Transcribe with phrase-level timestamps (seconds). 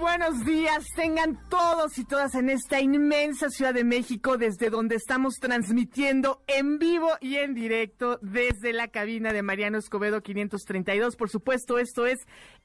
[0.00, 5.34] Buenos días, tengan todos y todas en esta inmensa Ciudad de México, desde donde estamos
[5.40, 11.16] transmitiendo en vivo y en directo desde la cabina de Mariano Escobedo 532.
[11.16, 12.18] Por supuesto, esto es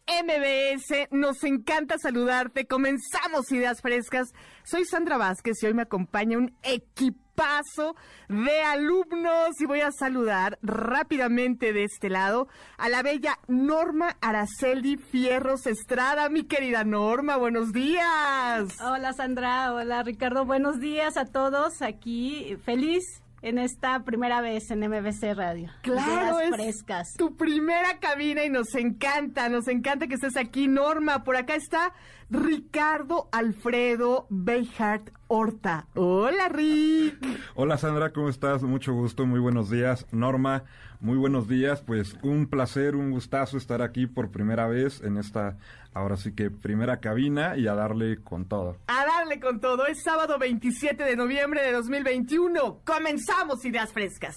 [0.07, 1.07] MBS.
[1.11, 2.67] Nos encanta saludarte.
[2.67, 4.33] Comenzamos Ideas Frescas.
[4.63, 7.95] Soy Sandra Vázquez y hoy me acompaña un equipo paso
[8.27, 12.47] de alumnos y voy a saludar rápidamente de este lado
[12.77, 16.29] a la bella Norma Araceli Fierros Estrada.
[16.29, 18.79] Mi querida Norma, buenos días.
[18.81, 22.55] Hola Sandra, hola Ricardo, buenos días a todos aquí.
[22.63, 25.69] Feliz en esta primera vez en MBC Radio.
[25.81, 27.13] Claro, es frescas.
[27.17, 31.23] tu primera cabina y nos encanta, nos encanta que estés aquí, Norma.
[31.25, 31.93] Por acá está
[32.29, 35.87] Ricardo Alfredo Beihart Horta.
[35.93, 37.17] Hola, Rick.
[37.55, 38.63] Hola, Sandra, ¿cómo estás?
[38.63, 40.07] Mucho gusto, muy buenos días.
[40.11, 40.63] Norma,
[41.03, 41.81] muy buenos días.
[41.85, 45.57] Pues un placer, un gustazo estar aquí por primera vez en esta,
[45.93, 48.77] ahora sí que primera cabina y a darle con todo.
[48.87, 49.85] A darle con todo.
[49.85, 52.79] Es sábado 27 de noviembre de 2021.
[52.85, 54.35] Comenzamos Ideas Frescas.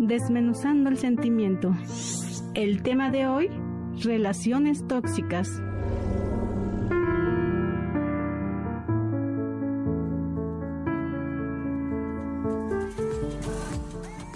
[0.00, 1.72] Desmenuzando el sentimiento.
[2.54, 3.48] El tema de hoy,
[4.02, 5.48] relaciones tóxicas.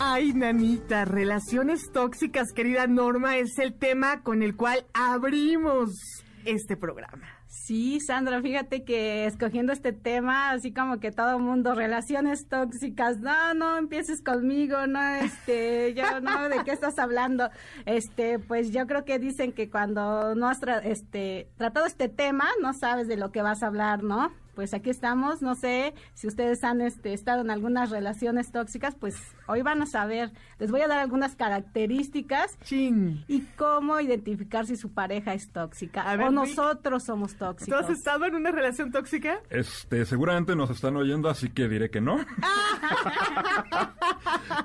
[0.07, 5.93] Ay, nanita, relaciones tóxicas, querida Norma, es el tema con el cual abrimos
[6.45, 7.27] este programa.
[7.47, 13.55] Sí, Sandra, fíjate que escogiendo este tema, así como que todo mundo, relaciones tóxicas, no,
[13.55, 17.49] no empieces conmigo, no, este, yo no, ¿de qué estás hablando?
[17.87, 22.75] Este, pues yo creo que dicen que cuando no has este, tratado este tema, no
[22.75, 24.31] sabes de lo que vas a hablar, ¿no?
[24.55, 25.43] Pues aquí estamos.
[25.43, 29.17] No sé si ustedes han este, estado en algunas relaciones tóxicas, pues
[29.47, 30.33] hoy van a saber.
[30.59, 36.31] Les voy a dar algunas características y cómo identificar si su pareja es tóxica o
[36.31, 37.79] nosotros somos tóxicos.
[37.79, 39.41] ¿Tú has estado en una relación tóxica?
[39.51, 42.17] Este, seguramente nos están oyendo, así que diré que no.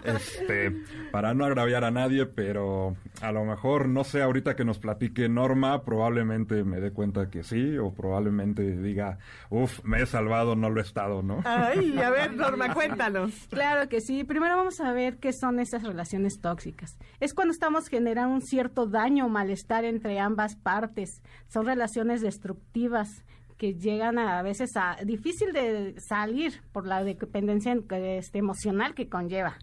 [0.03, 4.79] este, para no agraviar a nadie, pero a lo mejor, no sé, ahorita que nos
[4.79, 9.19] platique Norma, probablemente me dé cuenta que sí, o probablemente diga,
[9.49, 11.41] uff, me he salvado, no lo he estado, ¿no?
[11.45, 13.47] Ay, a ver, Norma, cuéntanos.
[13.49, 14.23] Claro que sí.
[14.23, 16.97] Primero vamos a ver qué son esas relaciones tóxicas.
[17.19, 21.21] Es cuando estamos generando un cierto daño o malestar entre ambas partes.
[21.47, 23.23] Son relaciones destructivas
[23.57, 29.57] que llegan a, veces a difícil de salir por la dependencia este, emocional que conlleva.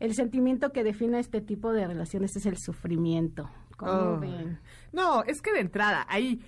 [0.00, 3.48] El sentimiento que define este tipo de relaciones es el sufrimiento.
[3.76, 4.18] ¿Cómo oh.
[4.18, 4.58] ven?
[4.92, 6.40] No, es que de entrada ahí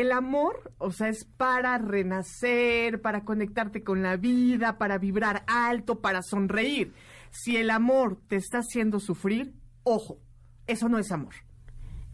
[0.00, 6.00] el amor, o sea, es para renacer, para conectarte con la vida, para vibrar alto,
[6.00, 6.92] para sonreír.
[7.30, 10.20] Si el amor te está haciendo sufrir, ojo,
[10.66, 11.34] eso no es amor.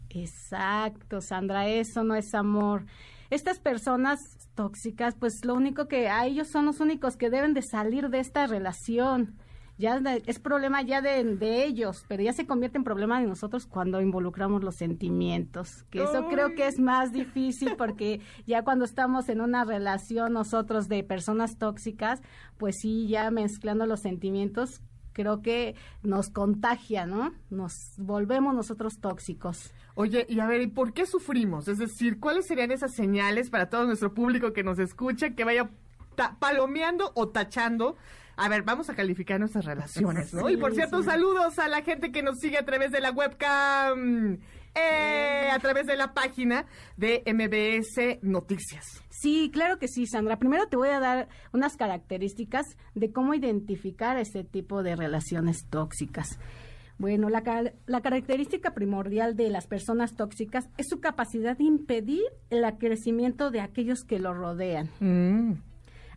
[0.09, 2.85] Exacto, Sandra, eso no es amor.
[3.29, 4.19] Estas personas
[4.55, 8.19] tóxicas, pues lo único que a ellos son los únicos que deben de salir de
[8.19, 9.37] esta relación
[9.81, 13.99] ya es problema ya de, ellos, pero ya se convierte en problema de nosotros cuando
[13.99, 19.41] involucramos los sentimientos, que eso creo que es más difícil porque ya cuando estamos en
[19.41, 22.21] una relación nosotros de personas tóxicas,
[22.57, 24.81] pues sí, ya mezclando los sentimientos,
[25.13, 27.33] creo que nos contagia, ¿no?
[27.49, 29.73] Nos volvemos nosotros tóxicos.
[29.95, 31.67] Oye, y a ver, ¿y por qué sufrimos?
[31.67, 35.71] Es decir, ¿cuáles serían esas señales para todo nuestro público que nos escucha, que vaya
[36.39, 37.97] palomeando o tachando
[38.41, 40.49] a ver, vamos a calificar nuestras relaciones, ¿no?
[40.49, 44.39] y por cierto, saludos a la gente que nos sigue a través de la webcam.
[44.73, 46.65] Eh, a través de la página
[46.95, 49.03] de MBS Noticias.
[49.09, 50.39] Sí, claro que sí, Sandra.
[50.39, 56.39] Primero te voy a dar unas características de cómo identificar este tipo de relaciones tóxicas.
[56.97, 57.43] Bueno, la,
[57.85, 63.59] la, característica primordial de las personas tóxicas es su capacidad de impedir el crecimiento de
[63.59, 64.89] aquellos que lo rodean.
[64.99, 65.70] Mm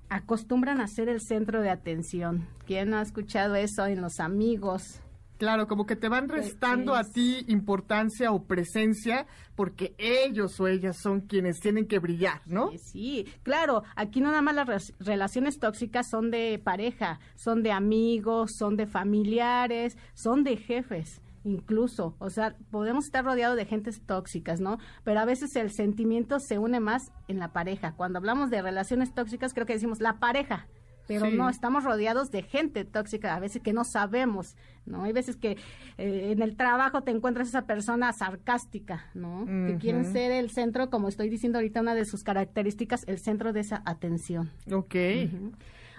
[0.09, 2.47] acostumbran a ser el centro de atención.
[2.67, 5.01] ¿Quién ha escuchado eso en los amigos?
[5.39, 10.97] Claro, como que te van restando a ti importancia o presencia porque ellos o ellas
[10.97, 12.71] son quienes tienen que brillar, ¿no?
[12.79, 18.53] Sí, claro, aquí no nada más las relaciones tóxicas son de pareja, son de amigos,
[18.57, 24.61] son de familiares, son de jefes incluso, o sea, podemos estar rodeados de gentes tóxicas,
[24.61, 24.79] ¿no?
[25.05, 27.93] Pero a veces el sentimiento se une más en la pareja.
[27.93, 30.67] Cuando hablamos de relaciones tóxicas, creo que decimos la pareja,
[31.07, 34.57] pero no, estamos rodeados de gente tóxica, a veces que no sabemos,
[34.87, 35.05] ¿no?
[35.05, 35.59] Hay veces que
[35.99, 39.45] eh, en el trabajo te encuentras esa persona sarcástica, ¿no?
[39.45, 43.53] Que quieren ser el centro, como estoy diciendo ahorita, una de sus características, el centro
[43.53, 44.51] de esa atención.
[44.73, 44.95] Ok.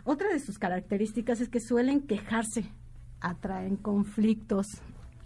[0.06, 2.66] Otra de sus características es que suelen quejarse,
[3.22, 4.82] atraen conflictos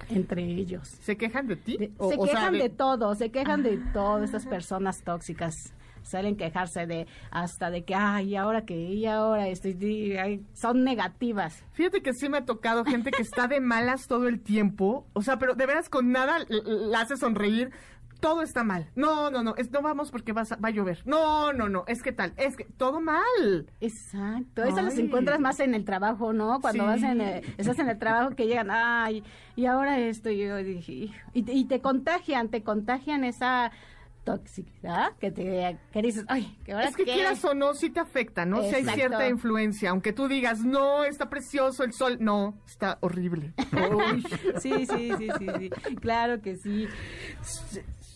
[0.09, 0.87] entre ellos.
[1.01, 1.77] ¿Se quejan de ti?
[1.77, 2.69] se quejan de...
[2.69, 5.73] todo, se quejan de todas estas personas tóxicas.
[6.01, 12.01] Suelen quejarse de hasta de que ay ahora que y ahora estoy son negativas fíjate
[12.01, 15.05] que sí me ha tocado gente que está de malas todo el tiempo.
[15.13, 17.71] O sea pero de veras con nada la hace sonreír
[18.19, 18.89] todo está mal.
[18.95, 21.01] No, no, no, no vamos porque va a llover.
[21.05, 23.71] No, no, no, es que tal, es que todo mal.
[23.79, 26.59] Exacto, eso las encuentras más en el trabajo, ¿no?
[26.61, 29.23] Cuando vas en estás en el trabajo que llegan, ay,
[29.55, 33.71] y ahora esto, y yo dije, y, te contagian, te contagian esa
[34.25, 37.99] toxicidad que te que dices, ay, que ahora es que quieras o no, sí te
[37.99, 38.61] afecta, ¿no?
[38.63, 43.53] Si hay cierta influencia, aunque tú digas, no, está precioso el sol, no, está horrible.
[44.59, 45.47] sí, sí, sí, sí,
[45.87, 46.87] sí, claro que sí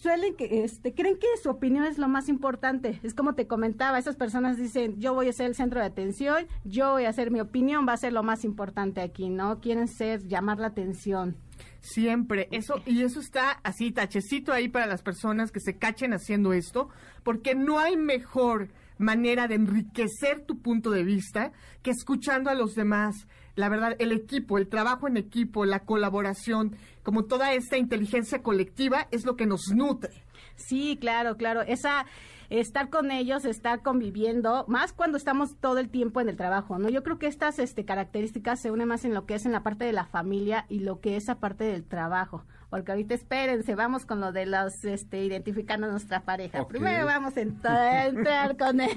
[0.04, 3.00] suelen que este creen que su opinión es lo más importante.
[3.04, 6.46] Es como te comentaba, esas personas dicen, "Yo voy a ser el centro de atención,
[6.66, 9.62] yo voy a hacer mi opinión, va a ser lo más importante aquí", ¿no?
[9.62, 11.38] Quieren ser llamar la atención.
[11.80, 16.52] Siempre, eso, y eso está así, tachecito ahí para las personas que se cachen haciendo
[16.52, 16.90] esto,
[17.24, 21.52] porque no hay mejor manera de enriquecer tu punto de vista
[21.82, 23.28] que escuchando a los demás.
[23.56, 29.08] La verdad, el equipo, el trabajo en equipo, la colaboración, como toda esta inteligencia colectiva
[29.12, 30.12] es lo que nos nutre.
[30.56, 31.62] Sí, claro, claro.
[31.62, 32.06] Esa
[32.50, 36.90] estar con ellos, estar conviviendo, más cuando estamos todo el tiempo en el trabajo, ¿no?
[36.90, 39.64] Yo creo que estas este, características se unen más en lo que es en la
[39.64, 43.76] parte de la familia y lo que es esa parte del trabajo porque ahorita espérense,
[43.76, 46.68] vamos con lo de los, este, identificando a nuestra pareja.
[46.68, 48.18] Primero vamos a entrar,
[48.58, 48.90] con él.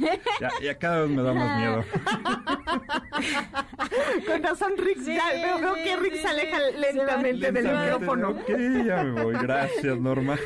[0.62, 1.84] Ya, cada vez me da más miedo.
[4.26, 8.30] con razón, Rick, ya veo, que Rick se aleja lentamente, del micrófono.
[8.30, 8.48] Ok,
[8.86, 10.38] ya me voy, gracias, Norma.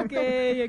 [0.00, 0.14] ok,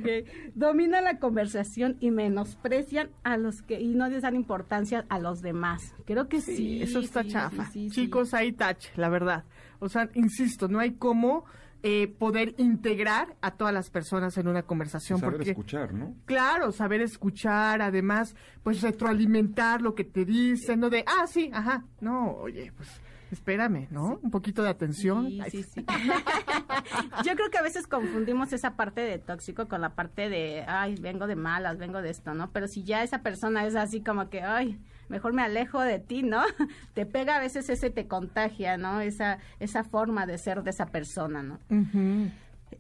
[0.02, 0.28] ok.
[0.56, 5.42] Domina la conversación y menosprecian a los que, y no les dan importancia a los
[5.42, 5.96] demás.
[6.06, 6.84] Creo que sí.
[6.84, 7.72] eso está chafa.
[7.72, 9.46] Chicos, ahí touch, la verdad.
[9.84, 11.46] O sea, insisto, no hay cómo
[11.84, 15.20] eh, poder integrar a todas las personas en una conversación.
[15.20, 16.16] Saber escuchar, ¿no?
[16.26, 21.84] Claro, saber escuchar, además, pues retroalimentar lo que te dicen, no de, ah, sí, ajá,
[22.00, 22.90] no, oye, pues
[23.34, 24.20] espérame, ¿no?
[24.22, 25.28] Un poquito de atención.
[25.28, 25.86] Sí, sí, sí.
[27.26, 30.96] Yo creo que a veces confundimos esa parte de tóxico con la parte de, ay,
[30.96, 32.52] vengo de malas, vengo de esto, ¿no?
[32.52, 34.80] Pero si ya esa persona es así como que, ay,
[35.14, 36.42] mejor me alejo de ti, ¿no?
[36.96, 39.00] Te pega a veces ese te contagia, ¿no?
[39.00, 41.60] Esa, esa forma de ser de esa persona, ¿no?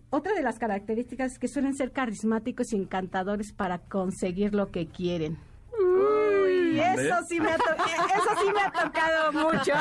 [0.09, 4.87] Otra de las características es que suelen ser carismáticos y encantadores para conseguir lo que
[4.87, 5.37] quieren.
[6.79, 9.73] Eso sí me ha eso sí me ha tocado mucho.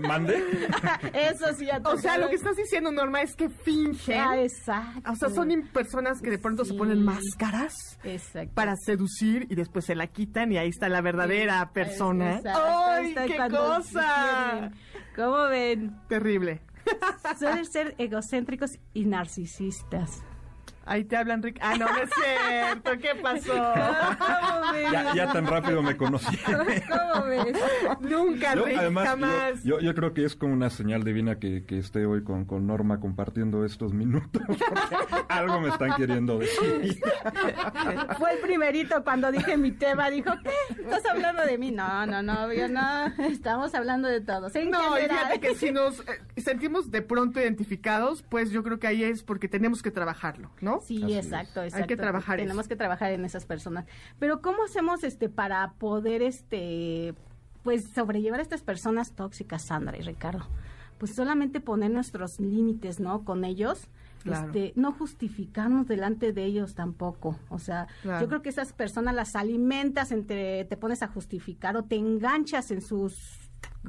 [0.00, 0.68] ¿Mande?
[1.12, 1.96] Eso sí ha tocado.
[1.96, 4.20] O sea, lo que estás diciendo, Norma, es que fingen.
[4.20, 5.10] Ah, exacto.
[5.10, 7.98] O sea, son personas que de pronto se ponen máscaras
[8.54, 12.40] para seducir y después se la quitan y ahí está la verdadera persona.
[12.44, 14.70] ¡Ay, qué cosa!
[15.16, 15.96] ¿Cómo ven?
[16.08, 16.62] Terrible.
[17.38, 20.22] Suelen ser egocéntricos y narcisistas.
[20.90, 21.56] Ahí te hablan, Rick.
[21.60, 22.90] Ah, no, no es cierto.
[22.98, 23.54] ¿Qué pasó?
[24.92, 26.36] ya, ya, tan rápido me conocí.
[26.44, 27.56] ¿Cómo ves?
[28.00, 29.62] Nunca, Rick, jamás.
[29.62, 32.66] Yo, yo, creo que es como una señal divina que, que esté hoy con, con
[32.66, 34.42] Norma compartiendo estos minutos.
[35.28, 37.00] algo me están queriendo decir.
[38.18, 40.10] Fue el primerito cuando dije mi tema.
[40.10, 40.82] Dijo, ¿qué?
[40.82, 41.70] ¿Estás hablando de mí?
[41.70, 43.06] No, no, no, yo no.
[43.28, 44.48] Estamos hablando de todo.
[44.68, 49.04] No, fíjate que si nos eh, sentimos de pronto identificados, pues yo creo que ahí
[49.04, 50.79] es porque tenemos que trabajarlo, ¿no?
[50.82, 51.76] Sí, exacto, exacto.
[51.76, 52.38] Hay que trabajar.
[52.38, 53.86] Tenemos que trabajar en esas personas.
[54.18, 57.14] Pero ¿cómo hacemos este para poder este
[57.62, 60.46] pues sobrellevar a estas personas tóxicas, Sandra y Ricardo?
[60.98, 63.24] Pues solamente poner nuestros límites, ¿no?
[63.24, 63.88] Con ellos.
[64.22, 67.38] Este, no justificarnos delante de ellos tampoco.
[67.48, 71.84] O sea, yo creo que esas personas las alimentas entre, te pones a justificar o
[71.84, 73.39] te enganchas en sus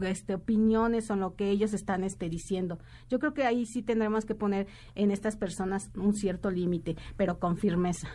[0.01, 2.79] este, opiniones o lo que ellos están este, diciendo.
[3.09, 7.39] Yo creo que ahí sí tendremos que poner en estas personas un cierto límite, pero
[7.39, 8.09] con firmeza.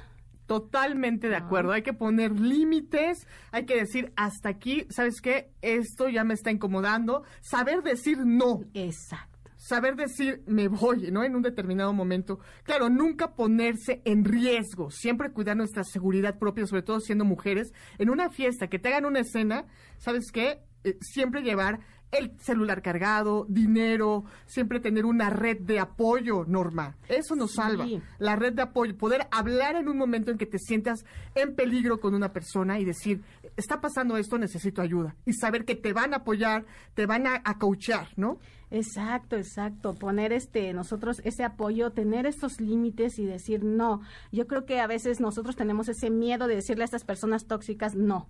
[0.47, 1.73] Totalmente de acuerdo.
[1.73, 5.51] Hay que poner límites, hay que decir hasta aquí, ¿sabes qué?
[5.61, 7.25] Esto ya me está incomodando.
[7.41, 8.61] Saber decir no.
[8.73, 9.37] Exacto.
[9.57, 11.25] Saber decir me voy, ¿no?
[11.25, 12.39] En un determinado momento.
[12.63, 14.91] Claro, nunca ponerse en riesgo.
[14.93, 17.73] Siempre cuidar nuestra seguridad propia, sobre todo siendo mujeres.
[17.99, 19.67] En una fiesta, que te hagan una escena,
[19.99, 20.61] ¿sabes qué?
[20.87, 21.81] Eh, siempre llevar
[22.13, 26.97] el celular cargado, dinero, siempre tener una red de apoyo, Norma.
[27.09, 27.57] Eso nos Sí.
[27.57, 27.85] salva.
[28.19, 31.99] La red de apoyo, poder hablar en un momento en que te sientas en peligro
[31.99, 33.23] con una persona y decir,
[33.57, 35.17] está pasando esto, necesito ayuda.
[35.27, 36.65] Y saber que te van a apoyar,
[36.95, 37.59] te van a, a
[38.17, 38.39] ¿no?
[38.71, 39.95] Exacto, exacto.
[39.95, 44.01] Poner este nosotros ese apoyo, tener estos límites y decir no.
[44.31, 47.95] Yo creo que a veces nosotros tenemos ese miedo de decirle a estas personas tóxicas
[47.97, 48.29] no.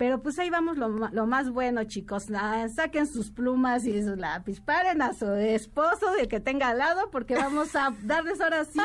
[0.00, 2.28] Pero pues ahí vamos lo, lo más bueno, chicos.
[2.74, 4.58] Saquen sus plumas y su lápiz.
[4.58, 8.80] Paren a su esposo, el que tenga al lado, porque vamos a darles ahora sí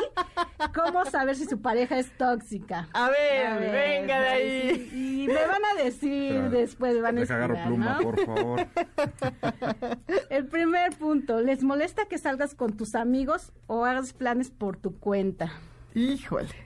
[0.74, 2.90] cómo saber si su pareja es tóxica.
[2.92, 4.90] A ver, A ver, venga de ahí.
[4.94, 8.02] Y me van a decir Espera, después, van a agarro pluma, ¿no?
[8.02, 8.68] por favor.
[10.30, 15.00] El primer punto, ¿les molesta que salgas con tus amigos o hagas planes por tu
[15.00, 15.50] cuenta?
[15.94, 16.66] Híjole.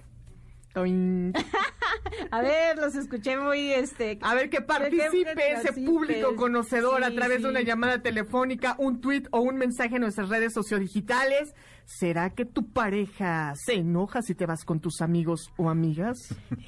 [2.31, 7.11] A ver, los escuché muy este A ver, que participe que ese público conocedor a
[7.11, 7.43] través sí.
[7.43, 11.53] de una llamada telefónica, un tweet o un mensaje en nuestras redes sociodigitales.
[11.85, 16.17] ¿Será que tu pareja se enoja si te vas con tus amigos o amigas?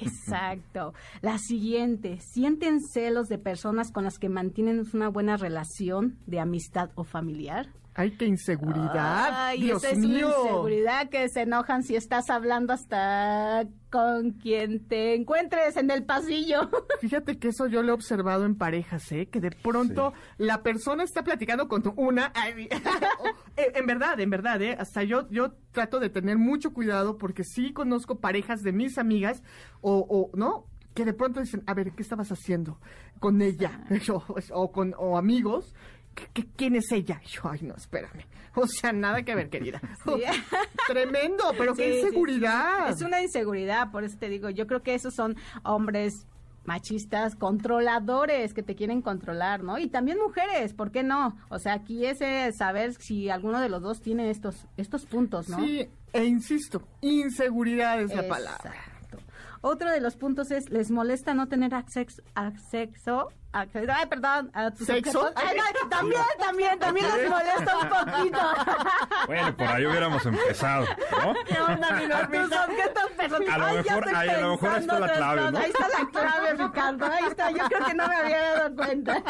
[0.00, 0.94] Exacto.
[1.20, 6.90] La siguiente, ¿sienten celos de personas con las que mantienen una buena relación de amistad
[6.96, 7.68] o familiar?
[7.94, 9.28] Ay, qué inseguridad.
[9.32, 10.28] Ay, Dios esa es mío.
[10.28, 16.70] inseguridad que se enojan si estás hablando hasta con quien te encuentres en el pasillo.
[17.02, 19.26] Fíjate que eso yo lo he observado en parejas, ¿eh?
[19.26, 22.32] Que de pronto la persona está platicando con una...
[22.34, 22.68] ay,
[23.56, 24.74] eh, en verdad, en verdad, ¿eh?
[24.78, 29.42] Hasta yo, yo trato de tener mucho cuidado porque sí conozco parejas de mis amigas
[29.82, 30.64] o, o ¿no?
[30.94, 32.78] Que de pronto dicen, a ver, ¿qué estabas haciendo
[33.18, 33.84] con ella?
[34.52, 35.74] O, con, o amigos.
[36.14, 37.20] ¿Qué- qué- ¿Quién es ella?
[37.26, 38.24] Yo, ay, no, espérame.
[38.54, 39.80] O sea, nada que ver, querida.
[40.86, 42.00] Tremendo, pero Sí, qué sí.
[42.06, 42.90] inseguridad.
[42.90, 46.26] Es una inseguridad, por eso te digo, yo creo que esos son hombres
[46.64, 49.78] machistas, controladores que te quieren controlar, ¿no?
[49.78, 51.36] Y también mujeres, ¿por qué no?
[51.48, 52.18] O sea, aquí es
[52.56, 55.56] saber si alguno de los dos tiene estos estos puntos, ¿no?
[55.58, 58.74] Sí, e insisto, inseguridad es la palabra.
[59.64, 63.68] Otro de los puntos es, ¿les molesta no tener acceso, acceso, ay,
[64.10, 65.30] perdón, a tus ¿Sexo?
[65.36, 68.38] Ay, no, también, también, también les molesta un poquito.
[69.28, 71.34] Bueno, por ahí hubiéramos empezado, ¿no?
[71.46, 73.48] ¿Qué onda, mi objetos personales.
[73.54, 75.58] A lo Ay, mejor- ahí a lo mejor ahí está la clave, ¿no?
[75.58, 77.06] Ahí está la clave, Ricardo.
[77.06, 77.50] Ahí está.
[77.52, 79.22] Yo creo que no me había dado cuenta.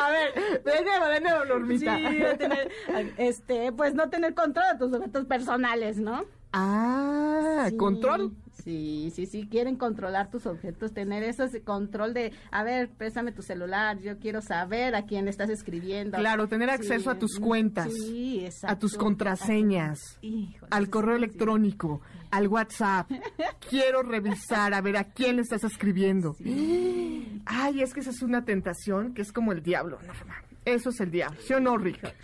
[0.00, 1.98] A ver, de nuevo, de nuevo, Sí, Normita.
[1.98, 2.72] no tener,
[3.18, 6.24] este, pues no tener control de tus objetos personales, ¿no?
[6.54, 8.32] Ah, Sí, control.
[8.62, 13.42] Sí, sí, sí, quieren controlar tus objetos, tener ese control de, a ver, préstame tu
[13.42, 16.16] celular, yo quiero saber a quién le estás escribiendo.
[16.18, 21.24] Claro, tener acceso a tus mm, cuentas, sí, a tus contraseñas, Híjole, al correo sí.
[21.24, 23.10] electrónico, al WhatsApp.
[23.68, 26.36] Quiero revisar a ver a quién le estás escribiendo.
[27.44, 30.36] Ay, es que esa es una tentación que es como el diablo, Norma.
[30.64, 32.14] Eso es el diablo, ¿sí o no, Rick?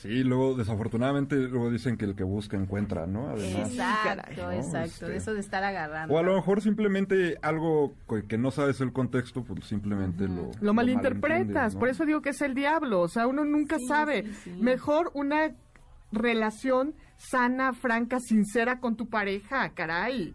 [0.00, 3.28] Sí, luego desafortunadamente luego dicen que el que busca encuentra, ¿no?
[3.28, 3.70] Además.
[3.70, 6.14] Exacto, exacto, Este, de eso de estar agarrando.
[6.14, 7.94] O a lo mejor simplemente algo
[8.26, 10.50] que no sabes el contexto, pues simplemente lo...
[10.62, 14.22] Lo malinterpretas, por eso digo que es el diablo, o sea, uno nunca Sí, sabe.
[14.22, 14.50] sí, sí.
[14.62, 15.54] Mejor una
[16.12, 20.34] relación sana, franca, sincera con tu pareja, caray.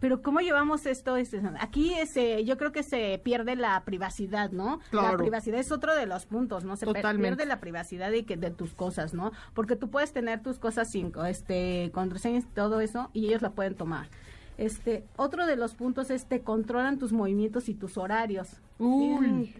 [0.00, 1.16] Pero ¿cómo llevamos esto?
[1.16, 4.80] Este, Aquí ese, yo creo que se pierde la privacidad, ¿no?
[4.92, 6.76] La privacidad es otro de los puntos, ¿no?
[6.76, 7.36] Se Totalmente.
[7.36, 9.32] pierde la privacidad de, que, de tus cosas, ¿no?
[9.52, 13.50] Porque tú puedes tener tus cosas sin este, contraseñas y todo eso y ellos la
[13.50, 14.08] pueden tomar.
[14.56, 18.60] Este, otro de los puntos es te controlan tus movimientos y tus horarios.
[18.78, 19.28] Uy.
[19.28, 19.52] Mm,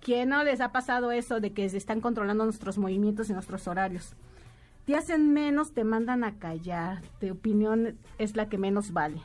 [0.00, 3.66] ¿Quién no les ha pasado eso de que se están controlando nuestros movimientos y nuestros
[3.68, 4.14] horarios?
[4.86, 7.02] Te hacen menos, te mandan a callar.
[7.20, 9.20] Tu opinión es la que menos vale.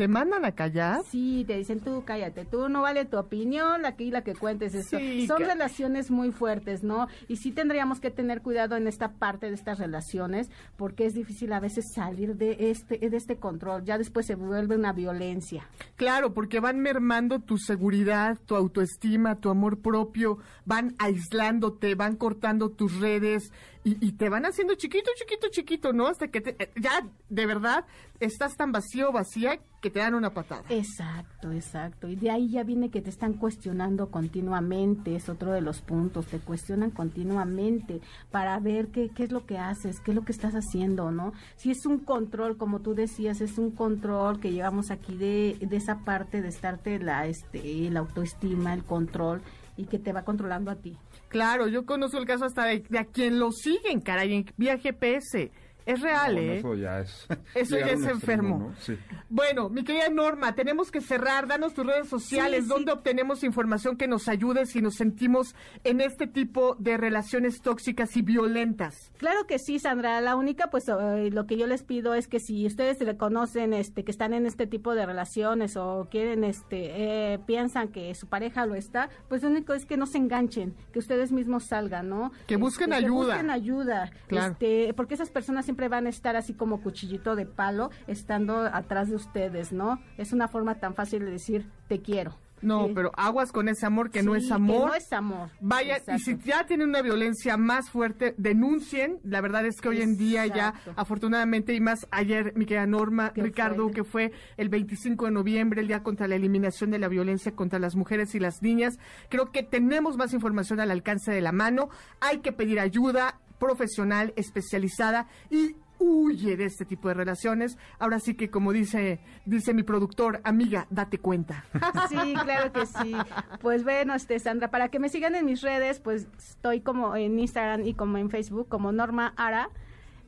[0.00, 1.02] ¿Te mandan a callar?
[1.10, 4.96] Sí, te dicen tú cállate, tú no vale tu opinión, aquí la que cuentes esto.
[4.96, 7.06] Sí, Son relaciones muy fuertes, ¿no?
[7.28, 11.52] Y sí tendríamos que tener cuidado en esta parte de estas relaciones porque es difícil
[11.52, 15.68] a veces salir de este de este control, ya después se vuelve una violencia.
[15.96, 22.70] Claro, porque van mermando tu seguridad, tu autoestima, tu amor propio, van aislándote, van cortando
[22.70, 23.52] tus redes
[23.84, 26.06] y, y te van haciendo chiquito, chiquito, chiquito, ¿no?
[26.06, 27.84] Hasta que te- ya de verdad
[28.20, 30.64] estás tan vacío vacía que te dan una patada.
[30.68, 32.06] Exacto, exacto.
[32.08, 36.26] Y de ahí ya viene que te están cuestionando continuamente, es otro de los puntos,
[36.26, 40.32] te cuestionan continuamente para ver qué, qué es lo que haces, qué es lo que
[40.32, 41.32] estás haciendo, ¿no?
[41.56, 45.76] Si es un control, como tú decías, es un control que llevamos aquí de, de
[45.76, 49.40] esa parte de estarte la, este, la autoestima, el control
[49.78, 50.98] y que te va controlando a ti.
[51.30, 54.76] Claro, yo conozco el caso hasta de, de a quien lo siguen, caray, en vía
[54.78, 55.52] GPS.
[55.86, 56.58] Es real, No, bueno, ¿eh?
[56.58, 57.26] Eso ya es.
[57.54, 58.58] Eso ya es extremo, enfermo.
[58.58, 58.74] ¿no?
[58.80, 58.96] Sí.
[59.28, 61.46] Bueno, mi querida Norma, tenemos que cerrar.
[61.46, 62.98] Danos tus redes sociales, Sí, donde sí.
[62.98, 68.22] obtenemos información que nos ayude si nos sentimos en este tipo de relaciones tóxicas y
[68.22, 69.12] violentas.
[69.18, 70.20] Claro que sí, Sandra.
[70.20, 74.04] La única, pues, eh, lo que yo les pido es que si ustedes reconocen, este,
[74.04, 78.66] que están en este tipo de relaciones o quieren, este, eh, piensan que su pareja
[78.66, 82.32] lo está, pues lo único es que no se enganchen, que ustedes mismos salgan, ¿no?
[82.46, 83.20] Que busquen Este, ayuda.
[83.20, 84.10] Que busquen ayuda.
[84.28, 84.52] Claro.
[84.52, 89.08] Este, porque esas personas siempre van a estar así como cuchillito de palo, estando atrás
[89.08, 90.00] de ustedes, ¿no?
[90.18, 92.34] Es una forma tan fácil de decir te quiero.
[92.60, 92.92] No, Sí.
[92.94, 94.88] pero aguas con ese amor que no es amor.
[94.88, 95.48] no es amor.
[95.60, 99.18] Vaya, y si ya tienen una violencia más fuerte, denuncien.
[99.22, 103.32] La verdad es que hoy en día ya, afortunadamente, y más ayer, mi querida Norma,
[103.34, 107.52] Ricardo, que fue el 25 de noviembre, el Día contra la Eliminación de la Violencia
[107.54, 108.98] contra las Mujeres y las Niñas.
[109.30, 111.88] Creo que tenemos más información al alcance de la mano.
[112.20, 117.78] Hay que pedir ayuda profesional, especializada y huye de este tipo de relaciones.
[118.00, 121.64] Ahora sí que, como dice, dice mi productor, amiga, date cuenta.
[122.08, 123.14] Sí, claro que sí.
[123.60, 127.38] Pues bueno, este Sandra, para que me sigan en mis redes, pues estoy como en
[127.38, 129.68] Instagram y como en Facebook como Norma Ara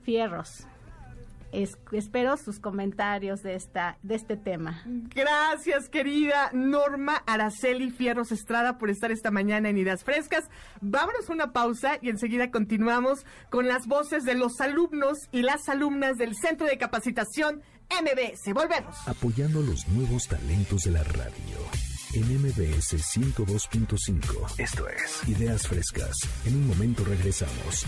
[0.02, 0.66] Fierros.
[1.52, 4.82] Es- espero sus comentarios de esta de este tema.
[4.86, 10.44] Gracias, querida Norma Araceli Fierros Estrada, por estar esta mañana en Ideas Frescas.
[10.80, 15.68] Vámonos a una pausa y enseguida continuamos con las voces de los alumnos y las
[15.68, 18.52] alumnas del Centro de Capacitación MBS.
[18.54, 18.96] Volvemos.
[19.06, 21.58] apoyando los nuevos talentos de la radio.
[22.14, 24.46] En MBS 102.5.
[24.58, 26.16] Esto es Ideas Frescas.
[26.46, 27.86] En un momento regresamos.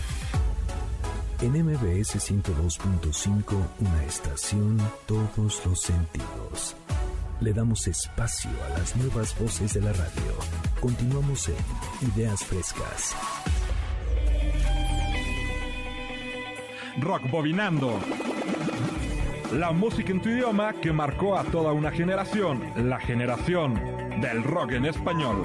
[1.44, 6.74] En MBS 102.5, una estación, todos los sentidos.
[7.38, 10.32] Le damos espacio a las nuevas voces de la radio.
[10.80, 13.14] Continuamos en Ideas Frescas.
[16.98, 18.00] Rock Bobinando.
[19.52, 22.62] La música en tu idioma que marcó a toda una generación.
[22.88, 23.74] La generación
[24.22, 25.44] del rock en español.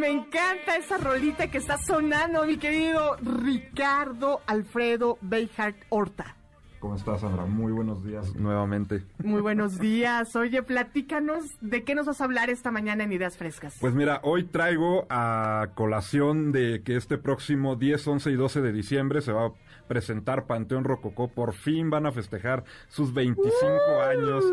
[0.00, 6.36] Me encanta esa rolita que está sonando, mi querido Ricardo Alfredo Beijart Horta.
[6.78, 7.44] ¿Cómo estás, Sandra?
[7.44, 9.04] Muy buenos días nuevamente.
[9.22, 10.34] Muy buenos días.
[10.36, 13.76] Oye, platícanos de qué nos vas a hablar esta mañana en Ideas Frescas.
[13.78, 18.72] Pues mira, hoy traigo a colación de que este próximo 10, 11 y 12 de
[18.72, 19.52] diciembre se va a
[19.90, 21.26] presentar Panteón Rococó.
[21.26, 24.44] Por fin van a festejar sus 25 años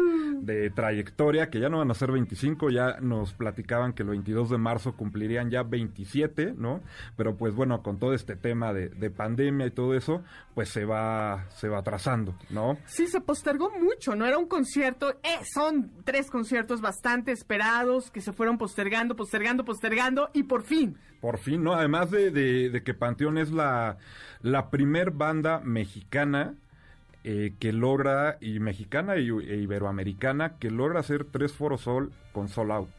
[0.42, 4.50] de trayectoria, que ya no van a ser 25, ya nos platicaban que el 22
[4.50, 6.82] de marzo cumplirían ya 27, ¿no?
[7.16, 10.24] Pero pues bueno, con todo este tema de, de pandemia y todo eso,
[10.56, 12.80] pues se va, se va atrasando, ¿no?
[12.88, 14.26] Sí, se postergó mucho, ¿no?
[14.26, 20.32] Era un concierto, eh, son tres conciertos bastante esperados que se fueron postergando, postergando, postergando
[20.34, 20.98] y por fin.
[21.22, 21.74] Por fin, ¿no?
[21.74, 23.98] Además de, de- de que Panteón es la,
[24.42, 26.54] la primer banda mexicana
[27.24, 32.48] eh, que logra, y mexicana y, e iberoamericana, que logra hacer tres Foro Sol con
[32.48, 32.90] Sol Out.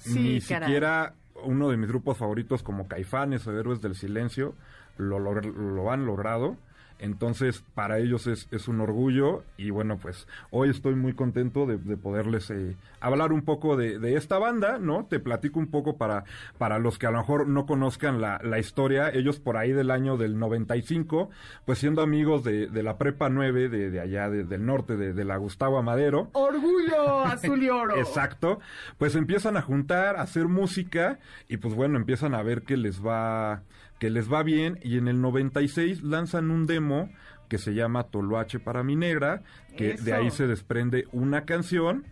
[0.00, 0.66] Sí, Ni caray.
[0.68, 4.54] siquiera uno de mis grupos favoritos como Caifanes o Héroes del Silencio
[4.98, 6.56] lo, lo han logrado.
[6.98, 11.76] Entonces, para ellos es, es un orgullo y bueno, pues hoy estoy muy contento de,
[11.76, 15.04] de poderles eh, hablar un poco de, de esta banda, ¿no?
[15.04, 16.24] Te platico un poco para,
[16.58, 19.10] para los que a lo mejor no conozcan la, la historia.
[19.10, 21.30] Ellos por ahí del año del 95,
[21.64, 25.12] pues siendo amigos de, de la Prepa 9 de, de allá de- del norte, de,
[25.12, 26.30] de la Gustavo Amadero.
[26.32, 27.96] Orgullo azul y oro.
[27.96, 28.58] Exacto.
[28.98, 33.04] Pues empiezan a juntar, a hacer música y pues bueno, empiezan a ver que les
[33.04, 33.62] va
[33.98, 37.10] que les va bien y en el 96 lanzan un demo
[37.48, 39.42] que se llama Toloache para mi negra,
[39.76, 40.04] que Eso.
[40.04, 42.04] de ahí se desprende una canción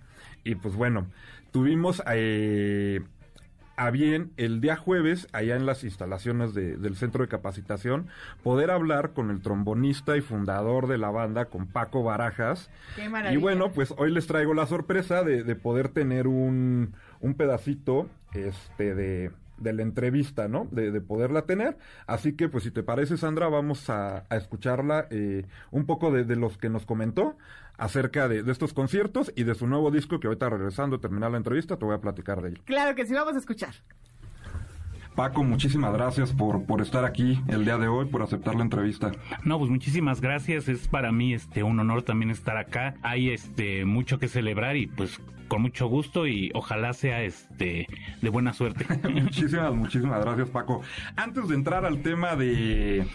[0.44, 1.06] y pues bueno,
[1.50, 3.00] tuvimos eh,
[3.76, 8.06] a bien el día jueves, allá en las instalaciones de- del centro de capacitación,
[8.44, 12.70] poder hablar con el trombonista y fundador de la banda, con Paco Barajas.
[12.94, 13.36] Qué maravilla.
[13.36, 18.08] Y bueno, pues hoy les traigo la sorpresa de, de poder tener un, un pedacito
[18.32, 20.66] este, de, de la entrevista, ¿no?
[20.70, 21.76] De, de poderla tener.
[22.06, 26.24] Así que, pues si te parece, Sandra, vamos a, a escucharla eh, un poco de,
[26.24, 27.36] de los que nos comentó
[27.76, 31.30] acerca de, de estos conciertos y de su nuevo disco que ahorita regresando a terminar
[31.32, 32.60] la entrevista te voy a platicar de él.
[32.64, 33.74] Claro que sí, vamos a escuchar.
[35.14, 39.12] Paco, muchísimas gracias por, por estar aquí el día de hoy, por aceptar la entrevista.
[39.44, 40.68] No, pues muchísimas gracias.
[40.68, 42.96] Es para mí este un honor también estar acá.
[43.02, 47.86] Hay este mucho que celebrar y pues con mucho gusto y ojalá sea este
[48.20, 48.86] de buena suerte.
[49.08, 50.82] muchísimas, muchísimas gracias, Paco.
[51.16, 53.06] Antes de entrar al tema de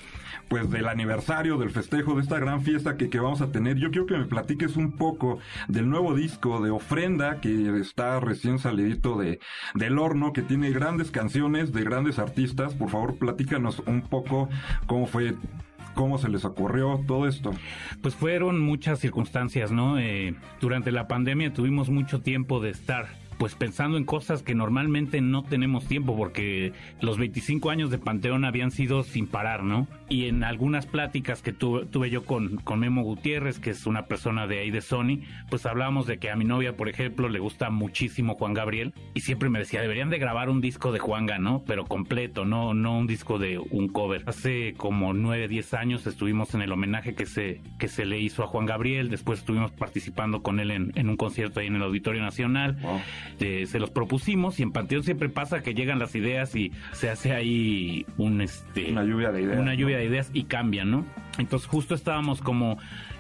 [0.49, 3.91] pues del aniversario, del festejo, de esta gran fiesta que, que vamos a tener, yo
[3.91, 9.15] quiero que me platiques un poco del nuevo disco de Ofrenda, que está recién salidito
[9.17, 9.39] de,
[9.75, 12.73] del horno, que tiene grandes canciones de grandes artistas.
[12.73, 14.49] Por favor, platícanos un poco
[14.87, 15.35] cómo fue
[15.99, 17.51] ¿Cómo se les ocurrió todo esto?
[18.01, 19.99] Pues fueron muchas circunstancias, ¿no?
[19.99, 25.21] Eh, durante la pandemia tuvimos mucho tiempo de estar pues pensando en cosas que normalmente
[25.21, 29.87] no tenemos tiempo porque los 25 años de Panteón habían sido sin parar, ¿no?
[30.09, 34.45] Y en algunas pláticas que tuve, yo con, con Memo Gutiérrez, que es una persona
[34.45, 37.69] de ahí de Sony, pues hablábamos de que a mi novia, por ejemplo, le gusta
[37.69, 41.63] muchísimo Juan Gabriel y siempre me decía, deberían de grabar un disco de Juanga, ¿no?
[41.65, 44.23] Pero completo, no, no un disco de un cover.
[44.25, 48.43] Hace como 9, 10 años estuvimos en el homenaje que se, que se le hizo
[48.43, 51.83] a Juan Gabriel, después estuvimos participando con él en, en un concierto ahí en el
[51.83, 52.77] Auditorio Nacional
[53.37, 57.33] se los propusimos y en Panteón siempre pasa que llegan las ideas y se hace
[57.33, 61.05] ahí un este una lluvia de ideas una lluvia de ideas y cambian no
[61.37, 62.77] entonces justo estábamos como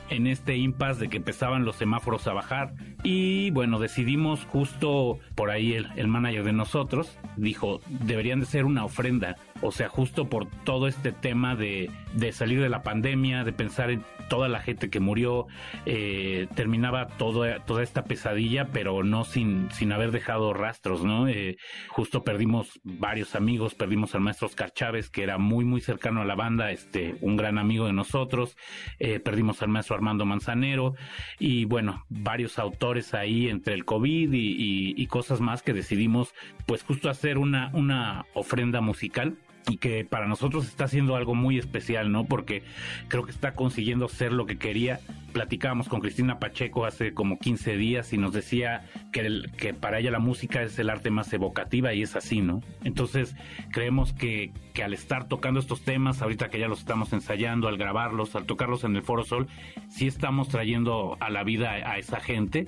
[0.09, 2.73] en este impasse de que empezaban los semáforos a bajar.
[3.03, 8.65] Y bueno, decidimos justo por ahí el, el, manager de nosotros dijo, deberían de ser
[8.65, 9.37] una ofrenda.
[9.61, 13.91] O sea, justo por todo este tema de, de salir de la pandemia, de pensar
[13.91, 15.47] en toda la gente que murió,
[15.85, 21.27] eh, terminaba toda esta pesadilla, pero no sin, sin haber dejado rastros, ¿no?
[21.27, 21.57] Eh,
[21.89, 26.25] justo perdimos varios amigos, perdimos al maestro Oscar Chávez, que era muy, muy cercano a
[26.25, 28.55] la banda, este, un gran amigo de nosotros,
[28.99, 30.93] eh, perdimos al maestro Armando Manzanero
[31.39, 36.35] y bueno, varios autores ahí entre el COVID y, cosas más que decidimos
[36.67, 41.57] pues justo hacer una, una ofrenda musical y que para nosotros está haciendo algo muy
[41.57, 42.25] especial, ¿no?
[42.25, 42.63] Porque
[43.07, 44.99] creo que está consiguiendo ser lo que quería.
[45.33, 50.11] Platicábamos con Cristina Pacheco hace como 15 días y nos decía que, que para ella
[50.11, 52.61] la música es el arte más evocativa y es así, ¿no?
[52.83, 53.35] Entonces
[53.71, 57.77] creemos que, que al estar tocando estos temas, ahorita que ya los estamos ensayando, al
[57.77, 59.47] grabarlos, al tocarlos en el Foro Sol,
[59.87, 62.67] sí estamos trayendo a la vida a esa gente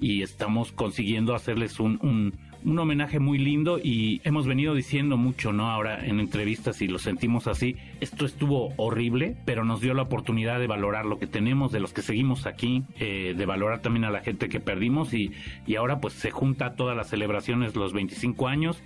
[0.00, 5.52] y estamos consiguiendo hacerles un, un un homenaje muy lindo y hemos venido diciendo mucho,
[5.52, 5.70] ¿no?
[5.70, 10.58] Ahora en entrevistas y lo sentimos así, esto estuvo horrible, pero nos dio la oportunidad
[10.58, 14.10] de valorar lo que tenemos, de los que seguimos aquí, eh, de valorar también a
[14.10, 15.30] la gente que perdimos y,
[15.64, 18.82] y ahora pues se junta todas las celebraciones, los 25 años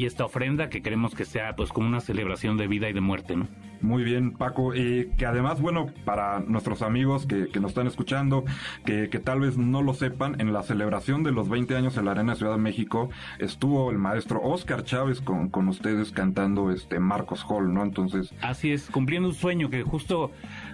[0.00, 3.02] y esta ofrenda que queremos que sea pues como una celebración de vida y de
[3.02, 3.48] muerte, ¿no?
[3.82, 4.74] Muy bien, Paco.
[4.74, 8.46] y que además, bueno, para nuestros amigos que, que nos están escuchando,
[8.86, 12.06] que, que, tal vez no lo sepan, en la celebración de los 20 años en
[12.06, 16.98] la Arena Ciudad de México estuvo el maestro Oscar Chávez con, con ustedes cantando este
[16.98, 17.82] Marcos Hall, ¿no?
[17.82, 18.32] Entonces...
[18.40, 20.30] Así es, cumpliendo un sueño que justo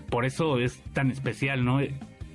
[0.08, 1.80] por eso es tan especial, ¿no?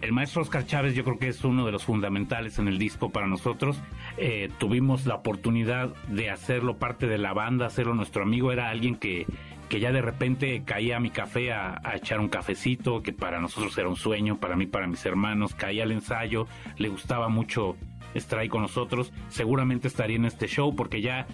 [0.02, 3.10] El maestro Oscar Chávez yo creo que es uno de los fundamentales en el disco
[3.12, 3.80] para nosotros.
[4.18, 8.52] Eh, tuvimos la oportunidad de hacerlo parte de la banda, hacerlo nuestro amigo.
[8.52, 9.28] Era alguien que,
[9.70, 13.78] que ya de repente caía a mi café a, echar un cafecito, que para nosotros
[13.78, 15.54] era un sueño, para mí, para mis hermanos.
[15.54, 17.78] Caía al ensayo, le gustaba mucho
[18.14, 19.12] estar ahí con nosotros.
[19.30, 21.28] Seguramente estaría en este show porque ya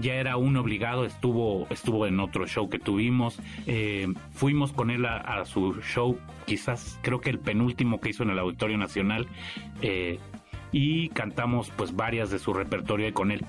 [0.00, 5.06] ya era un obligado, estuvo, estuvo en otro show que tuvimos, eh, fuimos con él
[5.06, 9.28] a, su show, quizás creo que el penúltimo que hizo en el Auditorio Nacional,
[9.82, 10.18] eh,
[10.72, 13.46] y cantamos pues varias de su repertorio con él.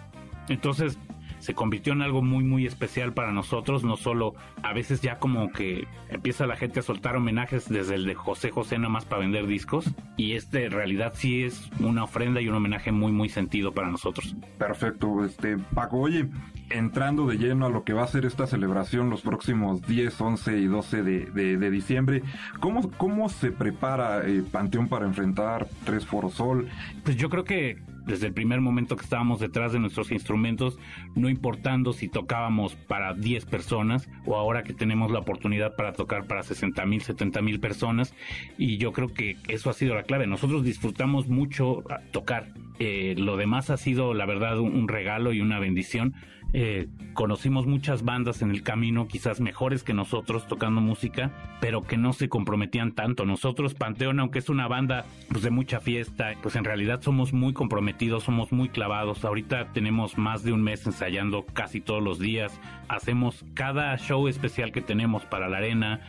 [0.48, 1.00] Entonces,
[1.46, 5.52] se convirtió en algo muy muy especial para nosotros, no solo a veces ya como
[5.52, 9.22] que empieza la gente a soltar homenajes desde el de José José nada más para
[9.22, 13.30] vender discos y este en realidad sí es una ofrenda y un homenaje muy muy
[13.30, 14.36] sentido para nosotros.
[14.58, 16.28] Perfecto, este Paco, oye,
[16.70, 20.58] entrando de lleno a lo que va a ser esta celebración los próximos 10, 11
[20.58, 21.26] y 12 de,
[21.58, 22.24] de, diciembre,
[22.60, 26.68] ¿cómo, ¿cómo se prepara eh, Panteón para enfrentar Tres Forosol?
[27.04, 30.78] Pues yo creo que desde el primer momento que estábamos detrás de nuestros instrumentos,
[31.16, 36.28] no importando si tocábamos para 10 personas o ahora que tenemos la oportunidad para tocar
[36.28, 38.14] para 60 mil, 70 mil personas.
[38.58, 40.28] Y yo creo que eso ha sido la clave.
[40.28, 42.54] Nosotros disfrutamos mucho tocar.
[42.80, 46.14] Eh, lo demás ha sido, la verdad, un regalo y una bendición
[46.58, 51.98] eh, conocimos muchas bandas en el camino, quizás mejores que nosotros tocando música, pero que
[51.98, 53.26] no se comprometían tanto.
[53.26, 57.52] Nosotros, Panteón, aunque es una banda pues, de mucha fiesta, pues en realidad somos muy
[57.52, 59.26] comprometidos, somos muy clavados.
[59.26, 62.58] Ahorita tenemos más de un mes ensayando casi todos los días.
[62.88, 66.00] Hacemos cada show especial que tenemos para la arena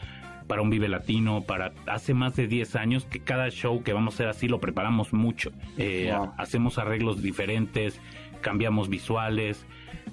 [0.47, 4.15] para un Vive Latino, para hace más de 10 años que cada show que vamos
[4.15, 5.51] a hacer así lo preparamos mucho.
[5.77, 8.01] Eh, hacemos arreglos diferentes,
[8.43, 9.67] cambiamos visuales,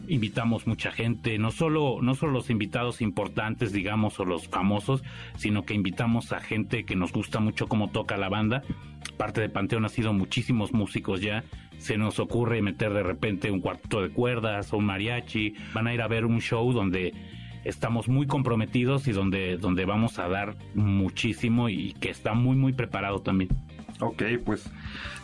[0.07, 5.03] invitamos mucha gente, no solo, no solo los invitados importantes, digamos, o los famosos,
[5.37, 8.63] sino que invitamos a gente que nos gusta mucho cómo toca la banda.
[9.17, 11.43] Parte de Panteón ha sido muchísimos músicos ya.
[11.77, 15.55] Se nos ocurre meter de repente un cuarto de cuerdas o un mariachi.
[15.73, 17.13] Van a ir a ver un show donde
[17.63, 22.73] estamos muy comprometidos y donde, donde vamos a dar muchísimo y que está muy, muy
[22.73, 23.49] preparado también.
[23.99, 24.69] Ok, pues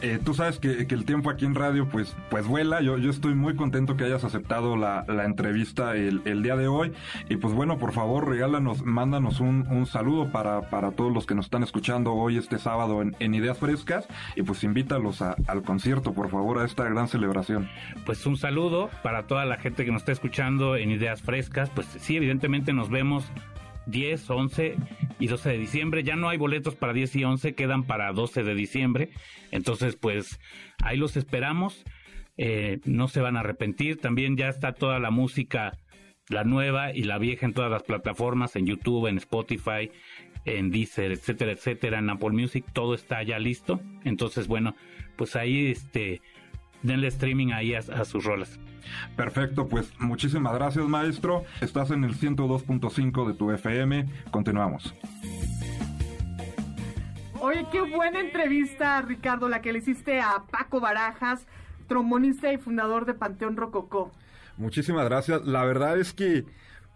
[0.01, 2.81] eh, tú sabes que, el tiempo aquí en radio pues, pues vuela.
[2.81, 6.93] Yo, yo estoy muy contento que hayas aceptado la, entrevista el, día de hoy.
[7.29, 11.35] Y pues bueno, por favor, regálanos, mándanos un, un saludo para, para todos los que
[11.35, 14.07] nos están escuchando hoy este sábado en, Ideas Frescas.
[14.35, 17.69] Y pues invítalos al concierto, por favor, a esta gran celebración.
[18.05, 21.69] Pues un saludo para toda la gente que nos está escuchando en Ideas Frescas.
[21.69, 23.25] Pues sí, evidentemente nos vemos
[23.89, 24.75] 10, 11
[25.19, 26.03] y 12 de diciembre.
[26.03, 29.09] Ya no hay boletos para 10 y 11, quedan para 12 de diciembre.
[29.51, 30.39] Entonces, pues
[30.83, 31.83] ahí los esperamos.
[32.37, 33.99] Eh, no se van a arrepentir.
[33.99, 35.77] También ya está toda la música,
[36.29, 39.91] la nueva y la vieja en todas las plataformas, en YouTube, en Spotify,
[40.45, 42.65] en Deezer, etcétera, etcétera, en Apple Music.
[42.73, 43.81] Todo está ya listo.
[44.05, 44.75] Entonces, bueno,
[45.17, 46.21] pues ahí este
[46.83, 48.59] denle streaming ahí a, sus rolas.
[49.15, 51.43] Perfecto, pues muchísimas gracias maestro.
[51.61, 54.05] Estás en el 102.5 de tu FM.
[54.31, 54.93] Continuamos.
[57.41, 61.47] Oye, qué buena entrevista, Ricardo, la que le hiciste a Paco Barajas,
[61.87, 64.11] trombonista y fundador de Panteón Rococó.
[64.57, 65.45] Muchísimas gracias.
[65.45, 66.45] La verdad es que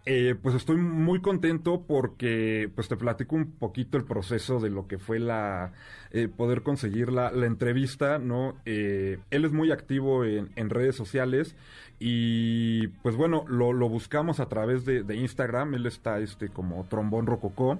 [0.06, 4.86] eh, pues estoy muy contento porque pues te platico un poquito el proceso de lo
[4.86, 5.72] que fue la
[6.10, 8.54] eh, poder conseguir la, entrevista, ¿no?
[8.66, 11.56] Eh, él es muy activo en, redes sociales
[11.98, 16.84] y pues bueno, lo, lo buscamos a través de, de, Instagram, él está este como
[16.90, 17.78] trombón rococó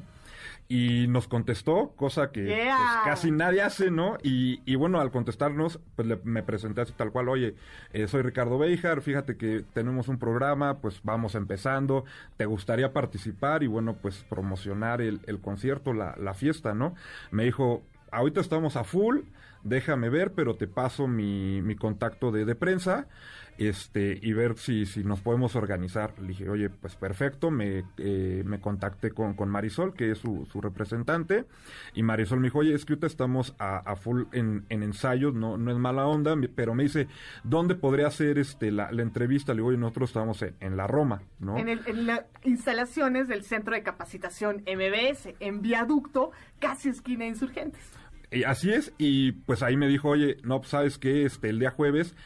[0.69, 4.17] y nos contestó, cosa que pues, casi nadie hace, ¿no?
[4.23, 7.55] Y, y bueno, al contestarnos, pues me presenté así tal cual, oye,
[7.93, 12.05] eh, soy Ricardo Beijar, fíjate que tenemos un programa, pues vamos empezando,
[12.37, 16.95] ¿te gustaría participar y bueno, pues promocionar el, el concierto, la, la fiesta, ¿no?
[17.31, 19.21] Me dijo, ahorita estamos a full,
[19.65, 23.07] déjame ver, pero te paso mi, mi contacto de, de prensa
[23.59, 26.19] este y ver si, si nos podemos organizar.
[26.21, 30.47] Le dije, oye, pues perfecto, me, eh, me contacté con, con Marisol, que es su,
[30.51, 31.45] su, representante,
[31.95, 35.35] y Marisol me dijo, oye, es que ahorita estamos a, a full en, en, ensayos,
[35.35, 37.09] no, no es mala onda, pero me dice,
[37.43, 39.53] ¿dónde podría hacer este la, la entrevista?
[39.53, 41.57] Le digo, oye, nosotros estamos en, la Roma, ¿no?
[41.57, 47.83] En, en las instalaciones del Centro de Capacitación MBS, en Viaducto, casi esquina Insurgentes.
[48.31, 51.61] Y así es, y pues ahí me dijo, oye, no, pues, sabes que este, el
[51.61, 52.17] día jueves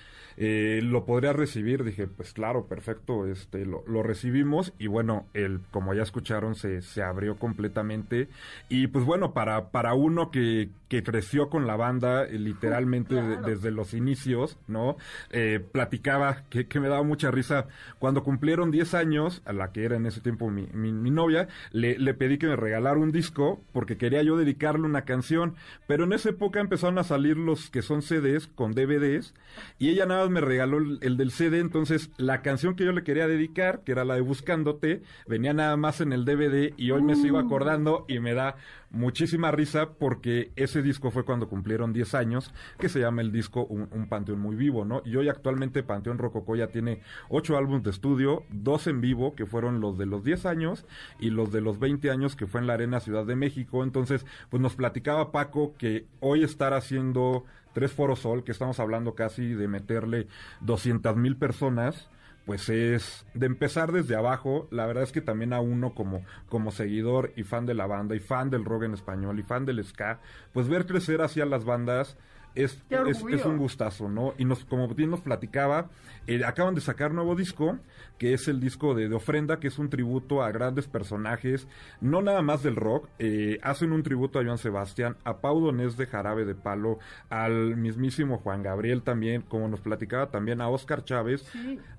[0.40, 5.62] eh, lo podría recibir, dije, pues claro, perfecto, este, lo, lo, recibimos y bueno, el,
[5.72, 8.28] como ya escucharon, se, se abrió completamente
[8.68, 13.72] y pues bueno, para, para uno que, que creció con la banda eh, literalmente desde
[13.72, 14.96] los inicios, ¿no?
[15.30, 17.66] Eh, platicaba que, que, me daba mucha risa
[17.98, 21.48] cuando cumplieron 10 años, a la que era en ese tiempo mi, mi, mi novia,
[21.72, 25.56] le, le pedí que me regalara un disco porque quería yo dedicarle una canción,
[25.88, 29.34] pero en esa época empezaron a salir los que son CDs con DVDs
[29.80, 33.26] y ella nada me regaló el, del CD, entonces la canción que yo le quería
[33.26, 37.16] dedicar, que era la de Buscándote, venía nada más en el DVD y hoy me
[37.16, 37.40] sigo uh.
[37.40, 38.56] acordando y me da
[38.90, 43.64] muchísima risa porque ese disco fue cuando cumplieron 10 años, que se llama el disco
[43.64, 45.02] Un, Panteón Muy Vivo, ¿no?
[45.04, 49.46] Y hoy actualmente Panteón Rococó ya tiene 8 álbumes de estudio, dos en vivo, que
[49.46, 50.86] fueron los de los 10 años,
[51.18, 53.84] y los de los 20 años, que fue en la Arena Ciudad de México.
[53.84, 59.14] Entonces, pues nos platicaba Paco que hoy estar haciendo tres foros sol, que estamos hablando
[59.14, 60.26] casi de meterle
[60.60, 62.08] 200 mil personas,
[62.44, 64.68] pues es de empezar desde abajo.
[64.70, 68.16] La verdad es que también a uno como, como seguidor y fan de la banda
[68.16, 70.20] y fan del rock en español y fan del ska,
[70.52, 72.16] pues ver crecer hacia las bandas
[72.64, 74.34] es, es, un gustazo, ¿no?
[74.36, 75.90] Y nos, como bien nos platicaba,
[76.26, 77.78] eh, acaban de sacar nuevo disco,
[78.18, 81.68] que es el disco de, de, Ofrenda, que es un tributo a grandes personajes,
[82.00, 85.96] no nada más del rock, eh, hacen un tributo a Joan Sebastián, a Pau Donés
[85.96, 86.98] de Jarabe de Palo,
[87.30, 91.44] al mismísimo Juan Gabriel también, como nos platicaba también a Oscar Chávez,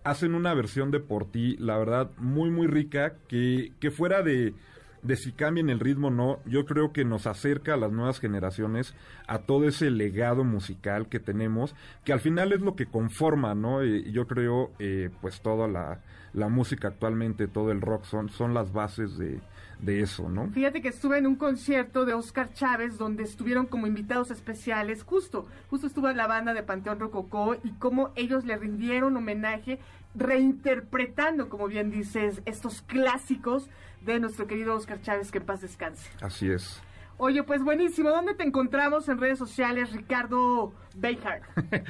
[0.04, 4.54] hacen una versión de Por Ti, la verdad, muy, muy rica, que, que fuera de
[5.02, 8.20] de si cambian el ritmo o no, yo creo que nos acerca a las nuevas
[8.20, 8.94] generaciones
[9.28, 13.84] a todo ese legado musical que tenemos, que al final es lo que conforma, ¿no?
[13.84, 16.02] Y yo creo, eh, pues toda la,
[16.34, 19.40] la, música actualmente, todo el rock son, son las bases de,
[19.82, 20.50] de eso, ¿no?
[20.50, 25.48] Fíjate que estuve en un concierto de Oscar Chávez donde estuvieron como invitados especiales, justo,
[25.70, 29.80] justo estuvo la banda de Panteón Rococó y cómo ellos le rindieron homenaje
[30.16, 33.70] reinterpretando, como bien dices, estos clásicos
[34.02, 36.10] de nuestro querido Oscar Chávez, que en paz descanse.
[36.22, 36.82] Así es.
[37.22, 38.12] Oye, pues buenísimo.
[38.12, 41.44] ¿Dónde te encontramos en redes sociales, Ricardo Beihart?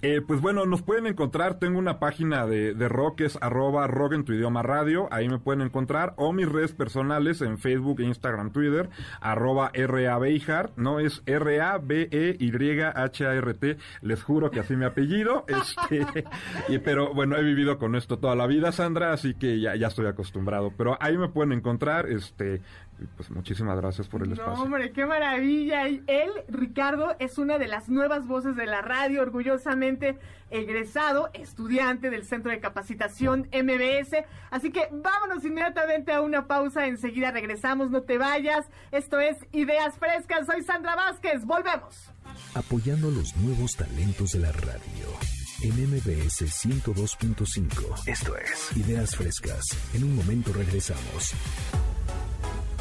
[0.00, 1.58] eh, pues bueno, nos pueden encontrar.
[1.58, 5.06] Tengo una página de, de rock es arroba rock en tu idioma radio.
[5.12, 6.14] Ahí me pueden encontrar.
[6.16, 8.88] O mis redes personales en Facebook, Instagram, Twitter.
[9.20, 10.78] Arroba RA Beihart.
[10.78, 12.16] No es R-A-B-E-Y-H-A-R-T.
[14.00, 15.44] Les juro que así mi apellido.
[15.60, 16.24] Este,
[16.68, 19.12] y, pero bueno, he vivido con esto toda la vida, Sandra.
[19.12, 20.72] Así que ya, ya estoy acostumbrado.
[20.74, 22.08] Pero ahí me pueden encontrar.
[22.08, 22.62] Este,
[23.16, 24.62] pues muchísimas gracias por el espacio.
[24.62, 25.88] Hombre, qué maravilla.
[25.88, 30.18] Y él, Ricardo, es una de las nuevas voces de la radio, orgullosamente
[30.50, 34.24] egresado, estudiante del Centro de Capacitación MBS.
[34.50, 36.86] Así que vámonos inmediatamente a una pausa.
[36.86, 38.66] Enseguida regresamos, no te vayas.
[38.90, 40.46] Esto es Ideas Frescas.
[40.46, 41.44] Soy Sandra Vázquez.
[41.44, 42.12] Volvemos.
[42.54, 45.06] Apoyando los nuevos talentos de la radio.
[45.62, 48.08] En MBS 102.5.
[48.08, 49.62] Esto es Ideas Frescas.
[49.94, 51.34] En un momento regresamos.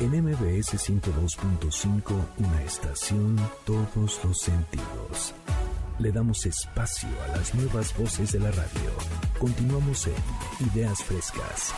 [0.01, 3.35] En MBS 102.5, una estación,
[3.65, 5.33] todos los sentidos.
[5.99, 8.91] Le damos espacio a las nuevas voces de la radio.
[9.37, 10.13] Continuamos en
[10.67, 11.73] Ideas Frescas.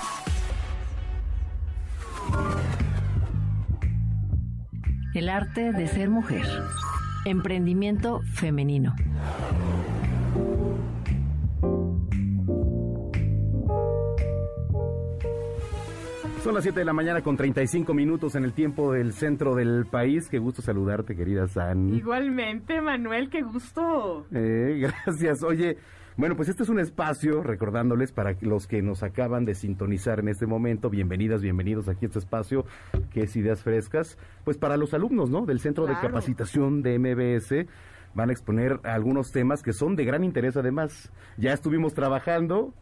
[5.16, 6.46] El arte de ser mujer.
[7.26, 8.94] Emprendimiento femenino.
[16.44, 19.86] Son las 7 de la mañana con 35 minutos en el tiempo del centro del
[19.86, 20.28] país.
[20.28, 21.94] Qué gusto saludarte, querida San.
[21.94, 24.26] Igualmente, Manuel, qué gusto.
[24.34, 25.44] Eh, gracias.
[25.44, 25.78] Oye,
[26.18, 30.30] bueno, pues este es un espacio, recordándoles para los que nos acaban de sintonizar en
[30.30, 32.66] este momento, bienvenidas, bienvenidos aquí a este espacio
[33.12, 35.46] que es Ideas Frescas, pues para los alumnos, ¿no?
[35.46, 35.94] Del Centro de.
[36.02, 37.68] Capacitación de MBS
[38.16, 41.12] van a exponer algunos temas que son de gran interés además.
[41.38, 42.74] Ya estuvimos trabajando,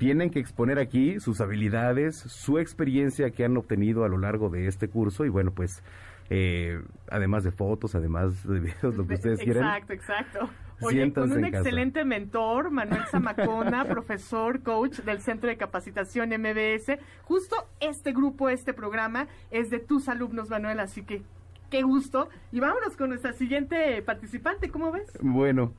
[0.00, 4.66] tienen que exponer aquí sus habilidades, su experiencia que han obtenido a lo largo de
[4.66, 5.84] este curso y bueno, pues
[6.30, 9.64] eh, además de fotos, además de videos, lo que ustedes quieran.
[9.64, 10.50] Exacto, exacto.
[10.80, 11.58] Oye, Siéntanse con un casa.
[11.58, 16.98] excelente mentor, Manuel Zamacona, profesor, coach del Centro de Capacitación MBS.
[17.24, 21.24] Justo este grupo, este programa, es de tus alumnos, Manuel, así que
[21.70, 22.30] qué gusto.
[22.52, 25.12] Y vámonos con nuestra siguiente participante, ¿cómo ves?
[25.20, 25.74] Bueno,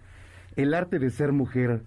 [0.56, 1.82] el arte de ser mujer.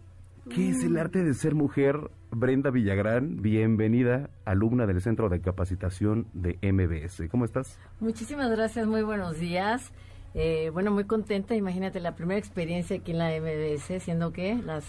[0.51, 2.11] ¿Qué es el arte de ser mujer?
[2.31, 7.29] Brenda Villagrán, bienvenida, alumna del Centro de Capacitación de MBS.
[7.31, 7.79] ¿Cómo estás?
[8.01, 9.91] Muchísimas gracias, muy buenos días.
[10.35, 14.85] Eh, bueno, muy contenta, imagínate la primera experiencia aquí en la MBS, siendo que las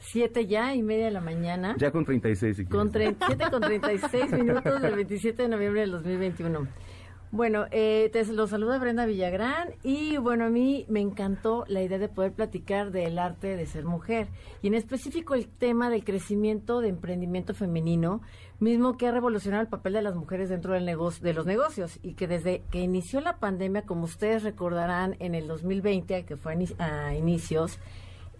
[0.00, 3.16] 7 ya y media de la mañana, Ya con 36, si con quieres.
[3.18, 6.66] 37 con 36 minutos del 27 de noviembre del 2021.
[7.32, 11.98] Bueno, eh, te los saluda Brenda Villagrán y bueno, a mí me encantó la idea
[11.98, 14.26] de poder platicar del arte de ser mujer
[14.62, 18.20] y en específico el tema del crecimiento de emprendimiento femenino,
[18.58, 22.00] mismo que ha revolucionado el papel de las mujeres dentro del negocio, de los negocios
[22.02, 26.54] y que desde que inició la pandemia, como ustedes recordarán, en el 2020, que fue
[26.54, 27.78] a ini- a inicios,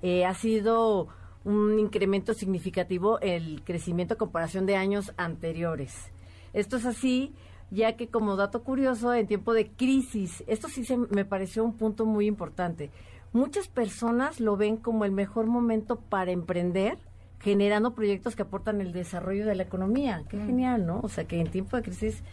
[0.03, 1.07] eh, ha sido
[1.45, 6.11] un incremento significativo el crecimiento a comparación de años anteriores.
[6.53, 7.33] Esto es así,
[7.71, 11.77] ya que como dato curioso, en tiempo de crisis, esto sí se, me pareció un
[11.77, 12.91] punto muy importante.
[13.33, 16.99] Muchas personas lo ven como el mejor momento para emprender,
[17.39, 20.25] generando proyectos que aportan el desarrollo de la economía.
[20.29, 21.01] Qué genial, ¿no?
[21.01, 22.25] O sea, que en tiempo de crisis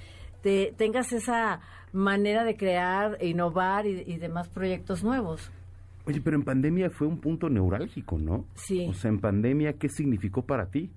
[0.42, 1.62] te, tengas esa
[1.94, 5.52] manera de crear, e innovar y, y demás proyectos nuevos.
[6.06, 8.46] Oye, pero en pandemia fue un punto neurálgico, ¿no?
[8.56, 8.88] Sí.
[8.90, 10.90] O sea, en pandemia, ¿qué significó para ti?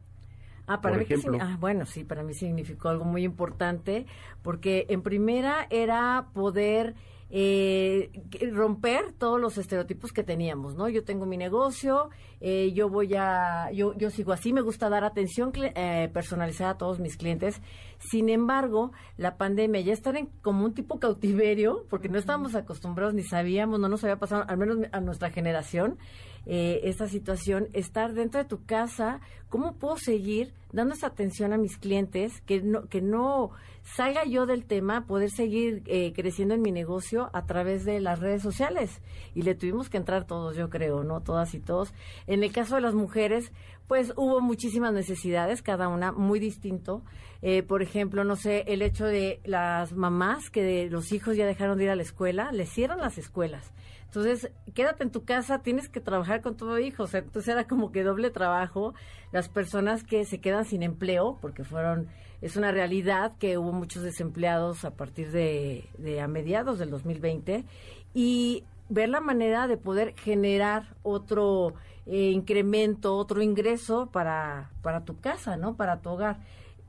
[0.72, 1.38] Ah, para Por mí que ejemplo.
[1.38, 4.06] signi- ah, bueno, sí, para mí significó algo muy importante,
[4.42, 6.94] porque en primera era poder
[7.32, 10.88] eh, que- romper todos los estereotipos que teníamos, ¿no?
[10.88, 15.04] Yo tengo mi negocio, eh, yo voy a, yo, yo sigo así, me gusta dar
[15.04, 17.62] atención eh, personalizada a todos mis clientes.
[17.98, 23.14] Sin embargo, la pandemia ya estar en como un tipo cautiverio, porque no estábamos acostumbrados
[23.14, 25.98] ni sabíamos, no nos había pasado, al menos a nuestra generación,
[26.46, 31.58] eh, esta situación, estar dentro de tu casa, ¿cómo puedo seguir dando esa atención a
[31.58, 32.40] mis clientes?
[32.42, 33.50] Que no, que no
[33.82, 38.20] salga yo del tema, poder seguir eh, creciendo en mi negocio a través de las
[38.20, 39.00] redes sociales.
[39.34, 41.20] Y le tuvimos que entrar todos, yo creo, ¿no?
[41.22, 41.92] Todas y todos.
[42.26, 43.52] En el caso de las mujeres,
[43.86, 47.02] pues hubo muchísimas necesidades, cada una muy distinto.
[47.42, 51.46] Eh, por ejemplo, no sé, el hecho de las mamás que de los hijos ya
[51.46, 53.72] dejaron de ir a la escuela, les cierran las escuelas.
[54.10, 57.04] Entonces, quédate en tu casa, tienes que trabajar con tu hijo.
[57.12, 58.92] Entonces era como que doble trabajo.
[59.30, 62.08] Las personas que se quedan sin empleo, porque fueron,
[62.42, 67.64] es una realidad que hubo muchos desempleados a partir de, de a mediados del 2020.
[68.12, 71.74] Y ver la manera de poder generar otro
[72.06, 75.76] eh, incremento, otro ingreso para, para tu casa, ¿no?
[75.76, 76.38] Para tu hogar.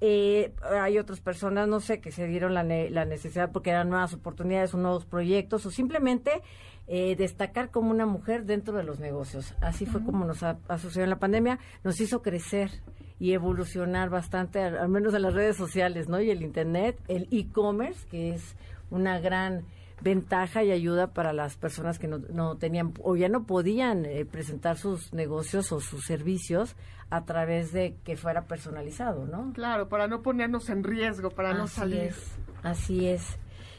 [0.04, 3.90] Eh, hay otras personas, no sé, que se dieron la, ne- la necesidad porque eran
[3.90, 6.42] nuevas oportunidades o nuevos proyectos o simplemente
[6.94, 9.56] eh, destacar como una mujer dentro de los negocios.
[9.62, 12.70] Así fue como nos ha, ha sucedido en la pandemia, nos hizo crecer
[13.18, 16.20] y evolucionar bastante, al, al menos en las redes sociales, ¿no?
[16.20, 18.58] Y el Internet, el e-commerce, que es
[18.90, 19.64] una gran
[20.02, 24.26] ventaja y ayuda para las personas que no, no tenían o ya no podían eh,
[24.26, 26.76] presentar sus negocios o sus servicios
[27.10, 29.54] a través de que fuera personalizado, ¿no?
[29.54, 32.00] Claro, para no ponernos en riesgo, para no Así salir.
[32.02, 32.32] es.
[32.64, 33.38] Así es.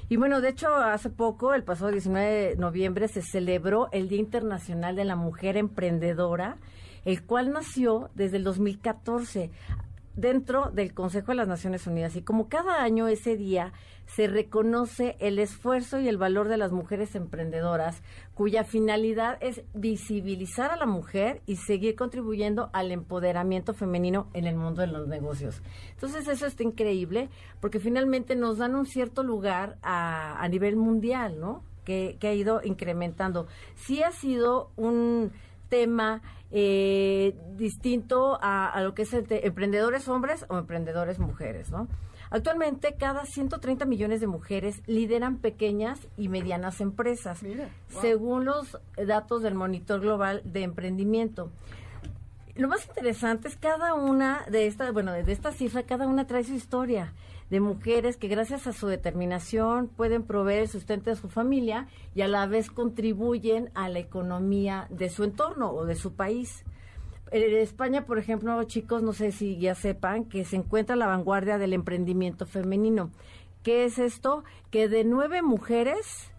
[0.08, 4.18] Y bueno, de hecho, hace poco, el pasado 19 de noviembre, se celebró el Día
[4.18, 6.58] Internacional de la Mujer Emprendedora,
[7.04, 9.50] el cual nació desde el 2014
[10.14, 12.16] dentro del Consejo de las Naciones Unidas.
[12.16, 13.72] Y como cada año ese día
[14.06, 18.02] se reconoce el esfuerzo y el valor de las mujeres emprendedoras,
[18.34, 24.56] cuya finalidad es visibilizar a la mujer y seguir contribuyendo al empoderamiento femenino en el
[24.56, 25.62] mundo de los negocios.
[25.92, 31.40] Entonces eso está increíble porque finalmente nos dan un cierto lugar a, a nivel mundial,
[31.40, 31.62] ¿no?
[31.84, 33.46] Que, que ha ido incrementando.
[33.74, 35.32] Sí ha sido un
[35.72, 36.20] tema
[36.50, 41.88] eh, distinto a, lo que es emprendedores hombres o emprendedores mujeres, ¿no?
[42.28, 47.40] Actualmente, cada 130 millones de mujeres lideran pequeñas y medianas empresas,
[47.88, 51.50] según los datos del Monitor Global de Emprendimiento.
[52.54, 56.44] Lo más interesante es cada una de estas, bueno, de esta cifra, cada una trae
[56.44, 57.14] su historia
[57.52, 62.22] de mujeres que gracias a su determinación pueden proveer el sustento de su familia y
[62.22, 66.64] a la vez contribuyen a la economía de su entorno o de su país.
[67.30, 71.06] En España, por ejemplo, chicos, no sé si ya sepan que se encuentra a la
[71.06, 73.10] vanguardia del emprendimiento femenino.
[73.62, 74.44] ¿Qué es esto?
[74.70, 76.32] Que de nueve mujeres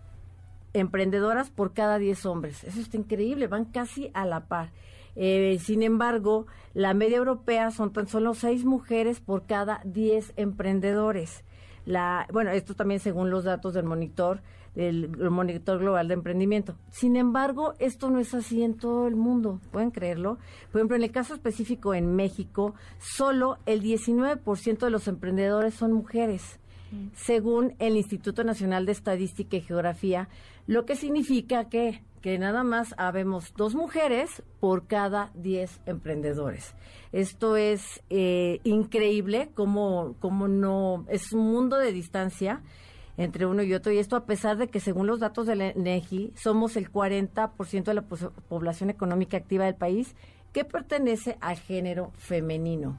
[0.74, 2.64] emprendedoras por cada diez hombres.
[2.64, 4.72] Eso está increíble, van casi a la par.
[5.16, 11.44] Eh, sin embargo, la media europea son tan solo seis mujeres por cada diez emprendedores.
[11.86, 14.42] La, bueno, esto también según los datos del monitor,
[14.74, 16.76] del, monitor global de emprendimiento.
[16.90, 20.38] Sin embargo, esto no es así en todo el mundo, pueden creerlo.
[20.72, 25.92] Por ejemplo, en el caso específico en México, solo el 19% de los emprendedores son
[25.92, 26.60] mujeres,
[26.92, 27.08] mm.
[27.14, 30.30] según el Instituto Nacional de Estadística y Geografía,
[30.66, 36.74] lo que significa que que nada más habemos dos mujeres por cada diez emprendedores.
[37.12, 42.64] Esto es eh, increíble, como, como no, es un mundo de distancia
[43.18, 46.32] entre uno y otro, y esto a pesar de que según los datos del ENEGI
[46.36, 50.16] somos el 40% de la población económica activa del país
[50.54, 52.98] que pertenece al género femenino.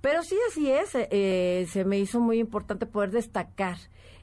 [0.00, 3.76] Pero sí, así es, eh, se me hizo muy importante poder destacar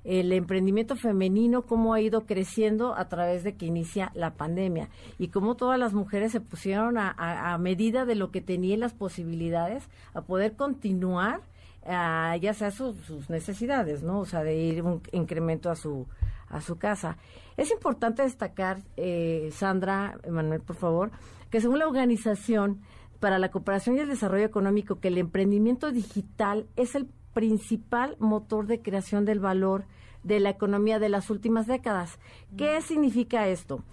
[0.04, 5.30] el emprendimiento femenino, cómo ha ido creciendo a través de que inicia la pandemia y
[5.30, 10.22] cómo todas las mujeres se pusieron a, medida de lo que tenían las posibilidades a
[10.22, 11.42] poder continuar
[11.86, 14.20] ya sea sus necesidades, ¿no?
[14.20, 16.08] O sea, de ir un incremento a su
[16.54, 17.18] a su casa.
[17.58, 21.12] Es importante destacar, eh, Sandra, Manuel, por favor,
[21.50, 22.82] que según la Organización
[23.20, 28.68] para la Cooperación y el Desarrollo Económico, que el emprendimiento digital es el principal motor
[28.68, 29.86] de creación del valor
[30.24, 32.20] de la economía de las últimas décadas.
[32.58, 33.84] ¿Qué significa esto?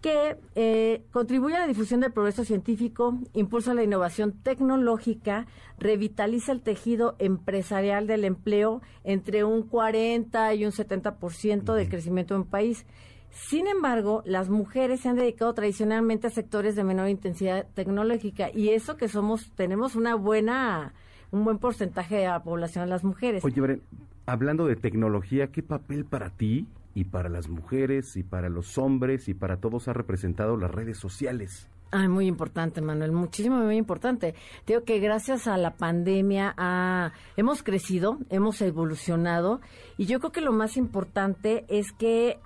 [0.00, 5.46] que eh, contribuye a la difusión del progreso científico, impulsa la innovación tecnológica,
[5.78, 12.42] revitaliza el tejido empresarial del empleo entre un 40 y un 70% del crecimiento en
[12.42, 12.86] un país.
[13.30, 18.70] Sin embargo, las mujeres se han dedicado tradicionalmente a sectores de menor intensidad tecnológica y
[18.70, 20.94] eso que somos tenemos una buena
[21.30, 23.44] un buen porcentaje de la población de las mujeres.
[23.44, 23.80] Oye,
[24.26, 29.28] hablando de tecnología, ¿qué papel para ti y para las mujeres y para los hombres
[29.28, 31.68] y para todos ha representado las redes sociales?
[31.92, 34.34] Ah, muy importante, Manuel, muchísimo, muy importante.
[34.64, 36.54] Digo que gracias a la pandemia
[37.36, 39.60] hemos crecido, hemos evolucionado
[39.98, 42.38] y yo creo que lo más importante es que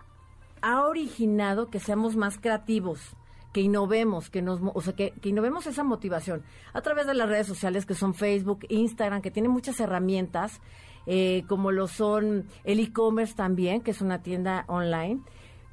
[0.62, 3.14] ha originado que seamos más creativos,
[3.55, 6.42] que innovemos, que nos, o sea, que, que, innovemos esa motivación
[6.72, 10.61] a través de las redes sociales que son Facebook, Instagram, que tienen muchas herramientas,
[11.07, 15.22] eh, como lo son el e-commerce también, que es una tienda online.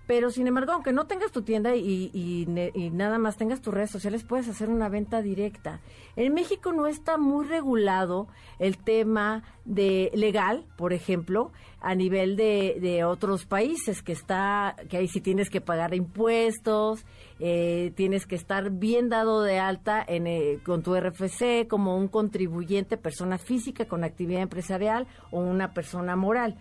[0.08, 2.46] Pero sin embargo, aunque no tengas tu tienda y,
[2.94, 5.80] nada más tengas tus redes sociales, puedes hacer una venta directa.
[6.16, 8.28] En México no está muy regulado
[8.60, 14.98] el tema de legal, por ejemplo, a nivel de, de otros países, que está, que
[14.98, 17.06] ahí sí tienes que pagar impuestos,
[17.40, 22.08] eh, tienes que estar bien dado de alta en, eh, con tu RFC como un
[22.08, 26.58] contribuyente, persona física con actividad empresarial o una persona moral.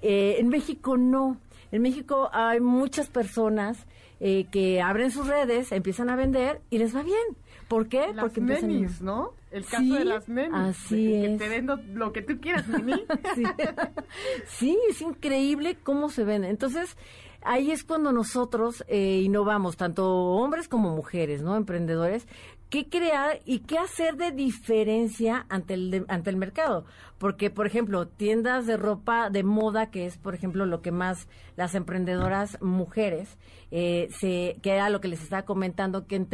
[0.00, 1.36] Eh, en México no.
[1.72, 3.86] En México hay muchas personas
[4.20, 7.18] que abren sus redes, empiezan a vender y les va bien.
[7.66, 8.12] ¿Por qué?
[8.12, 9.32] Las Porque menis, ¿no?
[9.50, 10.52] El caso de las menis.
[10.54, 11.30] Así es.
[11.30, 12.66] Que te vendo lo que tú quieras,
[13.34, 13.44] sí.
[14.46, 16.50] sí, es increíble cómo se vende.
[16.50, 16.96] Entonces,
[17.42, 21.56] ahí es cuando nosotros eh, innovamos, tanto hombres como mujeres, ¿no?
[21.56, 22.26] Emprendedores,
[22.72, 26.86] qué crear y qué hacer de diferencia ante el, ante el mercado.
[27.18, 31.28] Porque, por ejemplo, tiendas de ropa de moda, que es, por ejemplo, lo que más
[31.54, 33.36] las emprendedoras mujeres,
[33.70, 36.26] eh, se, que era lo que les estaba comentando, que en,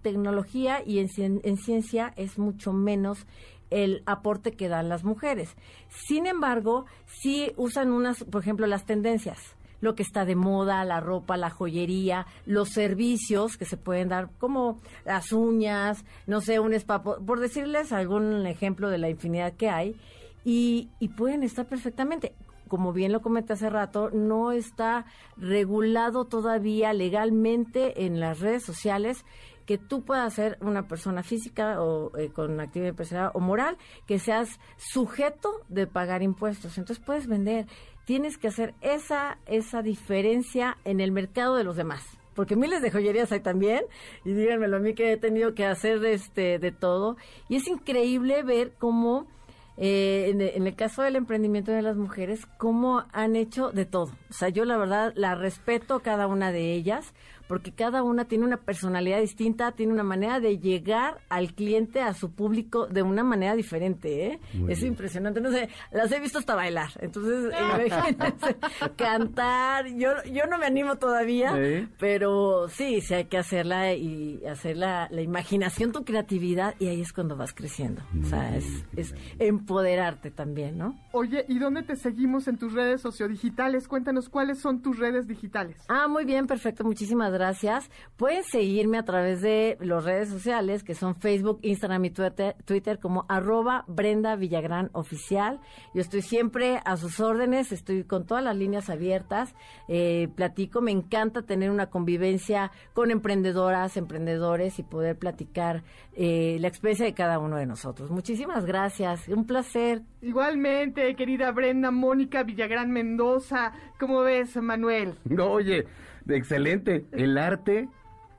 [0.00, 1.08] tecnología y en,
[1.42, 3.26] en ciencia es mucho menos
[3.70, 5.56] el aporte que dan las mujeres.
[5.88, 11.00] Sin embargo, sí usan unas, por ejemplo, las tendencias lo que está de moda, la
[11.00, 16.74] ropa, la joyería, los servicios que se pueden dar, como las uñas, no sé, un
[16.74, 19.96] spa, por, decirles algún ejemplo de la infinidad que hay,
[20.44, 22.34] y, y pueden estar perfectamente
[22.68, 25.04] como bien lo comenté hace rato, no está
[25.36, 29.24] regulado todavía legalmente en las redes sociales
[29.70, 34.18] que tú puedas ser una persona física o eh, con actividad empresarial o moral, que
[34.18, 36.76] seas sujeto de pagar impuestos.
[36.76, 37.68] Entonces puedes vender
[38.10, 42.04] tienes que hacer esa, esa diferencia en el mercado de los demás.
[42.34, 43.82] Porque miles de joyerías hay también,
[44.24, 47.16] y díganmelo a mí que he tenido que hacer este, de todo.
[47.48, 49.28] Y es increíble ver cómo,
[49.76, 54.10] eh, en, en, el caso del emprendimiento de las mujeres, cómo han hecho de todo.
[54.28, 57.14] O sea, yo la verdad la respeto cada una de ellas,
[57.50, 62.14] porque cada una tiene una personalidad distinta, tiene una manera de llegar al cliente, a
[62.14, 64.40] su público, de una manera diferente, ¿eh?
[64.68, 67.52] es impresionante, no sé, las he visto hasta bailar, entonces
[67.86, 68.56] imagínense,
[68.94, 74.76] cantar, yo, yo no me animo todavía, pero sí, sí hay que hacerla y hacer
[74.76, 80.30] la, imaginación, tu creatividad, y ahí es cuando vas creciendo, o sea, es, es empoderarte
[80.30, 80.96] también, ¿no?
[81.10, 83.88] Oye, ¿y dónde te seguimos en tus redes sociodigitales?
[83.88, 85.78] Cuéntanos cuáles son tus redes digitales.
[85.88, 87.90] Ah, muy bien, perfecto, muchísimas gracias gracias.
[88.16, 93.24] Pueden seguirme a través de las redes sociales, que son Facebook, Instagram y Twitter, como
[93.28, 95.58] arroba Brenda Villagrán Oficial.
[95.94, 99.54] Yo estoy siempre a sus órdenes, estoy con todas las líneas abiertas,
[99.88, 105.82] eh, platico, me encanta tener una convivencia con emprendedoras, emprendedores y poder platicar
[106.12, 108.10] eh, la experiencia de cada uno de nosotros.
[108.10, 110.02] Muchísimas gracias, un placer.
[110.20, 115.14] Igualmente, querida Brenda Mónica Villagrán Mendoza, ¿cómo ves, Manuel?
[115.24, 115.86] No, oye,
[116.28, 117.06] excelente.
[117.12, 117.88] El arte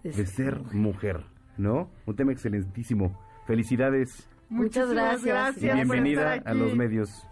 [0.04, 1.26] de ser mujer,
[1.58, 1.90] ¿no?
[2.06, 3.18] Un tema excelentísimo.
[3.46, 4.30] Felicidades.
[4.50, 5.62] Muchas gracias.
[5.62, 7.26] bienvenida a los medios.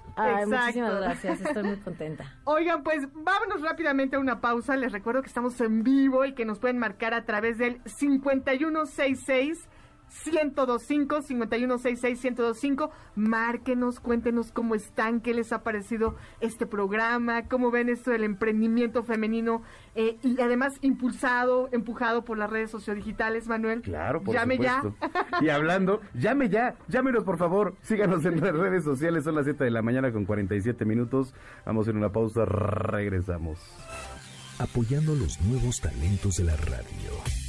[0.47, 2.33] muchísimas gracias, estoy muy contenta.
[2.45, 4.75] Oigan, pues vámonos rápidamente a una pausa.
[4.77, 9.67] Les recuerdo que estamos en vivo y que nos pueden marcar a través del 5166
[10.25, 17.89] 1025 5166 1025 Márquenos, cuéntenos cómo están, qué les ha parecido este programa, cómo ven
[17.89, 19.61] esto del emprendimiento femenino
[19.95, 23.81] eh, y además impulsado, empujado por las redes sociodigitales, Manuel.
[23.81, 24.83] Claro, por llame ya.
[25.41, 29.63] Y hablando, llame ya, llámenos por favor, síganos en las redes sociales, son las 7
[29.63, 31.33] de la mañana con 47 minutos.
[31.65, 33.59] Vamos en una pausa, regresamos.
[34.59, 37.48] Apoyando los nuevos talentos de la radio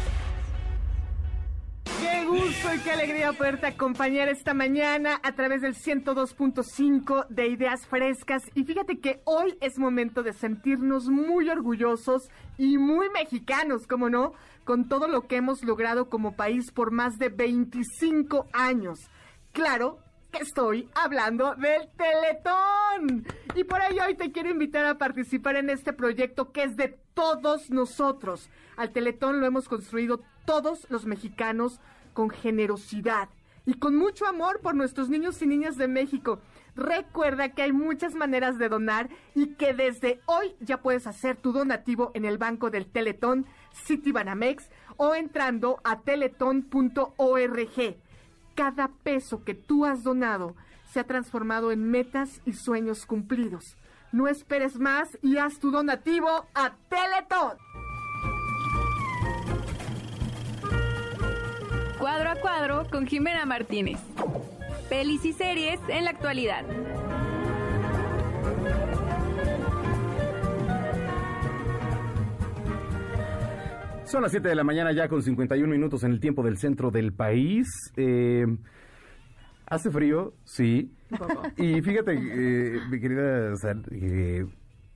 [2.31, 8.43] gusto y qué alegría poderte acompañar esta mañana a través del 102.5 de Ideas Frescas.
[8.55, 14.31] Y fíjate que hoy es momento de sentirnos muy orgullosos y muy mexicanos, como no,
[14.63, 19.09] con todo lo que hemos logrado como país por más de 25 años.
[19.51, 19.99] Claro
[20.31, 23.27] que estoy hablando del Teletón.
[23.55, 26.97] Y por ello hoy te quiero invitar a participar en este proyecto que es de
[27.13, 28.49] todos nosotros.
[28.77, 31.81] Al Teletón lo hemos construido todos los mexicanos
[32.13, 33.29] con generosidad
[33.65, 36.39] y con mucho amor por nuestros niños y niñas de México.
[36.75, 41.51] Recuerda que hay muchas maneras de donar y que desde hoy ya puedes hacer tu
[41.51, 43.45] donativo en el banco del Teletón
[43.85, 47.95] Citibanamex o entrando a teletón.org.
[48.55, 50.55] Cada peso que tú has donado
[50.91, 53.77] se ha transformado en metas y sueños cumplidos.
[54.11, 57.57] No esperes más y haz tu donativo a Teletón.
[62.01, 63.99] Cuadro a cuadro con Jimena Martínez.
[64.89, 66.65] Pelis y series en la actualidad.
[74.05, 76.89] Son las 7 de la mañana ya con 51 minutos en el tiempo del centro
[76.89, 77.67] del país.
[77.95, 78.47] Eh,
[79.67, 80.91] hace frío, sí.
[81.55, 84.47] Y fíjate, eh, mi querida Sal, eh,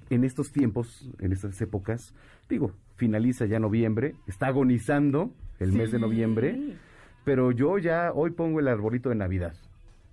[0.09, 2.15] en estos tiempos, en estas épocas,
[2.49, 5.29] digo, finaliza ya noviembre, está agonizando
[5.59, 6.79] el mes de noviembre
[7.25, 9.53] pero yo ya hoy pongo el arbolito de Navidad.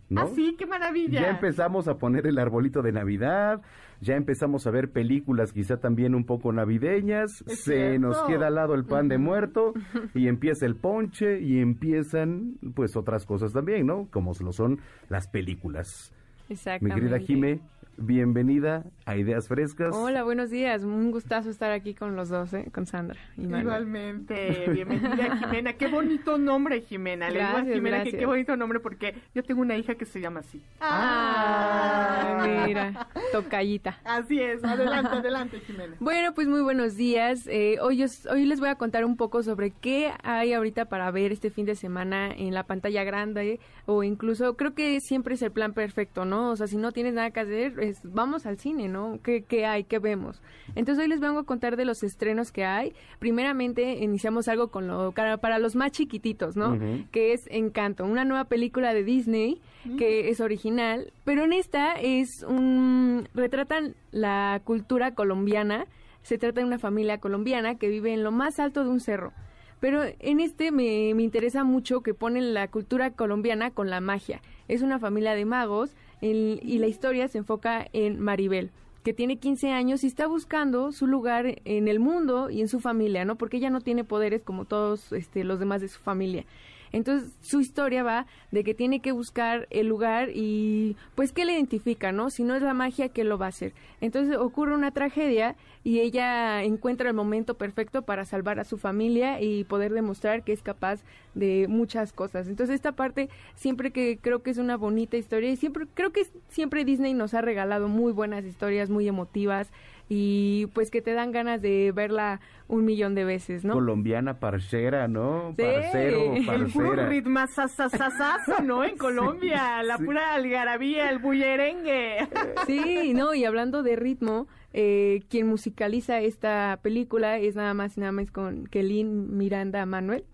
[0.09, 0.23] ¿no?
[0.23, 1.23] Ah, sí, qué maravilla.
[1.23, 3.63] Ya empezamos a poner el arbolito de Navidad,
[4.03, 8.01] ya empezamos a ver películas quizá también un poco navideñas, Es se cierto.
[8.09, 9.73] nos queda al lado el pan de muerto
[10.15, 14.09] y empieza el ponche y empiezan pues otras cosas también, ¿no?
[14.11, 16.13] Como lo son las películas.
[16.49, 17.01] Mi Exactamente.
[17.01, 17.61] querida Jime,
[17.97, 19.95] bienvenida a Ideas Frescas.
[19.95, 20.82] Hola, buenos días.
[20.84, 22.66] Un gustazo estar aquí con los dos, ¿eh?
[22.72, 23.62] con Sandra y Manuel.
[23.62, 25.72] Igualmente, bienvenida Jimena.
[25.74, 27.28] Qué bonito nombre, Jimena.
[27.28, 30.05] Le digo a Gracias, Jimena que qué bonito nombre porque yo tengo una hija que
[30.05, 30.61] se llama así.
[30.80, 33.99] Ay, mira, tocallita.
[34.05, 35.97] Así es, adelante, adelante, Jimena.
[36.01, 37.47] Bueno, pues muy buenos días.
[37.47, 41.11] Eh, hoy, os- hoy les voy a contar un poco sobre qué hay ahorita para
[41.11, 45.43] ver este fin de semana en la pantalla grande o incluso creo que siempre es
[45.43, 46.51] el plan perfecto, ¿no?
[46.51, 49.18] O sea, si no tienes nada que hacer, es, vamos al cine, ¿no?
[49.22, 49.85] ¿Qué, ¿Qué hay?
[49.85, 50.43] ¿Qué vemos?
[50.74, 52.95] Entonces hoy les vengo a contar de los estrenos que hay.
[53.18, 56.78] Primeramente iniciamos algo con lo para, para los más chiquititos, ¿no?
[57.11, 59.61] Que es Encanto, una nueva película de Disney
[59.99, 65.87] que es original, pero en esta es un retratan la cultura colombiana.
[66.22, 69.33] Se trata de una familia colombiana que vive en lo más alto de un cerro.
[69.80, 74.41] Pero en este me, me interesa mucho que ponen la cultura colombiana con la magia.
[74.68, 78.70] Es una familia de magos el- y la historia se enfoca en Maribel,
[79.05, 82.81] que tiene 15 años y está buscando su lugar en el mundo y en su
[82.81, 83.37] familia, ¿no?
[83.37, 86.45] Porque ella no tiene poderes como todos este, los demás de su familia.
[86.93, 91.55] Entonces, su historia va de que tiene que buscar el lugar y, pues, ¿qué le
[91.55, 92.30] identifica, no?
[92.30, 93.72] Si no es la magia, ¿qué lo va a hacer?
[94.01, 99.40] Entonces, ocurre una tragedia y ella encuentra el momento perfecto para salvar a su familia
[99.40, 101.01] y poder demostrar que es capaz
[101.34, 102.47] de muchas cosas.
[102.47, 106.26] Entonces, esta parte siempre que creo que es una bonita historia y siempre, creo que
[106.49, 109.70] siempre Disney nos ha regalado muy buenas historias, muy emotivas
[110.15, 113.73] y, pues, que te dan ganas de verla un millón de veces, ¿no?
[113.73, 115.55] Colombiana, parcera, ¿no?
[115.57, 115.63] Sí.
[115.63, 117.09] Parcero, El El puro parcera.
[117.09, 118.85] ritmo sasasasazo, ¿no?
[118.85, 120.05] En Colombia, la sí.
[120.05, 122.29] pura algarabía, el bullerengue.
[122.67, 128.01] Sí, no, y hablando de ritmo, eh, quien musicaliza esta película es nada más y
[128.01, 130.25] nada más con que Lin Miranda Manuel.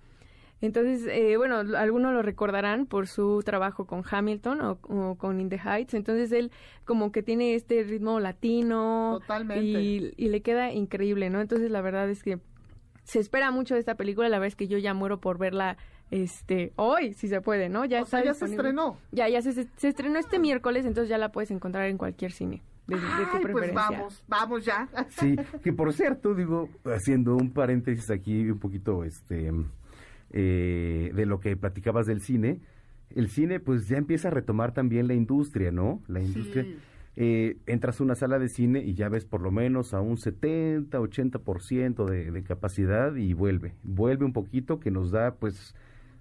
[0.60, 5.48] Entonces, eh, bueno, algunos lo recordarán por su trabajo con Hamilton o, o con In
[5.48, 5.94] the Heights.
[5.94, 6.50] Entonces, él
[6.84, 9.18] como que tiene este ritmo latino.
[9.20, 9.64] Totalmente.
[9.64, 11.40] Y, y le queda increíble, ¿no?
[11.40, 12.40] Entonces, la verdad es que
[13.04, 14.28] se espera mucho de esta película.
[14.28, 15.76] La verdad es que yo ya muero por verla
[16.10, 17.84] este hoy, si se puede, ¿no?
[17.84, 18.98] Ya O sea, está ya se estrenó.
[19.12, 22.62] Ya, ya se, se estrenó este miércoles, entonces ya la puedes encontrar en cualquier cine.
[22.86, 24.88] De, de tu Ay, pues vamos, vamos ya.
[25.10, 29.52] Sí, que por cierto, digo, haciendo un paréntesis aquí un poquito este
[30.30, 32.60] eh, de lo que platicabas del cine,
[33.10, 36.02] el cine pues ya empieza a retomar también la industria, ¿no?
[36.08, 36.64] La industria.
[36.64, 36.76] Sí.
[37.16, 40.18] eh, entras a una sala de cine y ya ves por lo menos a un
[40.18, 45.74] 70, 80% de, de capacidad y vuelve, vuelve un poquito que nos da pues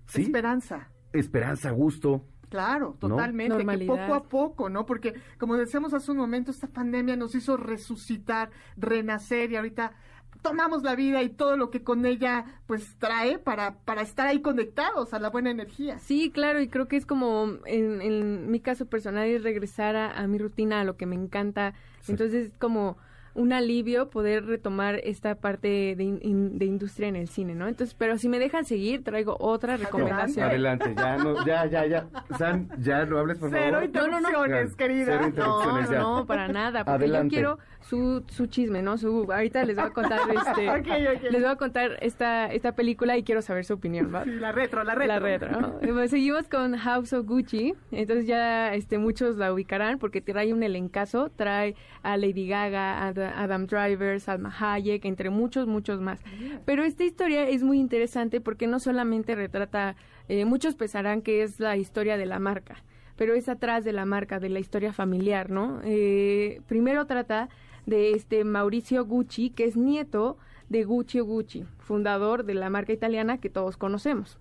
[0.08, 0.90] sí, Esperanza.
[1.14, 2.26] esperanza, gusto.
[2.50, 3.10] Claro, ¿No?
[3.10, 3.58] totalmente.
[3.58, 4.08] Que Normalidad.
[4.08, 4.86] poco a poco, ¿no?
[4.86, 9.92] Porque, como decíamos hace un momento, esta pandemia nos hizo resucitar, renacer y ahorita
[10.42, 14.42] tomamos la vida y todo lo que con ella pues trae para, para estar ahí
[14.42, 16.00] conectados a la buena energía.
[16.00, 20.12] Sí, claro, y creo que es como, en, en mi caso personal, es regresar a,
[20.12, 21.74] a mi rutina, a lo que me encanta.
[22.02, 22.12] Sí.
[22.12, 22.98] Entonces es como
[23.38, 27.68] un alivio poder retomar esta parte de, in- de industria en el cine, ¿no?
[27.68, 30.50] Entonces, pero si me dejan seguir, traigo otra recomendación.
[30.50, 32.08] Adelante, ya, no, ya, ya, ya.
[32.38, 33.90] San, ya no hables, por Cero favor.
[33.94, 34.28] No, no, no.
[34.30, 35.06] interrupciones, querida.
[35.06, 35.90] Cero No, interrupciones.
[35.90, 36.00] ya.
[36.00, 37.36] no, para nada, porque Adelante.
[37.36, 38.98] yo quiero su, su chisme, ¿no?
[38.98, 41.24] Su, ahorita les voy a contar este, Ok, ok.
[41.32, 44.24] les voy a contar esta, esta película y quiero saber su opinión, ¿va?
[44.24, 45.08] Sí, la retro, la retro.
[45.14, 45.62] La retro.
[45.62, 45.68] ¿no?
[45.80, 47.76] Bueno, seguimos con House of Gucci.
[47.92, 51.30] Entonces ya este muchos la ubicarán porque trae un elencazo.
[51.36, 56.20] Trae a Lady Gaga, a Adam Driver, Salma Hayek, entre muchos, muchos más.
[56.66, 59.96] Pero esta historia es muy interesante porque no solamente retrata,
[60.28, 62.84] eh, muchos pensarán que es la historia de la marca,
[63.16, 65.80] pero es atrás de la marca, de la historia familiar, ¿no?
[65.84, 67.50] Eh, primero trata
[67.86, 70.38] de este Mauricio Gucci, que es nieto
[70.70, 74.38] de Gucci Gucci, fundador de la marca italiana que todos conocemos.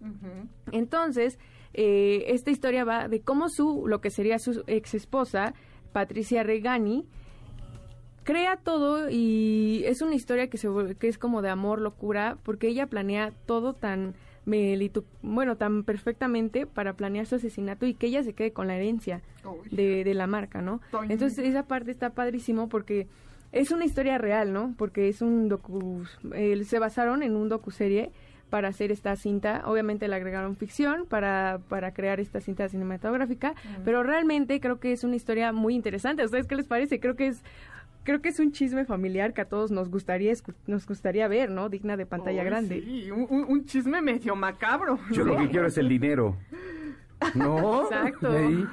[0.72, 1.39] Entonces,
[1.72, 5.55] eh, esta historia va de cómo su, lo que sería su ex esposa,
[5.93, 7.07] Patricia Regani,
[8.27, 10.68] crea todo y es una historia que, se,
[10.99, 14.14] que es como de amor, locura, porque ella planea todo tan
[14.47, 18.74] melitu- bueno, tan perfectamente para planear su asesinato y que ella se quede con la
[18.77, 19.22] herencia
[19.70, 20.81] de, de la marca, ¿no?
[21.12, 23.07] Entonces esa parte está padrísimo porque
[23.53, 24.74] es una historia real, ¿no?
[24.77, 26.03] Porque es un docu...
[26.35, 28.11] eh, se basaron en un docuserie
[28.51, 29.62] para hacer esta cinta.
[29.66, 33.55] Obviamente le agregaron ficción para, para crear esta cinta cinematográfica,
[33.85, 36.22] pero realmente creo que es una historia muy interesante.
[36.22, 36.99] ¿A ustedes qué les parece?
[37.01, 37.43] Creo que es
[38.07, 41.51] creo que es un chisme familiar que a todos nos gustaría escu- nos gustaría ver,
[41.51, 41.69] ¿no?
[41.69, 42.81] Digna de pantalla grande.
[42.81, 44.99] Sí, un, un- un chisme medio macabro.
[45.11, 45.35] Yo ¿no?
[45.35, 46.37] lo que quiero es el dinero.
[47.35, 47.83] ¿No?
[47.85, 48.31] Exacto.
[48.31, 48.64] De, ahí,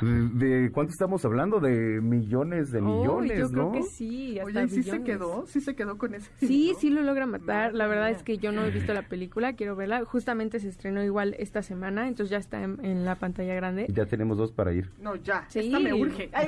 [0.34, 1.60] de- cuánto estamos hablando?
[1.60, 3.70] De millones de millones, yo ¿no?
[3.70, 4.38] creo que sí.
[4.38, 5.44] hasta Oye, ¿y sí se quedó?
[5.46, 6.30] ¿Sí se quedó con ese?
[6.38, 7.74] Sí, sí lo logra matar.
[7.74, 10.04] La verdad es que yo no he visto la película, quiero verla.
[10.04, 13.86] Justamente se estrenó igual esta semana, entonces ya está en, en la pantalla grande.
[13.92, 14.90] Ya tenemos dos para ir.
[15.00, 15.44] No, ya.
[15.48, 15.60] Sí.
[15.60, 16.30] Esta me urge.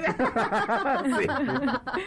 [1.02, 1.26] Sí,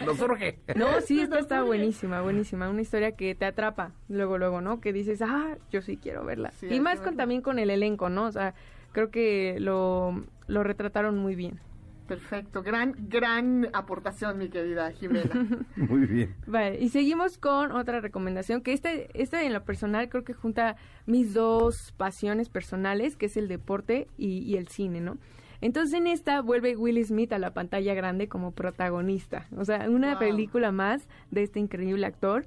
[0.04, 0.58] nos urge.
[0.74, 2.68] No, sí, esta está buenísima, buenísima.
[2.68, 4.80] Una historia que te atrapa luego, luego, ¿no?
[4.80, 6.50] Que dices, ah, yo sí quiero verla.
[6.52, 8.24] Sí, y más con también con el elenco, ¿no?
[8.26, 8.54] O sea,
[8.96, 11.60] creo que lo, lo retrataron muy bien.
[12.08, 12.62] Perfecto.
[12.62, 15.48] Gran, gran aportación, mi querida Jimena.
[15.76, 16.34] Muy bien.
[16.46, 20.76] Vale, y seguimos con otra recomendación, que este, este en lo personal creo que junta
[21.06, 25.18] mis dos pasiones personales, que es el deporte y, y el cine, ¿no?
[25.60, 30.10] Entonces en esta vuelve Will Smith a la pantalla grande como protagonista, o sea, una
[30.12, 30.18] Wow.
[30.20, 32.46] película más de este increíble actor.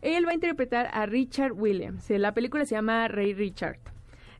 [0.00, 3.78] Él va a interpretar a Richard Williams, la película se llama Rey Richard.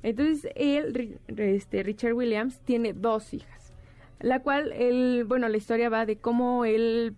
[0.03, 3.73] Entonces él, este, Richard Williams, tiene dos hijas,
[4.21, 7.15] la cual él, bueno, la historia va de cómo él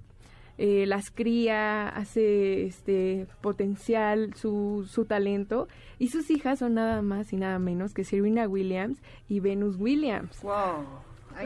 [0.56, 5.66] eh, las cría, hace este potencial su, su talento
[5.98, 10.40] y sus hijas son nada más y nada menos que Serena Williams y Venus Williams.
[10.42, 10.84] wow.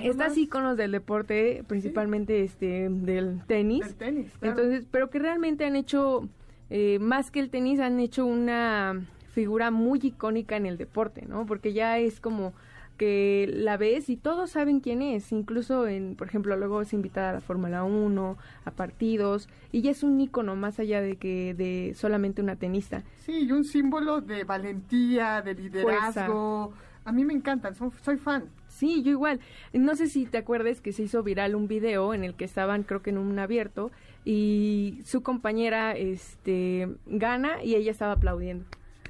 [0.03, 3.86] Estas íconos del deporte, principalmente este del tenis.
[3.86, 4.61] Del tenis, claro.
[4.61, 6.28] Entonces, pero que realmente han hecho
[6.68, 11.47] eh, más que el tenis, han hecho una figura muy icónica en el deporte, ¿no?
[11.47, 12.53] Porque ya es como
[12.97, 17.31] que la ves y todos saben quién es, incluso en, por ejemplo, luego es invitada
[17.31, 21.55] a la Fórmula 1, a partidos, y ya es un ícono más allá de que
[21.55, 23.05] de solamente una tenista.
[23.24, 26.72] Sí, y un símbolo de valentía, de liderazgo.
[27.05, 28.47] A mí me encantan, son- soy fan.
[28.66, 29.39] Sí, yo igual.
[29.72, 32.83] No sé si te acuerdas que se hizo viral un video en el que estaban,
[32.83, 33.93] creo que en un abierto,
[34.24, 38.64] y su compañera este, gana y ella estaba aplaudiendo.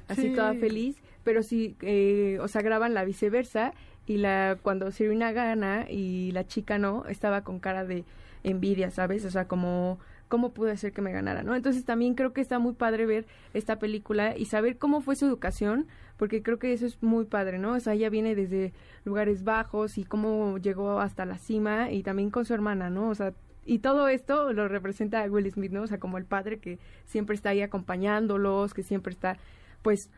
[0.09, 0.33] Así Sí.
[0.33, 3.73] toda feliz, pero sí, eh, o sea, graban la viceversa
[4.05, 8.03] y la cuando Serena gana y la chica no, estaba con cara de
[8.43, 9.23] envidia, ¿sabes?
[9.23, 11.55] O sea, como cómo pude hacer que me ganara, ¿no?
[11.55, 15.25] Entonces también creo que está muy padre ver esta película y saber cómo fue su
[15.25, 15.87] educación,
[16.17, 17.73] porque creo que eso es muy padre, ¿no?
[17.73, 18.71] O sea, ella viene desde
[19.05, 23.09] lugares bajos y cómo llegó hasta la cima y también con su hermana, ¿no?
[23.09, 23.33] O sea,
[23.65, 25.81] y todo esto lo representa Will Smith, ¿no?
[25.83, 29.37] O sea, como el padre que siempre está ahí acompañándolos, que siempre está,
[29.81, 30.09] pues,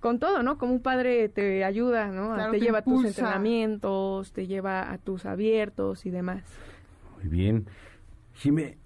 [0.00, 0.58] con todo, ¿no?
[0.58, 2.34] Como un padre te ayuda, ¿no?
[2.34, 6.42] Claro, te, te lleva a tus entrenamientos, te lleva a tus abiertos y demás.
[7.16, 7.66] Muy bien.
[8.34, 8.78] Jime,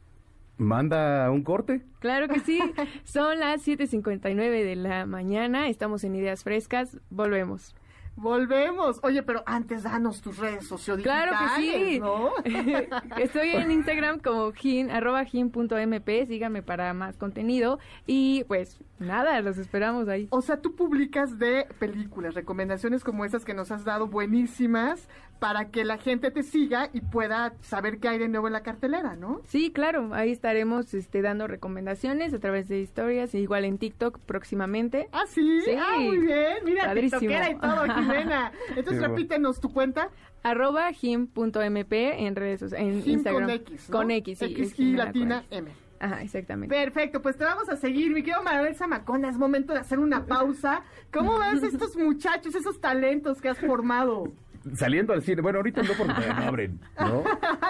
[0.56, 1.82] ¿manda un corte?
[2.00, 2.60] Claro que sí.
[3.04, 5.68] Son las 7:59 de la mañana.
[5.68, 6.98] Estamos en Ideas Frescas.
[7.10, 7.74] Volvemos.
[8.16, 9.00] Volvemos.
[9.02, 12.00] Oye, pero antes danos tus redes sociodigitales, Claro que sí.
[12.00, 12.30] ¿no?
[13.18, 16.26] Estoy en Instagram como gin, arroba gin.mp.
[16.26, 17.78] Síganme para más contenido.
[18.06, 20.28] Y pues nada, los esperamos ahí.
[20.30, 25.08] O sea, tú publicas de películas, recomendaciones como esas que nos has dado buenísimas
[25.40, 28.62] para que la gente te siga y pueda saber qué hay de nuevo en la
[28.62, 29.40] cartelera, ¿no?
[29.44, 34.18] Sí, claro, ahí estaremos este, dando recomendaciones a través de historias, e igual en TikTok
[34.20, 35.08] próximamente.
[35.12, 35.60] Ah, sí.
[35.62, 35.72] Sí.
[35.76, 36.56] Ah, muy bien.
[36.64, 37.20] Mira, Padrísimo.
[37.20, 38.52] tiktokera y todo, Jimena.
[38.76, 40.08] Entonces, Sí, repítenos tu cuenta.
[40.42, 43.42] Arroba gim.mp en redes sociales, en Jim Instagram.
[43.42, 43.96] con X, ¿no?
[43.98, 44.44] Con X, sí.
[44.44, 45.44] X y latina.
[45.50, 45.70] M.
[46.04, 46.74] Ajá, exactamente.
[46.74, 48.12] Perfecto, pues te vamos a seguir.
[48.12, 50.82] Mi querido Manuel Zamacona, es momento de hacer una pausa.
[51.12, 54.30] ¿Cómo ves estos muchachos, esos talentos que has formado?
[54.74, 55.40] Saliendo al cine.
[55.40, 57.20] Bueno, ahorita no porque no abren, ¿no?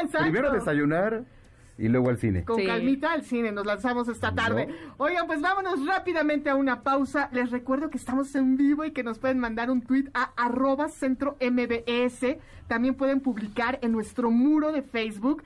[0.02, 0.18] Exacto.
[0.18, 1.24] Primero desayunar
[1.78, 2.44] y luego al cine.
[2.44, 2.66] Con Sí.
[2.66, 4.68] calmita al cine, nos lanzamos esta tarde.
[4.96, 7.28] Oigan, pues vámonos rápidamente a una pausa.
[7.32, 10.88] Les recuerdo que estamos en vivo y que nos pueden mandar un tweet a arroba
[10.88, 12.36] centro MBS.
[12.66, 15.44] También pueden publicar en nuestro muro de Facebook.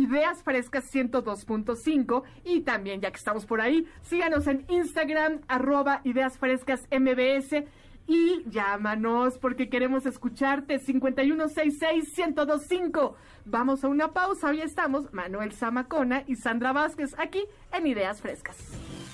[0.00, 6.38] Ideas Frescas 102.5 y también ya que estamos por ahí, síganos en Instagram arroba Ideas
[6.38, 7.64] Frescas MBS
[8.06, 13.14] y llámanos porque queremos escucharte 5166-1025.
[13.44, 18.56] Vamos a una pausa, hoy estamos Manuel Zamacona y Sandra Vázquez aquí en Ideas Frescas.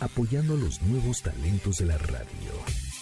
[0.01, 2.53] apoyando los nuevos talentos de la radio.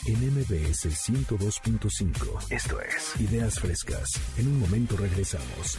[0.07, 2.53] En MBS 102.5.
[2.53, 4.11] Esto es Ideas Frescas.
[4.37, 5.79] En un momento regresamos.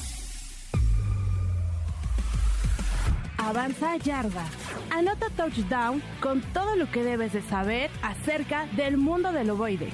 [3.43, 4.45] Avanza yarda.
[4.91, 9.89] Anota touchdown con todo lo que debes de saber acerca del mundo del ovoide.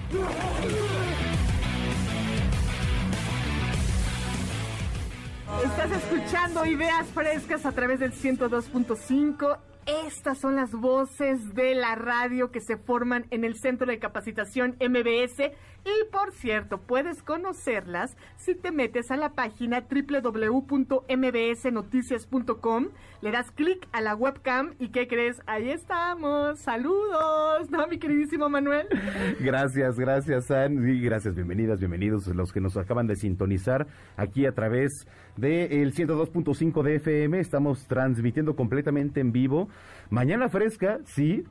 [5.64, 9.58] Estás escuchando Ideas Frescas a través del 102.5
[9.88, 14.76] Estas son las voces de la radio que se forman en el Centro de Capacitación
[14.82, 15.54] MBS.
[15.86, 22.88] Y por cierto, puedes conocerlas si te metes a la página www.mbsnoticias.com,
[23.22, 25.42] le das clic a la webcam y ¿qué crees?
[25.46, 26.60] Ahí estamos.
[26.60, 28.90] Saludos, ¿no, mi queridísimo Manuel?
[29.40, 30.86] Gracias, gracias, San.
[30.86, 35.08] Y gracias, bienvenidas, bienvenidos los que nos acaban de sintonizar aquí a través
[35.38, 37.40] del 102.5 de FM.
[37.40, 39.70] Estamos transmitiendo completamente en vivo.
[40.10, 41.44] Mañana fresca, sí.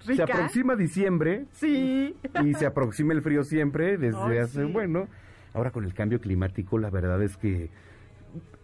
[0.00, 1.46] Se aproxima diciembre.
[1.52, 2.14] Sí.
[2.44, 4.72] Y se aproxima el frío siempre desde hace, sí.
[4.72, 5.06] bueno,
[5.54, 7.70] ahora con el cambio climático la verdad es que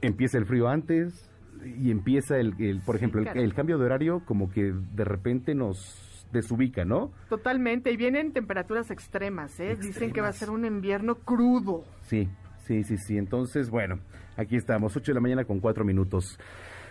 [0.01, 1.31] empieza el frío antes
[1.65, 6.27] y empieza el, el- por ejemplo, el, cambio de horario como que de repente nos
[6.33, 7.13] desubica, ¿no?
[7.29, 7.91] Totalmente.
[7.93, 9.77] Y vienen temperaturas extremas, ¿eh?
[9.77, 11.85] Dicen que va a ser un invierno crudo.
[12.03, 12.29] Sí,
[12.67, 13.17] sí, sí, sí.
[13.17, 14.01] Entonces, bueno,
[14.37, 16.39] aquí estamos, 8 de la mañana con 4 minutos.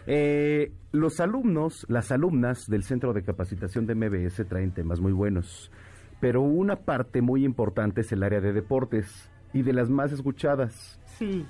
[0.09, 5.69] Eh, los alumnos, las alumnas del Centro de Capacitación de MBS traen temas muy buenos,
[6.21, 10.99] pero una parte muy importante es el área de deportes y de las más escuchadas,
[11.17, 11.45] Sí.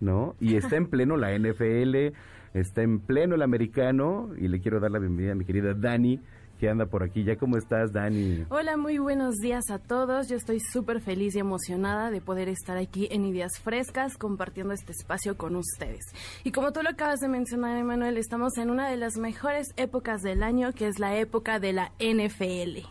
[0.00, 0.36] ¿no?
[0.40, 2.12] Y está en pleno la NFL,
[2.54, 6.20] está en pleno el americano y le quiero dar la bienvenida a mi querida Dani,
[6.56, 7.24] que anda por aquí.
[7.24, 8.44] ¿Ya cómo estás, Dani?
[8.48, 10.28] Hola, muy buenos días a todos.
[10.28, 14.92] Yo estoy súper feliz y emocionada de poder estar aquí en Ideas Frescas compartiendo este
[14.92, 16.04] espacio con ustedes.
[16.44, 20.22] Y como tú lo acabas de mencionar, Emanuel, estamos en una de las mejores épocas
[20.22, 22.86] del año, que es la época de la NFL.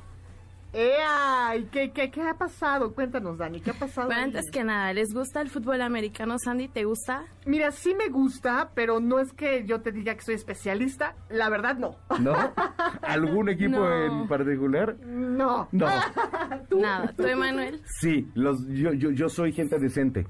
[0.76, 1.56] ¡Ea!
[1.56, 2.94] ¿Y qué, qué, qué ha pasado?
[2.94, 4.10] Cuéntanos, Dani, ¿qué ha pasado?
[4.10, 4.26] Pero ahí?
[4.26, 6.68] antes que nada, ¿les gusta el fútbol americano, Sandy?
[6.68, 7.24] ¿Te gusta?
[7.46, 11.16] Mira, sí me gusta, pero no es que yo te diga que soy especialista.
[11.30, 11.96] La verdad, no.
[12.20, 12.36] ¿No?
[13.02, 14.06] ¿Algún equipo No.
[14.24, 14.98] en particular?
[15.06, 15.70] No.
[15.72, 15.86] No.
[16.72, 17.14] Nada.
[17.16, 17.82] ¿Tú, Emanuel?
[18.02, 20.28] Sí, los, yo, yo, yo soy gente decente.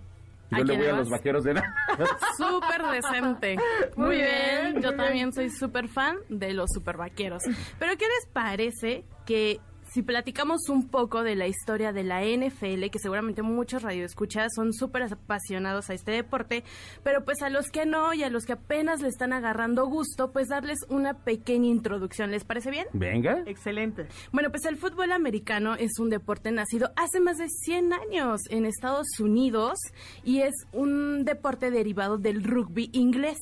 [0.52, 1.00] ¿A Yo le voy a vas?
[1.00, 1.64] los vaqueros de la...
[2.38, 3.58] Súper decente.
[3.96, 4.28] Muy, Muy bien.
[4.30, 4.98] bien, muy Yo bien.
[4.98, 7.42] también soy súper fan de los super vaqueros.
[7.80, 9.60] Pero ¿qué les parece que
[9.96, 14.74] si platicamos un poco de la historia de la NFL, que seguramente muchos radioescuchas son
[14.74, 16.66] súper apasionados a este deporte,
[17.02, 20.34] pero pues a los que no y a los que apenas le están agarrando gusto,
[20.34, 22.32] pues darles una pequeña introducción.
[22.32, 22.88] ¿Les parece bien?
[22.92, 23.42] Venga.
[23.46, 24.08] Excelente.
[24.34, 28.66] Bueno, pues el fútbol americano es un deporte nacido hace más de 100 años en
[28.66, 29.80] Estados Unidos
[30.26, 33.38] y es un deporte derivado del rugby inglés.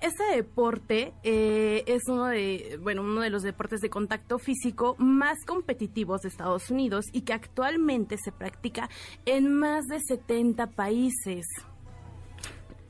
[0.00, 5.44] Este deporte eh, es uno de, bueno, uno de los deportes de contacto físico más
[5.44, 8.88] competitivos de Estados Unidos y que actualmente se practica
[9.26, 11.46] en más de 70 países.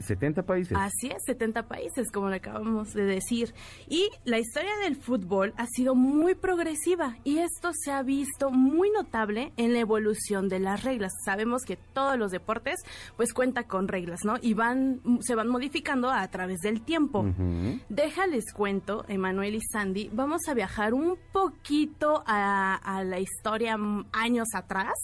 [0.09, 0.77] 70 países.
[0.77, 3.55] Así es, 70 países, como le acabamos de decir.
[3.89, 8.91] Y la historia del fútbol ha sido muy progresiva y esto se ha visto muy
[8.91, 11.13] notable en la evolución de las reglas.
[11.25, 12.81] Sabemos que todos los deportes
[13.17, 14.37] pues cuenta con reglas, ¿no?
[14.41, 17.21] Y van se van modificando a través del tiempo.
[17.21, 17.81] Ujú.
[17.89, 24.07] Déjales cuento, Emanuel y Sandy, vamos a viajar un poquito a, a la historia mm,
[24.13, 24.95] años atrás.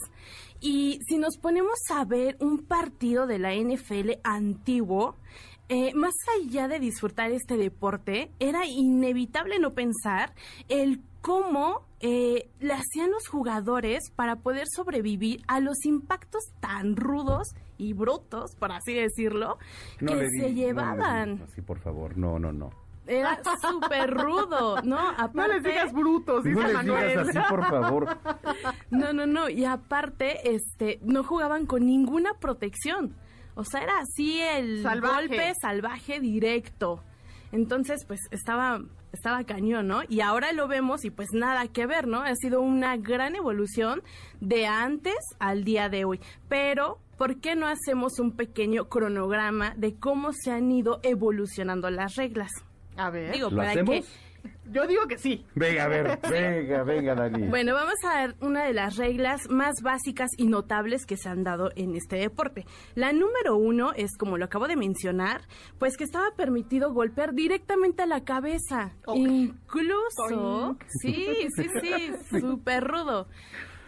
[0.66, 5.14] Y si nos ponemos a ver un partido de la NFL antiguo,
[5.68, 10.32] eh, más allá de disfrutar este deporte, era inevitable no pensar
[10.70, 17.48] el cómo eh, le hacían los jugadores para poder sobrevivir a los impactos tan rudos
[17.76, 19.58] y brutos, por así decirlo,
[20.00, 21.34] No que le se no le llevaban.
[21.34, 22.16] digas así, por favor.
[22.16, 22.70] No, no, no.
[23.06, 24.98] Era súper rudo, ¿no?
[24.98, 27.08] Aparte, No les digas brutos, dice No les Manuel.
[27.08, 28.18] digas así, por favor.
[28.90, 29.48] No, no, no.
[29.48, 33.14] Y aparte, este, no jugaban con ninguna protección.
[33.56, 35.28] O sea, era así el Salvaje.
[35.28, 37.02] golpe salvaje directo.
[37.52, 38.80] Entonces, pues estaba,
[39.12, 40.00] estaba cañón, ¿no?
[40.08, 42.22] Y ahora lo vemos y pues nada que ver, ¿no?
[42.22, 44.02] Ha sido una gran evolución
[44.40, 46.20] de antes al día de hoy.
[46.48, 52.16] Pero, ¿por qué no hacemos un pequeño cronograma de cómo se han ido evolucionando las
[52.16, 52.50] reglas?
[52.96, 53.32] A ver.
[53.32, 53.90] Digo, ¿Lo para hacemos?
[53.96, 54.04] que
[54.70, 55.44] Yo digo que sí.
[55.54, 57.48] Venga, a ver, venga, venga, Dani.
[57.48, 61.44] Bueno, vamos a ver una de las reglas más básicas y notables que se han
[61.44, 62.66] dado en este deporte.
[62.94, 65.42] La número uno es, como lo acabo de mencionar,
[65.78, 68.92] pues que estaba permitido golpear directamente a la cabeza.
[69.14, 69.96] Incluso,
[70.28, 70.84] Toink.
[70.88, 73.28] sí, sí, sí, súper rudo.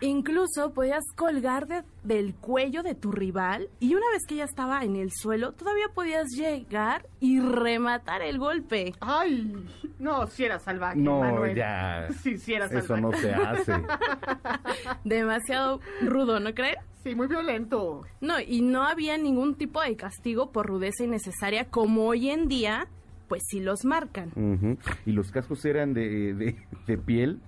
[0.03, 4.85] Incluso podías colgar de- del cuello de tu rival y una vez que ya estaba
[4.85, 8.93] en el suelo, todavía podías llegar y rematar el golpe.
[9.01, 9.55] Ay,
[9.99, 11.57] no, si era salvaje, No, Manuel.
[11.57, 12.09] ya.
[12.23, 12.85] Sí, sí era salvaje.
[12.85, 13.73] Eso no se hace.
[15.05, 16.77] Demasiado rudo, ¿no crees?
[17.03, 18.03] Sí, muy violento.
[18.21, 22.89] No, y no había ningún tipo de castigo por rudeza innecesaria como hoy en día,
[23.29, 24.77] pues sí los marcan.
[25.07, 27.41] Y los cascos eran de, de, de piel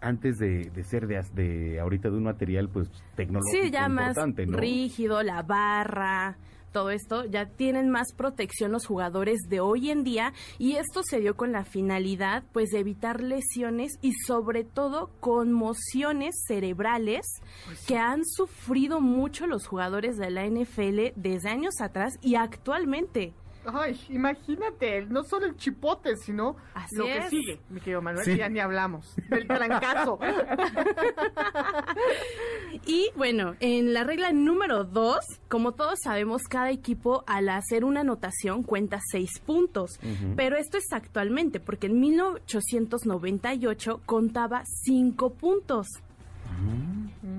[0.00, 4.46] antes de, de ser de, ahorita de un material pues tecnológico Sí, ya más importante,
[4.46, 4.58] ¿no?
[4.58, 6.36] rígido, la barra,
[6.72, 11.20] todo esto, ya tienen más protección los jugadores de hoy en día y esto se
[11.20, 17.26] dio con la finalidad pues de evitar lesiones y sobre todo conmociones cerebrales
[17.86, 23.32] que han sufrido mucho los jugadores de la NFL desde años atrás y actualmente.
[23.72, 27.28] Ay, imagínate, no solo el chipote, sino Así lo que es.
[27.28, 28.36] sigue, mi querido Manuel, Sí.
[28.36, 30.18] ya ni hablamos, del trancazo.
[32.86, 38.00] Y bueno, en la regla número dos, como todos sabemos, cada equipo al hacer una
[38.00, 39.98] anotación cuenta seis puntos.
[40.36, 45.86] Pero esto es actualmente, porque en 1898 contaba cinco puntos.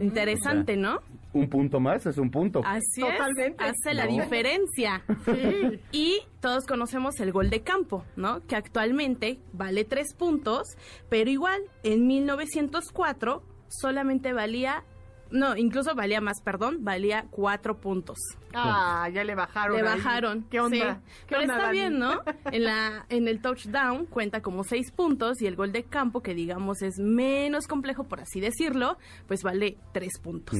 [0.01, 0.99] Interesante, ¿no?
[1.31, 2.61] Un punto más es un punto.
[2.65, 3.63] Así Totalmente.
[3.63, 4.11] es, hace la No.
[4.11, 5.03] diferencia.
[5.25, 5.79] Sí.
[5.91, 8.45] Y todos conocemos el gol de campo, ¿no?
[8.47, 10.63] Que actualmente vale tres puntos,
[11.09, 14.83] pero igual en 1904 solamente valía,
[15.31, 18.17] no, incluso valía más, perdón, valía cuatro puntos.
[18.53, 19.77] Ah, ya le bajaron.
[19.77, 19.97] Le ahí.
[19.97, 20.43] bajaron.
[20.49, 20.95] ¿Qué onda?
[20.95, 21.01] sí.
[21.21, 21.77] ¿Qué Pero onda, está Dani?
[21.77, 22.21] bien, ¿no?
[22.51, 26.33] En, la, en el touchdown cuenta como seis puntos y el gol de campo, que
[26.33, 30.57] digamos es menos complejo, por así decirlo, pues vale tres puntos.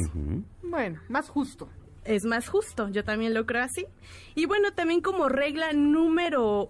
[0.62, 1.70] Bueno, más justo.
[2.06, 3.86] es más justo, yo también lo creo así.
[4.36, 6.70] Y bueno, también como regla número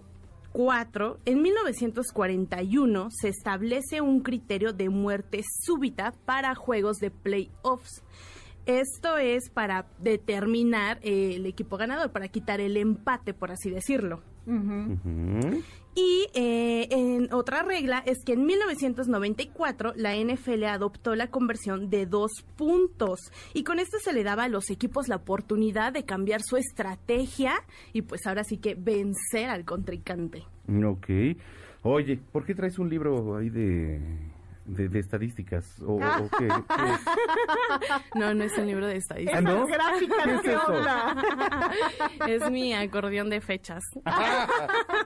[0.52, 8.02] 4, en 1941 se establece un criterio de muerte súbita para juegos de playoffs.
[8.66, 14.22] Esto es para determinar eh, el equipo ganador, para quitar el empate, por así decirlo.
[15.94, 16.26] Y
[17.40, 23.18] otra regla es que en 1994 la NFL adoptó la conversión de dos puntos
[23.54, 27.54] y con esto se le daba a los equipos la oportunidad de cambiar su estrategia
[27.92, 30.44] y pues ahora sí que vencer al contrincante.
[30.84, 31.08] Ok.
[31.82, 33.98] Oye, ¿por qué traes un libro ahí de,
[34.66, 35.80] de, de estadísticas?
[35.80, 35.98] ¿O, o
[36.38, 36.46] qué?
[36.46, 37.00] ¿Qué es?
[38.14, 39.38] No, no es un libro de estadística.
[39.38, 39.66] ¿Ah, no?
[39.66, 39.72] ¿Qué
[40.34, 40.66] es ¿qué eso?
[40.66, 41.16] onda?
[42.28, 43.82] Es mi acordeón de fechas.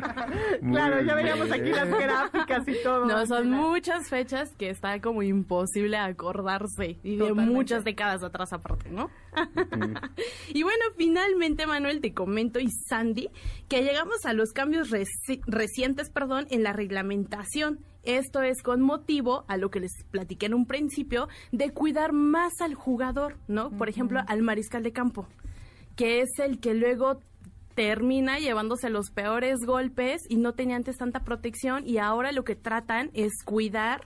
[0.72, 1.60] Claro, ya veríamos bien.
[1.62, 3.04] aquí las gráficas y todo.
[3.06, 7.52] No, son muchas fechas que está como imposible acordarse y de Totalmente.
[7.52, 9.10] muchas décadas atrás aparte, ¿no?
[10.48, 13.28] y bueno, finalmente, Manuel, te comento y Sandy
[13.68, 17.80] que llegamos a los cambios reci- recientes, perdón, en la reglamentación.
[18.02, 22.60] Esto es con motivo a lo que les platiqué en un principio de cuidar más
[22.60, 23.70] al jugador, ¿no?
[23.70, 25.26] Por ejemplo, al mariscal de campo,
[25.96, 27.20] que es el que luego
[27.74, 32.54] termina llevándose los peores golpes y no tenía antes tanta protección y ahora lo que
[32.56, 34.00] tratan es cuidar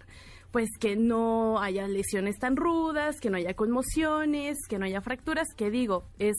[0.50, 5.48] pues que no haya lesiones tan rudas, que no haya conmociones, que no haya fracturas,
[5.54, 6.36] que digo, es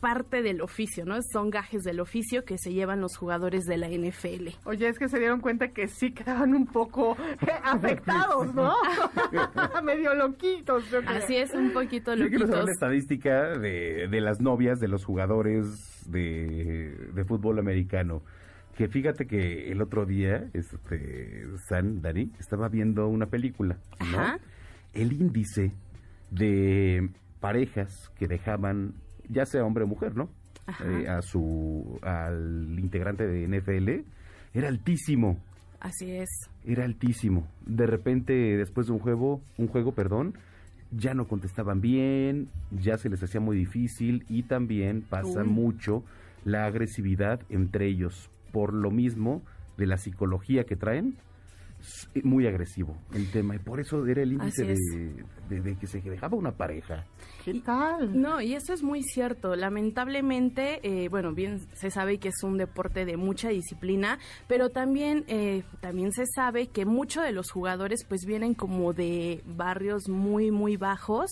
[0.00, 1.16] parte del oficio, ¿no?
[1.32, 4.48] Son gajes del oficio que se llevan los jugadores de la NFL.
[4.64, 8.74] Oye, es que se dieron cuenta que sí quedaban un poco eh, afectados, ¿no?
[9.84, 10.90] Medio loquitos.
[10.90, 11.18] yo creo.
[11.18, 12.64] Así es, un poquito Yo quiero saber loquitos.
[12.64, 18.22] la estadística de, de las novias de los jugadores de, de fútbol americano.
[18.76, 24.18] Que fíjate que el otro día, este, San, Dani, estaba viendo una película, ¿no?
[24.18, 24.38] Ajá.
[24.94, 25.72] El índice
[26.30, 28.94] de parejas que dejaban,
[29.28, 30.30] ya sea hombre o mujer, ¿no?
[30.84, 34.08] Eh, a su, al integrante de NFL,
[34.54, 35.38] era altísimo.
[35.80, 36.28] Así es.
[36.64, 37.48] era altísimo.
[37.66, 40.34] De repente, después de un juego, un juego, perdón,
[40.96, 45.48] ya no contestaban bien, ya se les hacía muy difícil y también pasa Uy.
[45.48, 46.04] mucho
[46.44, 49.42] la agresividad entre ellos por lo mismo
[49.76, 51.16] de la psicología que traen.
[52.22, 54.76] Muy agresivo el tema y por eso era el índice de.
[55.52, 57.04] De- de que se dejaba una pareja.
[57.44, 58.20] ¿Qué tal?
[58.20, 59.54] No, y eso es muy cierto.
[59.56, 65.24] Lamentablemente, eh, bueno, bien se sabe que es un deporte de mucha disciplina, pero también,
[65.28, 70.50] eh, también se sabe que muchos de los jugadores pues vienen como de barrios muy,
[70.50, 71.30] muy bajos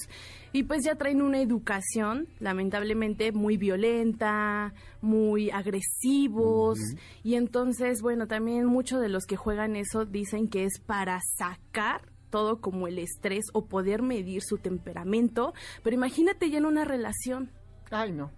[0.53, 6.79] y pues ya traen una educación, lamentablemente, muy violenta, muy agresivos.
[7.23, 12.03] Y entonces, bueno, también muchos de los que juegan eso dicen que es para sacar
[12.31, 15.53] todo como el estrés o poder medir su temperamento,
[15.83, 17.51] pero imagínate ya en una relación.
[17.91, 18.31] Ay, no.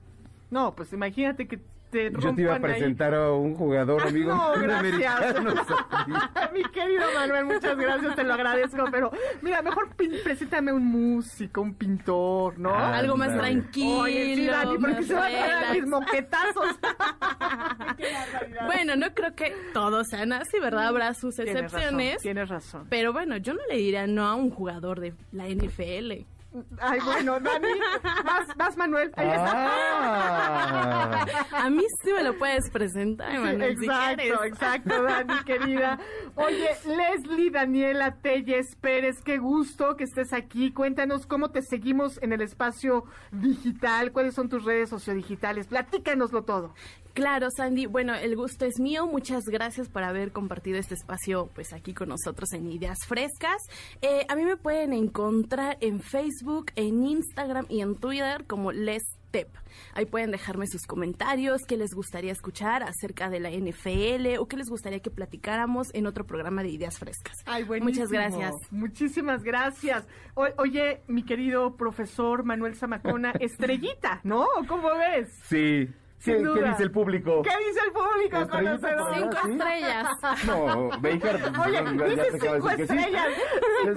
[0.50, 1.60] No, pues imagínate que
[1.92, 2.62] te Yo te iba a ahí.
[2.62, 5.34] presentar a un jugador amigo No, un gracias.
[6.52, 9.10] Mi querido Manuel, muchas gracias, te lo agradezco, pero
[9.42, 9.90] mira, mejor
[10.24, 12.70] preséntame un músico, un pintor, ¿no?
[12.74, 13.98] Ah, Algo más tranquilo.
[14.00, 16.78] Oye, sí, Dani, porque se van a dar mis moquetazos.
[18.66, 20.86] Bueno, no creo que todos sean así, ¿verdad?
[20.88, 22.22] Habrá sus Tienes razón, excepciones.
[22.22, 22.86] Tienes razón.
[22.88, 26.24] Pero bueno, yo no le diría no a un jugador de la NFL.
[26.80, 27.68] Ay, bueno, Dani,
[28.24, 29.12] vas, vas Manuel.
[29.16, 31.26] Ahí Ah.
[31.52, 35.98] A mí sí me lo puedes presentar, Sí, Manuel, si exacto, exacto, Dani, querida.
[36.34, 40.72] Oye, Leslie Daniela Telles Pérez, qué gusto que estés aquí.
[40.72, 45.66] Cuéntanos cómo te seguimos en el espacio digital, cuáles son tus redes sociodigitales.
[45.68, 46.74] Platícanoslo todo.
[47.14, 47.86] Claro, Sandy.
[47.86, 49.06] Bueno, el gusto es mío.
[49.06, 53.58] Muchas gracias por haber compartido este espacio, pues aquí con nosotros en Ideas Frescas.
[54.00, 59.02] Eh, a mí me pueden encontrar en Facebook, en Instagram y en Twitter como Les
[59.30, 59.48] Tep.
[59.94, 64.56] Ahí pueden dejarme sus comentarios, qué les gustaría escuchar acerca de la NFL o qué
[64.58, 67.36] les gustaría que platicáramos en otro programa de Ideas Frescas.
[67.46, 68.04] Ay, buenísimo.
[68.06, 68.54] Muchas gracias.
[68.70, 70.06] Muchísimas gracias.
[70.34, 74.46] O- oye, mi querido profesor Manuel Zamacona, estrellita, ¿no?
[74.68, 75.28] ¿Cómo ves?
[75.44, 75.88] Sí.
[76.22, 77.42] Sin ¿Qué, qué dice el público?
[77.42, 79.14] ¿Qué dice el público conocedor?
[79.16, 79.50] Cinco ¿sí?
[79.50, 80.08] estrellas.
[80.46, 82.82] No, Baker, Oye, ya dice cinco que sí.
[82.82, 83.26] estrellas.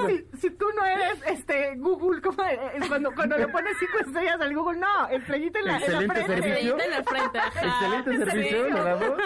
[0.07, 2.87] Si, si tú no eres este Google, ¿cómo es?
[2.87, 4.79] cuando, cuando le pones cinco estrellas al Google?
[4.79, 6.41] No, estrellita en la, en la Excelente frente.
[6.41, 6.77] servicio.
[6.77, 7.67] Estrellita en la frente, ajá.
[7.67, 9.17] Excelente servicio, le damos.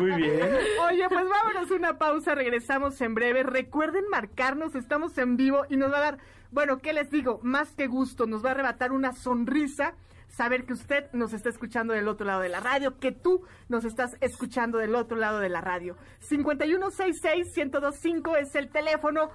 [0.00, 0.58] Muy bien.
[0.88, 3.44] Oye, pues vámonos a una pausa, regresamos en breve.
[3.44, 6.18] Recuerden marcarnos, estamos en vivo y nos va a dar,
[6.50, 7.38] bueno, ¿qué les digo?
[7.44, 9.94] Más que gusto, nos va a arrebatar una sonrisa
[10.30, 13.84] saber que usted nos está escuchando del otro lado de la radio, que tú nos
[13.84, 15.96] estás escuchando del otro lado de la radio.
[16.28, 19.30] 5166-1025 es el teléfono.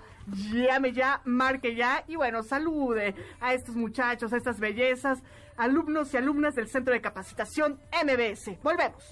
[0.52, 5.20] Llame ya, marque ya y bueno, salude a estos muchachos, a estas bellezas,
[5.58, 8.58] alumnos y alumnas del Centro de Capacitación MBS.
[8.64, 9.04] Volvemos.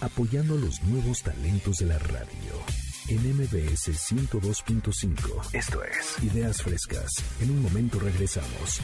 [0.00, 2.52] apoyando los nuevos talentos de la radio.
[3.08, 5.54] En MBS 102.5.
[5.54, 7.10] Esto es Ideas Frescas.
[7.40, 8.80] En un momento regresamos.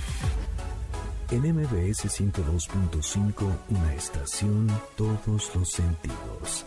[1.31, 6.67] En MBS 102.5, una estación, todos los sentidos.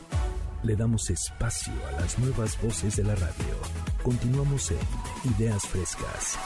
[0.63, 3.55] Le damos espacio a las nuevas voces de la radio.
[4.03, 4.80] Continuamos en
[5.38, 6.38] Ideas Frescas.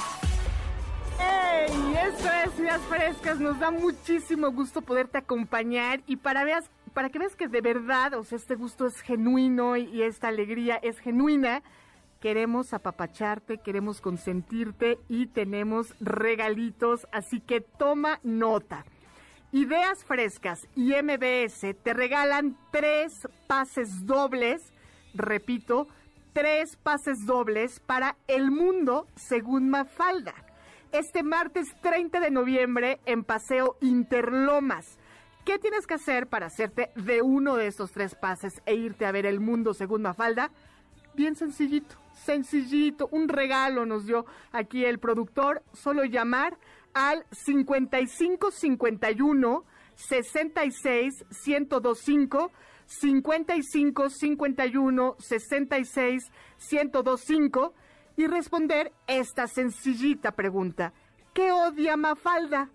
[1.19, 1.95] ¡Ey!
[1.95, 3.39] Esto es Ideas Frescas.
[3.39, 8.13] Nos da muchísimo gusto poderte acompañar y para, veas, para que veas que de verdad,
[8.15, 11.63] o sea, este gusto es genuino y esta alegría es genuina.
[12.21, 18.85] Queremos apapacharte, queremos consentirte y tenemos regalitos, así que toma nota.
[19.51, 24.71] Ideas Frescas y MBS te regalan tres pases dobles,
[25.15, 25.87] repito,
[26.31, 30.35] tres pases dobles para El Mundo según Mafalda.
[30.91, 34.99] Este martes 30 de noviembre en Paseo Interlomas.
[35.43, 39.11] ¿Qué tienes que hacer para hacerte de uno de estos tres pases e irte a
[39.11, 40.51] ver El Mundo según Mafalda?
[41.13, 46.57] Bien sencillito, sencillito, un regalo nos dio aquí el productor, solo llamar
[46.93, 49.63] al 5551
[49.95, 52.51] 66 1025
[52.85, 56.31] 55 51 66
[56.71, 57.73] 1025
[58.17, 60.93] y responder esta sencillita pregunta.
[61.33, 62.69] ¿Qué odia Mafalda?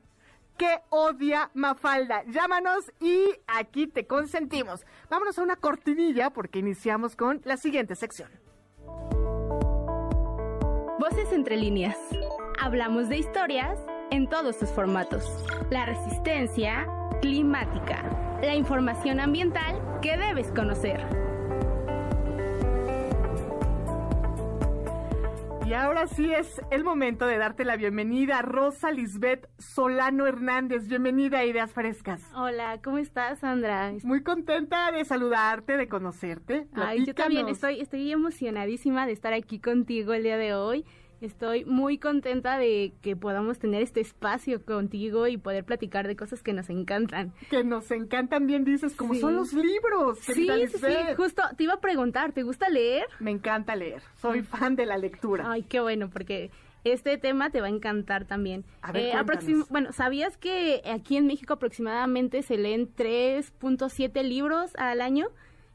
[0.57, 2.25] ¿Qué odia Mafalda?
[2.25, 4.87] Llámanos y aquí te consentimos.
[5.11, 8.46] Vámonos a una cortinilla porque iniciamos con la siguiente sección.
[11.09, 11.97] Entre líneas.
[12.61, 13.79] Hablamos de historias
[14.11, 15.23] en todos sus formatos.
[15.71, 16.85] La resistencia
[17.23, 18.03] climática.
[18.43, 21.26] La información ambiental que debes conocer.
[25.67, 30.87] Y ahora sí es el momento de darte la bienvenida Rosa Lisbeth Solano Hernández.
[30.87, 32.23] Bienvenida a Ideas Frescas.
[32.37, 33.93] Hola, ¿cómo estás, Sandra?
[34.05, 36.69] Muy contenta de saludarte, de conocerte.
[36.73, 40.85] Ay, yo también estoy, estoy emocionadísima de estar aquí contigo el día de hoy.
[41.21, 46.43] Estoy muy contenta de que podamos tener este espacio contigo y poder platicar de cosas
[46.43, 47.33] que nos encantan.
[47.49, 49.21] Que nos encantan bien, dices, como Sí.
[49.21, 50.19] son los libros.
[50.21, 50.87] Sí, sí, sí,
[51.17, 53.07] justo te iba a preguntar, ¿te gusta leer?
[53.19, 54.03] Me encanta leer.
[54.21, 55.51] Soy fan de la lectura.
[55.51, 56.51] Ay, qué bueno, porque
[56.85, 58.65] este tema te va a encantar también.
[58.83, 65.01] A ver, Eh, bueno, ¿sabías que aquí en México aproximadamente se leen 3.7 libros al
[65.01, 65.29] año?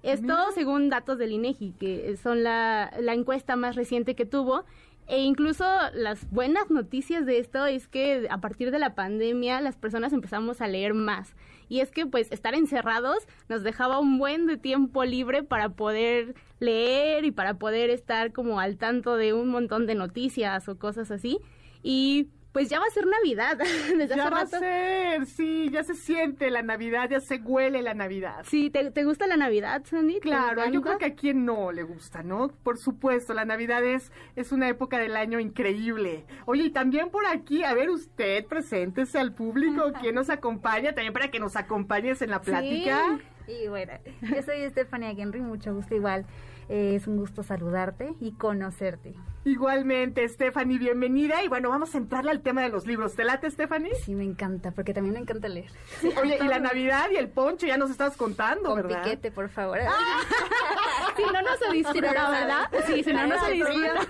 [0.03, 0.45] Esto Mira.
[0.55, 4.65] según datos del INEGI, que son la, la encuesta más reciente que tuvo.
[5.07, 9.75] E incluso las buenas noticias de esto es que a partir de la pandemia las
[9.75, 11.35] personas empezamos a leer más.
[11.67, 16.35] Y es que pues estar encerrados nos dejaba un buen de tiempo libre para poder
[16.59, 21.11] leer y para poder estar como al tanto de un montón de noticias o cosas
[21.11, 21.39] así.
[21.83, 23.57] Y pues ya va a ser Navidad.
[23.97, 27.81] Desde Ya hace va a ser, sí, ya se siente la Navidad, ya se huele
[27.81, 28.45] la Navidad.
[28.47, 30.15] Sí, ¿te, te gusta la Navidad, Sandy?
[30.15, 32.49] ¿Te Claro, yo creo que a quien no le gusta, ¿no?
[32.63, 36.25] Por supuesto, la Navidad es, es una época del año increíble.
[36.45, 41.13] Oye, y también por aquí, a ver usted, preséntese al público, quien nos acompaña, también
[41.13, 43.19] para que nos acompañes en la plática.
[43.45, 43.53] Sí.
[43.63, 46.25] Y bueno, yo soy Estefania Henry, mucho gusto igual.
[46.71, 49.13] Eh, es un gusto saludarte y conocerte.
[49.43, 51.43] Igualmente, Stephanie, bienvenida.
[51.43, 53.13] Y bueno, vamos a entrarle al tema de los libros.
[53.13, 53.93] ¿Te late, Stephanie?
[53.95, 55.69] Sí, me encanta, porque también me encanta leer.
[56.21, 59.03] Oye, y la Navidad y el poncho, ya nos estabas contando, Con ¿verdad?
[59.03, 59.79] piquete, por favor.
[61.17, 62.69] si no, no se disfruta, ¿verdad?
[62.85, 64.07] Sí, si no, no se disfruta.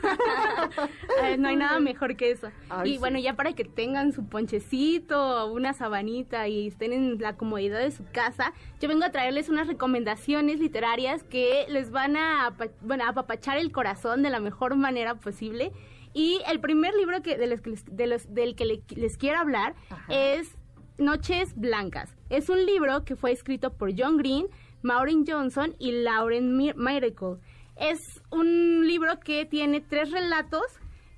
[1.24, 2.52] Ay, no hay nada mejor que eso.
[2.70, 3.24] Ay, y bueno, sí.
[3.24, 8.04] ya para que tengan su ponchecito, una sabanita y estén en la comodidad de su
[8.12, 12.51] casa, yo vengo a traerles unas recomendaciones literarias que les van a,
[12.82, 15.72] bueno, apapachar el corazón de la mejor manera posible.
[16.14, 19.76] Y el primer libro que, de los de los- del que le- les quiero hablar
[20.10, 20.58] es
[20.98, 22.16] Noches Blancas.
[22.30, 24.48] Es un libro que fue escrito por John Green,
[24.82, 27.38] Maureen Johnson y Lauren Mi- Miracle.
[27.78, 30.64] Es un libro que tiene tres relatos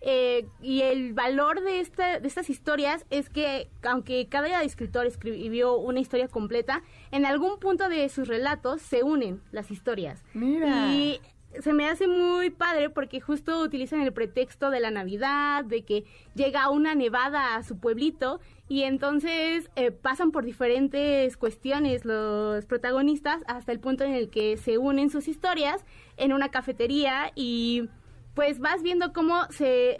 [0.05, 5.77] eh, y el valor de, esta, de estas historias es que aunque cada escritor escribió
[5.77, 10.21] una historia completa, en algún punto de sus relatos se unen las historias.
[10.33, 10.91] Mira.
[10.91, 11.21] Y
[11.61, 16.03] se me hace muy padre porque justo utilizan el pretexto de la Navidad, de que
[16.35, 23.41] llega una nevada a su pueblito y entonces eh, pasan por diferentes cuestiones los protagonistas
[23.47, 25.85] hasta el punto en el que se unen sus historias
[26.17, 27.87] en una cafetería y
[28.33, 29.99] pues vas viendo cómo se,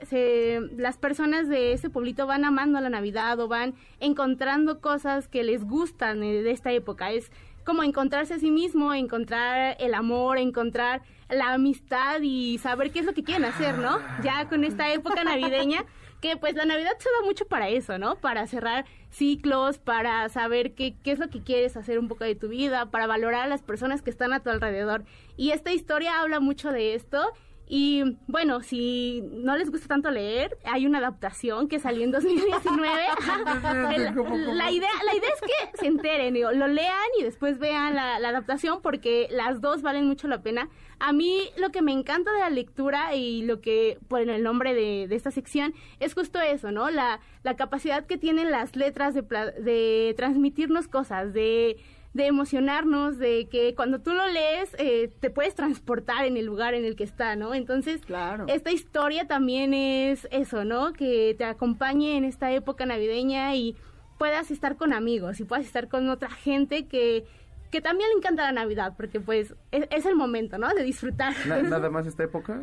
[0.75, 5.63] las personas de ese pueblito van amando la Navidad o van encontrando cosas que les
[5.63, 7.11] gustan de esta época.
[7.11, 7.31] Es
[7.63, 13.05] como encontrarse a sí mismo, encontrar el amor, encontrar la amistad y saber qué es
[13.05, 13.99] lo que quieren hacer, ¿no?
[14.23, 15.85] Ya con esta época navideña,
[16.19, 18.15] que pues la Navidad se da mucho para eso, ¿no?
[18.15, 22.35] Para cerrar ciclos, para saber qué, qué es lo que quieres hacer un poco de
[22.35, 25.03] tu vida, para valorar a las personas que están a tu alrededor.
[25.37, 27.33] Y esta historia habla mucho de esto.
[27.67, 32.91] Y bueno, si no les gusta tanto leer, hay una adaptación que salió en 2019.
[33.95, 37.95] El- la, idea, la idea es que se enteren, digo, lo lean y después vean
[37.95, 40.69] la, la adaptación porque las dos valen mucho la pena.
[40.99, 44.73] A mí lo que me encanta de la lectura y lo que, bueno, el nombre
[44.73, 46.89] de, de esta sección es justo eso, ¿no?
[46.91, 51.77] La, la capacidad que tienen las letras de, de transmitirnos cosas, de
[52.13, 56.75] de emocionarnos, de que cuando tú lo lees eh, te puedes transportar en el lugar
[56.75, 57.53] en el que está, ¿no?
[57.55, 58.01] Entonces,
[58.47, 60.93] esta historia también es eso, ¿no?
[60.93, 63.75] Que te acompañe en esta época navideña y
[64.19, 67.25] puedas estar con amigos y puedas estar con otra gente que,
[67.71, 70.69] que también le encanta la Navidad, porque pues es, es el momento, ¿no?
[70.73, 71.33] De disfrutar.
[71.47, 72.61] Na- ¿Nada más esta época?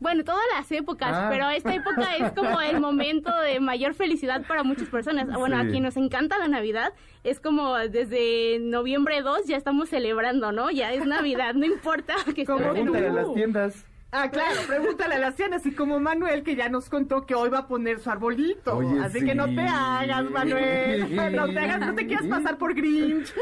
[0.00, 1.28] Bueno, todas las épocas, Ah.
[1.30, 5.28] pero esta época es como el momento de mayor felicidad para muchas personas.
[5.32, 5.70] Bueno, a Sí.
[5.70, 10.70] quien nos encanta la Navidad, es como desde noviembre 2 ya estamos celebrando, ¿no?
[10.70, 13.86] Ya es Navidad, no importa que estemos en a las tiendas.
[14.12, 17.48] Ah, claro, pregúntale a las tiendas, y como Manuel, que ya nos contó que hoy
[17.48, 18.76] va a poner su arbolito.
[18.76, 21.06] Oye, Así que no te hagas, Manuel.
[21.40, 23.32] No te hagas, no te quieras pasar por Grinch.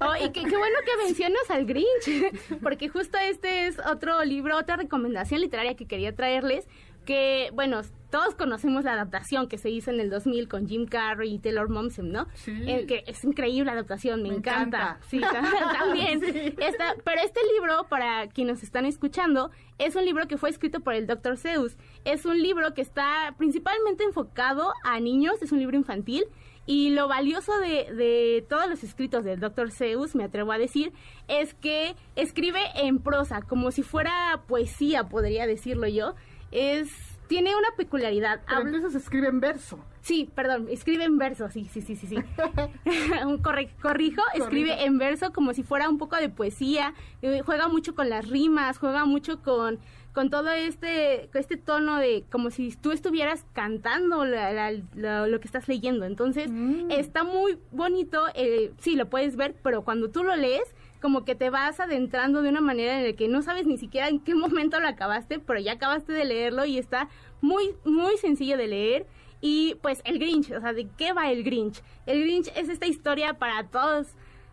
[0.00, 4.56] Oh, y qué, qué bueno que mencionas al Grinch, porque justo este es otro libro,
[4.56, 6.66] otra recomendación literaria que quería traerles,
[7.06, 7.80] que, bueno,
[8.10, 11.68] todos conocemos la adaptación que se hizo en el 2000 con Jim Carrey y Taylor
[11.70, 12.26] Momsen, ¿no?
[12.34, 12.52] Sí.
[12.66, 14.98] Eh, que es increíble la adaptación, me, Me encanta.
[14.98, 15.00] encanta.
[15.08, 16.20] Sí, ta- también.
[16.20, 16.54] Sí.
[16.58, 20.94] Esta- pero este libro, para quienes están escuchando, es un libro que fue escrito por
[20.94, 21.36] el Dr.
[21.38, 21.76] Seuss.
[22.04, 26.24] Es un libro que está principalmente enfocado a niños, es un libro infantil.
[26.68, 29.70] Y lo valioso de, de todos los escritos del Dr.
[29.70, 30.92] Seuss, me atrevo a decir,
[31.28, 36.14] es que escribe en prosa, como si fuera poesía, podría decirlo yo.
[36.58, 36.88] Es,
[37.28, 38.40] tiene una peculiaridad.
[38.46, 39.78] Pero Habla- entonces escribe en verso.
[40.00, 42.16] Sí, perdón, escribe en verso, sí, sí, sí, sí, sí.
[43.26, 47.68] Un corre- corrijo, escribe en verso como si fuera un poco de poesía, eh, juega
[47.68, 49.80] mucho con las rimas, juega mucho con,
[50.14, 55.40] con todo este, este tono de como si tú estuvieras cantando la- la- la- lo
[55.40, 56.04] que estás leyendo.
[56.06, 56.48] Entonces,
[56.88, 61.34] está muy bonito, eh, sí, lo puedes ver, pero cuando tú lo lees, como que
[61.34, 64.34] te vas adentrando de una manera en la que no sabes ni siquiera en qué
[64.34, 67.08] momento lo acabaste, pero ya acabaste de leerlo y está
[67.40, 69.06] muy, muy sencillo de leer.
[69.40, 71.82] Y pues el Grinch, o sea, ¿de qué va el Grinch?
[72.06, 74.08] El Grinch es esta historia para todos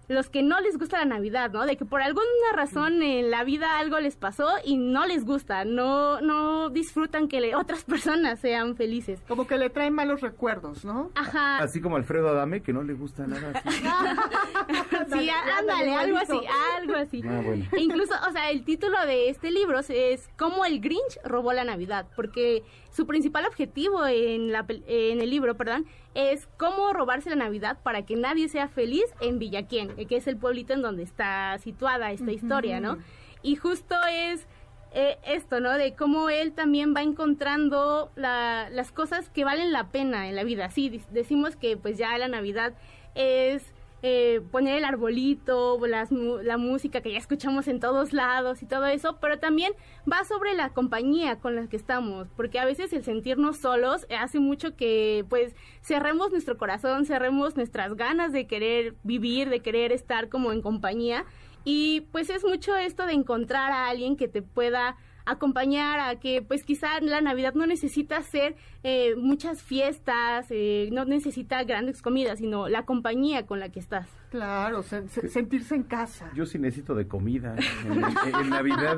[0.07, 1.65] los que no les gusta la Navidad, ¿no?
[1.65, 5.63] De que por alguna razón en la vida algo les pasó y no les gusta,
[5.65, 9.21] no no disfrutan que le- otras personas sean felices.
[9.27, 11.09] Como que le traen malos recuerdos, ¿no?
[11.15, 11.57] Ajá.
[11.59, 13.83] Así como Alfredo Adame, que no le gusta nada así.
[15.13, 16.39] Sí, ándale, algo así,
[16.77, 17.21] algo así.
[17.27, 17.65] Ah, bueno.
[17.71, 21.63] E incluso, o sea, el título de este libro es Cómo el Grinch robó la
[21.63, 22.63] Navidad, porque
[22.93, 27.79] su principal objetivo en, la, pel- en el libro, perdón, es cómo robarse la Navidad
[27.83, 32.11] para que nadie sea feliz en Villaquien, que es el pueblito en donde está situada
[32.11, 32.99] esta historia, ¿no?
[33.41, 34.47] Y justo es
[34.93, 35.71] eh, esto, ¿no?
[35.73, 40.43] De cómo él también va encontrando la- las cosas que valen la pena en la
[40.43, 40.69] vida.
[40.69, 42.75] Sí, decimos que pues ya la Navidad
[43.15, 43.72] es
[44.05, 48.85] eh, poner el arbolito, las la música que ya escuchamos en todos lados y todo
[48.85, 49.71] eso, pero también
[50.11, 54.39] va sobre la compañía con la que estamos, porque a veces el sentirnos solos hace
[54.39, 60.27] mucho que pues cerremos nuestro corazón, cerremos nuestras ganas de querer vivir, de querer estar
[60.27, 61.23] como en compañía
[61.63, 66.41] y pues es mucho esto de encontrar a alguien que te pueda acompañar a que
[66.41, 72.39] pues quizá la Navidad no necesita ser eh, muchas fiestas, eh, no necesita grandes comidas,
[72.39, 74.07] sino la compañía con la que estás.
[74.33, 76.31] Claro, se- se- sentirse en casa.
[76.33, 77.55] Yo sí necesito de comida
[77.85, 78.97] en, en- en Navidad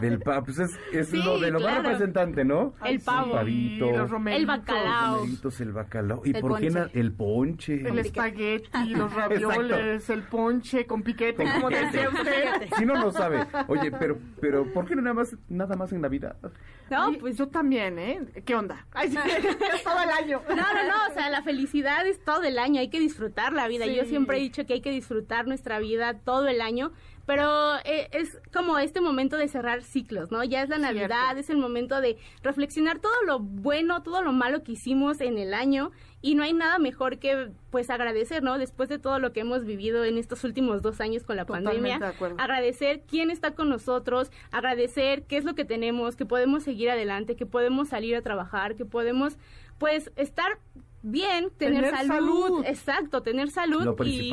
[0.00, 0.46] del pavo.
[0.46, 2.74] Pues es, es Sí, lo de lo más representante, ¿no?
[2.84, 3.30] El pavo.
[3.32, 4.40] pavito, los romeritos.
[4.40, 5.10] El bacalao.
[5.12, 6.22] los romeritos, el bacalao.
[6.24, 6.98] ¿Y El por qué ponche.
[7.00, 7.74] el ponche?
[7.88, 11.86] El espagueti, los ravioles, el ponche con piquete, Con como piquete.
[11.86, 12.68] decía usted.
[12.76, 13.46] Si no lo sabe.
[13.68, 16.36] Oye, pero, pero ¿por qué no nada más, nada más en Navidad?
[16.90, 18.42] No, Oye, pues yo también, ¿eh?
[18.44, 18.86] ¿Qué onda?
[18.92, 19.16] Ay, sí,
[19.74, 20.40] es todo el año.
[20.48, 23.68] No, no, no, o sea, la felicidad es todo el año, hay que disfrutar la
[23.68, 23.86] vida.
[23.86, 24.10] Yo Sí.
[24.16, 26.92] Siempre he dicho que hay que disfrutar nuestra vida todo el año,
[27.26, 30.44] pero eh, es como este momento de cerrar ciclos, ¿no?
[30.44, 31.40] Ya es la Navidad, Cierto.
[31.40, 35.52] es el momento de reflexionar todo lo bueno, todo lo malo que hicimos en el
[35.52, 35.90] año
[36.22, 38.58] y no hay nada mejor que pues agradecer, ¿no?
[38.58, 41.98] Después de todo lo que hemos vivido en estos últimos dos años con la Totalmente
[41.98, 46.90] pandemia, agradecer quién está con nosotros, agradecer qué es lo que tenemos, que podemos seguir
[46.90, 49.36] adelante, que podemos salir a trabajar, que podemos
[49.78, 50.58] pues estar
[51.02, 52.64] bien, tener, Tener salud, salud.
[52.66, 54.30] exacto, tener salud Lo y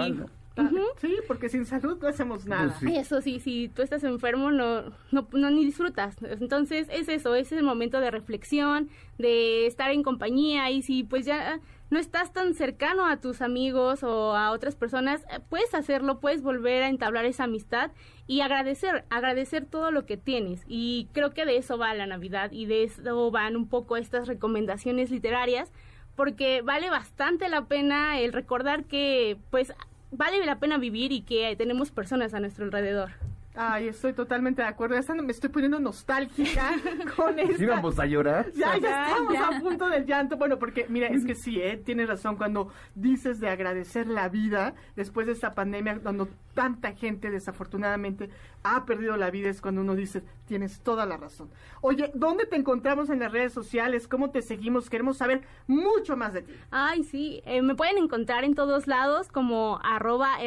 [0.55, 0.85] ¿no?
[1.01, 2.75] Sí, porque sin salud no hacemos nada.
[2.79, 2.97] Pues sí.
[2.97, 6.15] Eso sí, si tú estás enfermo no, no, no ni disfrutas.
[6.21, 11.25] Entonces es eso, es el momento de reflexión, de estar en compañía y si pues
[11.25, 11.59] ya
[11.89, 16.41] no estás tan cercano a tus amigos o a otras personas, eh, puedes hacerlo, puedes
[16.41, 17.91] volver a entablar esa amistad
[18.25, 20.63] y agradecer, agradecer todo lo que tienes.
[20.67, 24.27] Y creo que de eso va la Navidad y de eso van un poco estas
[24.27, 25.71] recomendaciones literarias
[26.15, 29.73] porque vale bastante la pena el recordar que pues
[30.11, 33.11] vale la pena vivir y que tenemos personas a nuestro alrededor.
[33.55, 34.99] Ay, estoy totalmente de acuerdo.
[34.99, 36.71] Ya me estoy poniendo nostálgica
[37.15, 37.57] con esta.
[37.57, 38.51] ¿Sí vamos a llorar?
[38.53, 39.47] Ya, ya estamos ya.
[39.47, 40.37] a punto del llanto.
[40.37, 41.77] Bueno, porque mira, es que sí, ¿eh?
[41.77, 47.29] tienes razón cuando dices de agradecer la vida después de esta pandemia, cuando tanta gente
[47.29, 48.29] desafortunadamente
[48.63, 51.49] ha perdido la vida, es cuando uno dice, tienes toda la razón.
[51.81, 54.07] Oye, ¿dónde te encontramos en las redes sociales?
[54.07, 54.89] ¿Cómo te seguimos?
[54.89, 56.53] Queremos saber mucho más de ti.
[56.71, 60.37] Ay, sí, eh, me pueden encontrar en todos lados como arroba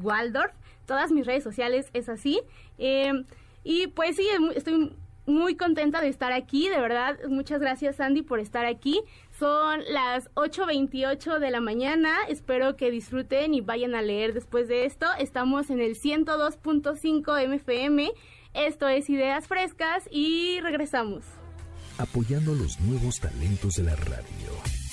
[0.00, 0.52] Waldorf.
[0.90, 2.40] Todas mis redes sociales es así.
[2.78, 3.12] Eh,
[3.62, 4.92] y pues sí, mu- estoy
[5.26, 7.16] muy contenta de estar aquí, de verdad.
[7.28, 9.00] Muchas gracias, Sandy, por estar aquí.
[9.38, 12.16] Son las 8.28 de la mañana.
[12.28, 15.06] Espero que disfruten y vayan a leer después de esto.
[15.20, 18.10] Estamos en el 102.5 MFM.
[18.54, 21.22] Esto es Ideas Frescas y regresamos.
[21.98, 24.50] apoyando los nuevos talentos de la radio.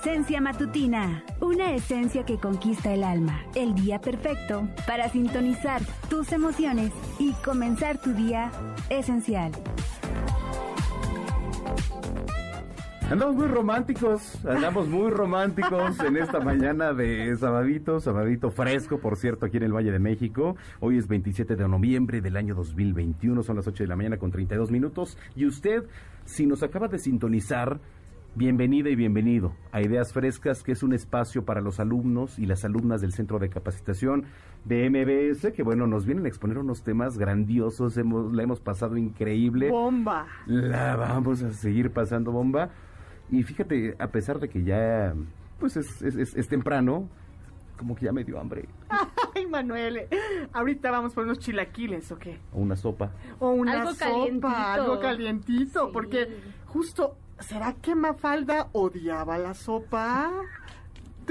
[0.00, 6.90] Esencia matutina, una esencia que conquista el alma, el día perfecto para sintonizar tus emociones
[7.18, 8.50] y comenzar tu día
[8.88, 9.52] esencial.
[13.10, 19.44] Andamos muy románticos, andamos muy románticos en esta mañana de sabadito, sabadito fresco, por cierto,
[19.44, 20.56] aquí en el Valle de México.
[20.78, 24.30] Hoy es 27 de noviembre del año 2021, son las 8 de la mañana con
[24.30, 25.18] 32 minutos.
[25.36, 25.84] Y usted,
[26.24, 27.80] si nos acaba de sintonizar,
[28.34, 32.64] bienvenida y bienvenido a Ideas Frescas, que es un espacio para los alumnos y las
[32.64, 34.24] alumnas del Centro de Capacitación
[34.64, 38.96] de MBS, que bueno, nos vienen a exponer unos temas grandiosos, hemos, la hemos pasado
[38.96, 39.70] increíble.
[39.70, 40.26] Bomba.
[40.46, 42.70] La vamos a seguir pasando bomba.
[43.30, 45.14] Y fíjate, a pesar de que ya,
[45.58, 47.08] pues es, es, es- es temprano,
[47.76, 48.68] como que ya me dio hambre.
[49.34, 50.00] Ay, Manuel.
[50.52, 52.38] Ahorita vamos por unos chilaquiles, ¿o qué?
[52.52, 53.12] O una sopa.
[53.38, 54.48] O una Algo sopa, calientito.
[54.48, 55.90] algo calientito, Sí.
[55.92, 56.28] porque
[56.66, 60.30] justo, ¿será que Mafalda odiaba la sopa?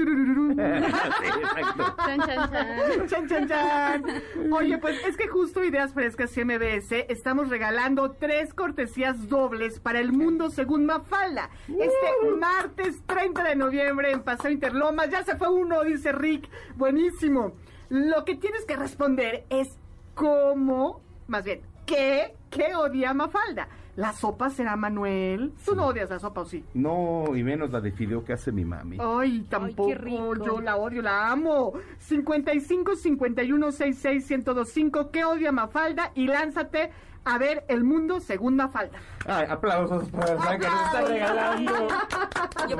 [0.00, 3.06] Chan, chan, chan.
[3.06, 4.04] Chan, chan, chan.
[4.50, 10.00] Oye, pues es que justo Ideas Frescas y MBS estamos regalando tres cortesías dobles para
[10.00, 11.50] el mundo según Mafalda.
[11.68, 15.10] Este martes 30 de noviembre en Paseo Interlomas.
[15.10, 16.48] Ya se fue uno, dice Rick.
[16.76, 17.52] Buenísimo.
[17.90, 19.76] Lo que tienes que responder es
[20.14, 23.68] cómo, más bien, ¿qué, qué odia Mafalda?
[24.00, 25.52] ¿La sopa será Manuel?
[25.62, 26.64] ¿Tú no odias la sopa o sí?
[26.72, 28.96] No, y menos la de fideo que hace mi mami.
[28.98, 29.92] Ay, tampoco.
[29.94, 30.36] rico.
[30.42, 31.74] Yo la odio, la amo.
[31.98, 35.10] 55 51 66 1025.
[35.10, 36.12] ¿Qué odia Mafalda?
[36.14, 36.90] Y lánzate
[37.26, 38.98] a ver el mundo segunda falda.
[39.26, 41.88] Ay, aplausos para Blanca, nos está regalando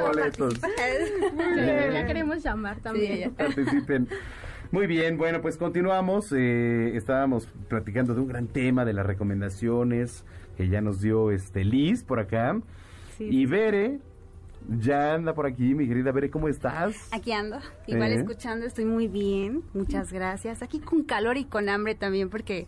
[0.03, 0.55] boletos.
[1.37, 3.35] La queremos llamar también.
[3.35, 4.09] Participen.
[4.71, 6.33] Muy bien, bueno, pues continuamos.
[6.33, 10.25] eh, estábamos platicando de un gran tema de las recomendaciones
[10.61, 12.61] que ya nos dio este Liz por acá.
[13.17, 13.25] Sí.
[13.31, 13.99] Y Bere,
[14.79, 16.95] ya anda por aquí, mi querida Bere, ¿cómo estás?
[17.13, 18.17] Aquí ando, igual Eh.
[18.17, 20.63] escuchando, estoy muy bien, muchas gracias.
[20.63, 22.67] Aquí con calor y con hambre también porque...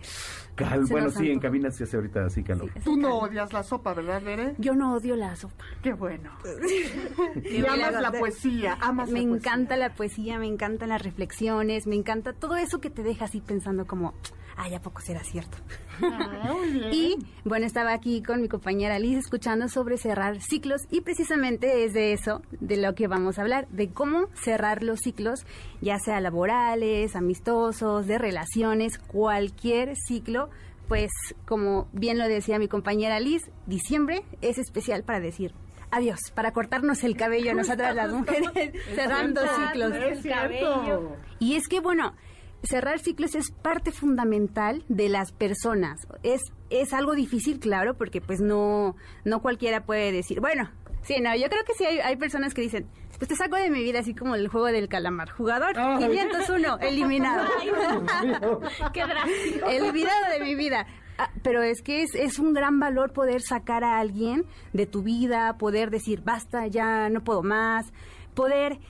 [0.54, 2.70] Cal- bueno, sí, en cabina se hace ahorita así calor.
[2.84, 4.54] Tú no odias la sopa, ¿verdad, Bere?
[4.58, 5.64] Yo no odio la sopa.
[5.82, 6.30] Qué bueno.
[7.44, 9.36] Y amas la poesía, amas Me la poesía.
[9.52, 13.40] encanta la poesía, me encantan las reflexiones, me encanta todo eso que te deja así
[13.40, 14.14] pensando como,
[14.62, 15.58] ay, ¿a poco será cierto?
[16.00, 16.88] Ah, muy bien.
[16.92, 21.92] Y bueno, estaba aquí con mi compañera Liz escuchando sobre cerrar ciclos y precisamente es
[21.92, 25.46] de eso, de lo que vamos a hablar, de cómo cerrar los ciclos,
[25.80, 30.48] ya sea laborales, amistosos, de relaciones, cualquier ciclo.
[30.86, 31.10] Pues
[31.46, 35.54] como bien lo decía mi compañera Liz, diciembre es especial para decir
[35.90, 39.92] adiós, para cortarnos el cabello nosotras las mujeres, cerrando ciclos.
[39.94, 41.16] Es cierto.
[41.38, 42.14] Y es que, bueno,
[42.62, 46.00] cerrar ciclos es parte fundamental de las personas.
[46.22, 46.40] Es,
[46.70, 50.70] es algo difícil, claro, porque pues no, no cualquiera puede decir, bueno,
[51.02, 52.88] sí, no, yo creo que sí hay, hay personas que dicen,
[53.22, 55.30] pues te saco de mi vida, así como el juego del calamar.
[55.30, 57.48] Jugador, 501, eliminado.
[58.92, 59.66] Qué drástico.
[59.66, 60.86] Olvidado de mi vida.
[61.18, 65.02] Ah, pero es que es, es un gran valor poder sacar a alguien de tu
[65.02, 67.92] vida, poder decir, basta, ya no puedo más,
[68.34, 68.80] poder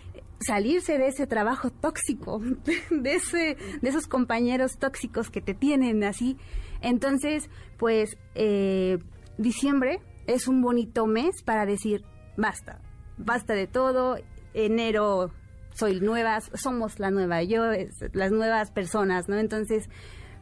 [0.43, 2.41] salirse de ese trabajo tóxico,
[2.91, 6.37] de, ese, de esos compañeros tóxicos que te tienen así.
[6.81, 7.49] Entonces,
[7.79, 8.99] pues, eh,
[9.39, 12.05] diciembre es un bonito mes para decir,
[12.37, 12.81] basta,
[13.19, 14.19] basta de todo,
[14.55, 15.31] enero
[15.75, 19.39] soy nuevas, somos la nueva yo, es- las nuevas personas, ¿no?
[19.39, 19.89] Entonces,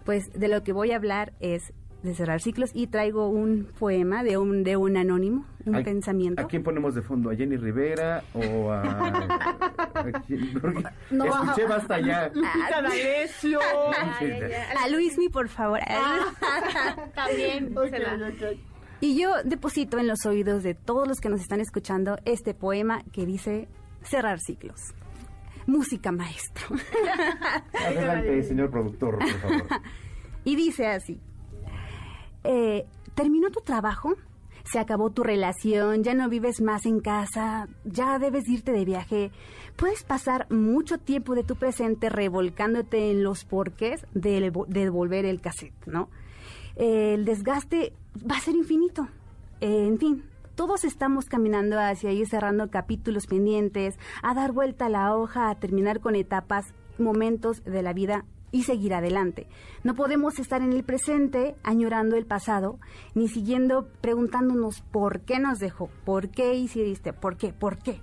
[0.05, 1.73] pues de lo que voy a hablar es
[2.03, 6.41] de cerrar ciclos y traigo un poema de un de un anónimo, un ¿A- pensamiento.
[6.43, 7.31] ¿A quién ponemos de fondo?
[7.31, 8.83] ¿A Jenny Rivera o a.?
[9.95, 10.51] a quién?
[11.11, 11.25] No.
[11.27, 12.29] escuché basta ya.
[12.35, 13.61] Lupita D'Alessio.
[14.83, 15.81] A Luismi, por favor.
[17.15, 18.57] También la- ok.
[19.03, 23.03] Y yo deposito en los oídos de todos los que nos están escuchando este poema
[23.13, 23.69] que dice
[24.03, 24.79] cerrar ciclos.
[25.67, 26.67] Música maestro.
[27.73, 29.65] Adelante, señor productor, por favor.
[30.45, 31.21] Y dice así,
[32.45, 34.15] eh, ¿terminó tu trabajo?
[34.65, 39.31] Se acabó tu relación, ya no vives más en casa, ya debes irte de viaje.
[39.77, 45.41] Puedes pasar mucho tiempo de tu presente revolcándote en los porqués de, de devolver el
[45.41, 46.09] cassette, ¿no?
[46.77, 47.95] El desgaste
[48.31, 49.09] va a ser infinito.
[49.61, 55.17] En fin, todos estamos caminando hacia ahí, cerrando capítulos pendientes, a dar vuelta a la
[55.17, 59.47] hoja, a terminar con etapas, momentos de la vida y seguir adelante.
[59.85, 62.79] No podemos estar en el presente añorando el pasado,
[63.15, 68.01] ni siguiendo preguntándonos por qué nos dejó, por qué hiciste, por qué, por qué.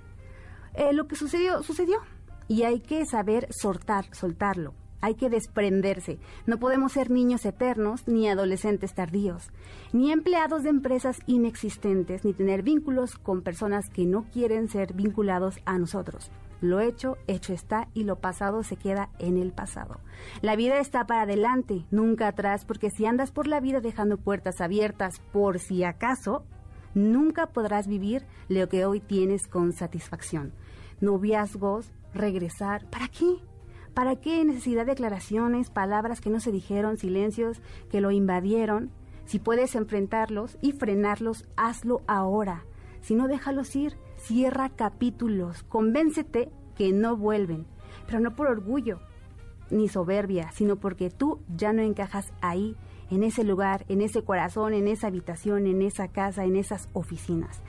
[0.73, 1.99] Eh, lo que sucedió, sucedió.
[2.47, 4.73] Y hay que saber soltar, soltarlo.
[5.01, 6.19] Hay que desprenderse.
[6.45, 9.49] No podemos ser niños eternos ni adolescentes tardíos,
[9.93, 15.59] ni empleados de empresas inexistentes, ni tener vínculos con personas que no quieren ser vinculados
[15.65, 16.31] a nosotros.
[16.61, 19.99] Lo hecho, hecho está y lo pasado se queda en el pasado.
[20.41, 24.59] La vida está para adelante, nunca atrás, porque si andas por la vida dejando puertas
[24.61, 26.45] abiertas por si acaso,
[26.95, 30.53] nunca podrás vivir lo que hoy tienes con satisfacción.
[30.99, 33.37] Noviazgos, regresar, ¿para qué?
[33.93, 38.91] ¿Para qué necesidad de aclaraciones, palabras que no se dijeron, silencios que lo invadieron?
[39.25, 42.63] Si puedes enfrentarlos y frenarlos, hazlo ahora.
[43.01, 43.97] Si no, déjalos ir.
[44.27, 45.63] Cierra capítulos.
[45.63, 47.65] Convéncete que no vuelven.
[48.07, 48.99] Pero no por orgullo
[49.69, 52.75] ni soberbia, sino porque tú ya no encajas ahí,
[53.09, 57.61] en ese lugar, en ese corazón, en esa habitación, en esa casa, en esas oficinas.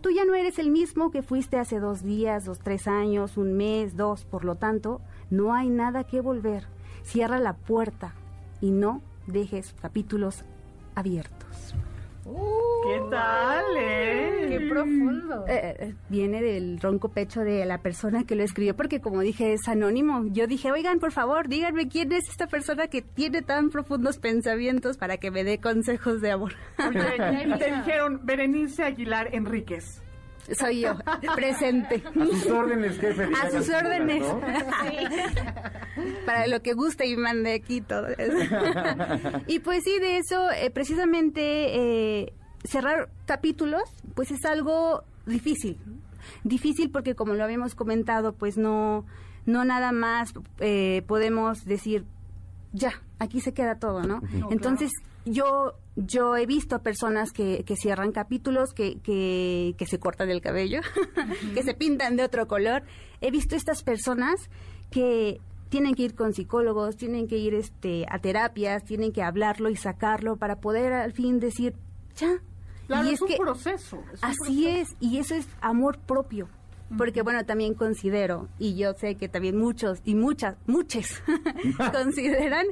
[0.00, 3.52] Tú ya no eres el mismo que fuiste hace dos días, dos, tres años, un
[3.52, 4.24] mes, dos.
[4.24, 6.68] Por lo tanto, no hay nada que volver.
[7.02, 8.14] Cierra la puerta
[8.62, 10.42] y no dejes capítulos
[10.94, 11.74] abiertos.
[12.24, 14.46] ¿Qué tal, eh?
[14.48, 15.44] Qué profundo.
[15.48, 19.52] Eh, eh, viene del ronco pecho de la persona que lo escribió, porque como dije,
[19.52, 20.24] es anónimo.
[20.30, 24.96] Yo dije, oigan, por favor, díganme quién es esta persona que tiene tan profundos pensamientos
[24.96, 26.52] para que me dé consejos de amor.
[26.78, 30.02] Oye, y te dijeron Berenice Aguilar Enríquez.
[30.50, 30.96] Soy yo,
[31.36, 32.02] presente.
[32.20, 33.24] A sus órdenes, jefe.
[33.24, 34.22] A sus órdenes.
[34.22, 34.40] ¿no?
[36.26, 38.54] Para lo que guste y mande aquí todo eso.
[39.46, 41.40] y pues sí, de eso, eh, precisamente
[42.22, 42.32] eh,
[42.64, 43.82] cerrar capítulos,
[44.14, 45.78] pues es algo difícil.
[46.42, 49.06] Difícil porque como lo habíamos comentado, pues no,
[49.46, 52.04] no nada más eh, podemos decir
[52.72, 54.20] ya, aquí se queda todo, ¿no?
[54.50, 54.90] Entonces,
[55.24, 60.40] yo yo he visto personas que, que cierran capítulos, que, que, que se cortan el
[60.40, 60.80] cabello,
[61.54, 62.82] que se pintan de otro color.
[63.20, 64.48] He visto estas personas
[64.90, 69.68] que tienen que ir con psicólogos, tienen que ir este, a terapias, tienen que hablarlo
[69.70, 71.74] y sacarlo para poder al fin decir,
[72.16, 72.40] ya.
[72.86, 74.02] Claro, y es, un proceso.
[74.12, 76.48] es un así es, y eso es amor propio.
[76.96, 81.06] Porque bueno, también considero, y yo sé que también muchos y muchas, muchos
[81.92, 82.66] consideran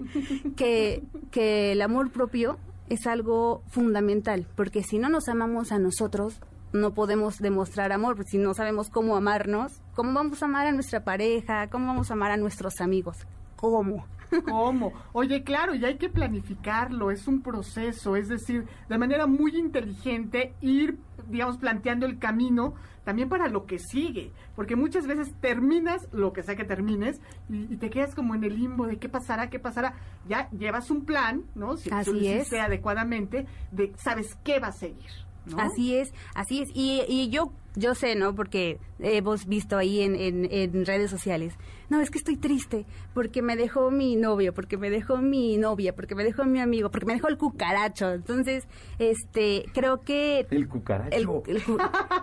[0.56, 6.40] que, que el amor propio es algo fundamental, porque si no nos amamos a nosotros,
[6.72, 11.04] no podemos demostrar amor, si no sabemos cómo amarnos, ¿cómo vamos a amar a nuestra
[11.04, 11.68] pareja?
[11.68, 13.26] ¿Cómo vamos a amar a nuestros amigos?
[13.56, 14.06] ¿Cómo?
[14.44, 14.92] ¿Cómo?
[15.12, 20.54] Oye, claro, y hay que planificarlo, es un proceso, es decir, de manera muy inteligente
[20.60, 20.98] ir,
[21.30, 22.74] digamos, planteando el camino
[23.04, 27.72] también para lo que sigue, porque muchas veces terminas lo que sea que termines y,
[27.72, 29.94] y te quedas como en el limbo de qué pasará, qué pasará.
[30.28, 31.76] Ya llevas un plan, ¿no?
[31.76, 32.24] Si tú lo es.
[32.24, 35.29] hiciste adecuadamente, de sabes qué va a seguir.
[35.46, 35.58] ¿No?
[35.58, 36.68] Así es, así es.
[36.74, 38.34] Y, y yo, yo sé, ¿no?
[38.34, 41.54] Porque hemos visto ahí en, en, en redes sociales.
[41.90, 45.92] No, es que estoy triste porque me dejó mi novio, porque me dejó mi novia,
[45.92, 48.12] porque me dejó mi amigo, porque me dejó el cucaracho.
[48.12, 48.68] Entonces,
[49.00, 50.46] este, creo que...
[50.50, 51.16] El cucaracho.
[51.48, 51.56] El,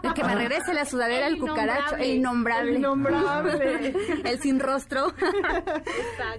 [0.04, 2.72] el que me regrese la sudadera, el, El cucaracho, el innombrable.
[2.72, 3.94] El innombrable.
[4.24, 5.14] el sin rostro.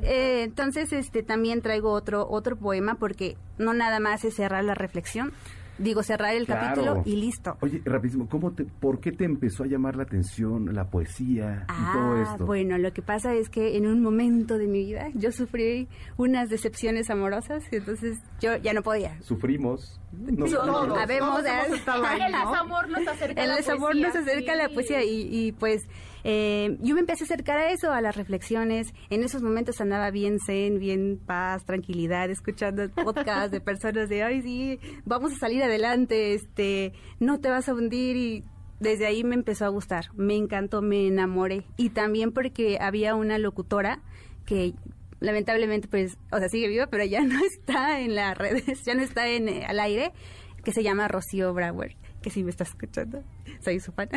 [0.02, 4.74] Eh, entonces, este, también traigo otro, otro poema porque no nada más es cerrar la
[4.74, 5.32] reflexión.
[5.78, 6.60] Digo, cerrar el Claro.
[6.82, 7.56] capítulo y listo.
[7.60, 11.92] Oye, rapidísimo, ¿cómo te, ¿por qué te empezó a llamar la atención la poesía y
[11.92, 12.46] todo Ah, esto?
[12.46, 16.48] bueno, lo que pasa es que en un momento de mi vida yo sufrí unas
[16.50, 19.20] decepciones amorosas y entonces yo ya no podía.
[19.22, 20.00] Sufrimos.
[20.12, 20.96] No, Sí, no, todos, no.
[20.96, 21.42] habemos
[21.84, 22.50] todos El ¿no?
[22.50, 24.06] desamor nos acerca a El la desamor poesía.
[24.08, 24.74] nos acerca a la sí.
[24.74, 25.82] poesía y, y, pues
[26.30, 28.92] eh, yo me empecé a acercar a eso, a las reflexiones.
[29.08, 34.42] En esos momentos andaba bien zen, bien paz, tranquilidad, escuchando podcasts de personas de, ay,
[34.42, 38.44] sí, vamos a salir adelante, este, no te vas a hundir y
[38.78, 41.64] desde ahí me empezó a gustar, me encantó, me enamoré.
[41.78, 44.02] Y también porque había una locutora
[44.44, 44.74] que
[45.20, 49.00] lamentablemente pues, o sea, sigue viva, pero ya no está en las redes, ya no
[49.00, 50.12] está en, eh, al aire,
[50.62, 53.22] que se llama Rocío Brauer, que si me está escuchando,
[53.60, 54.08] soy su fan.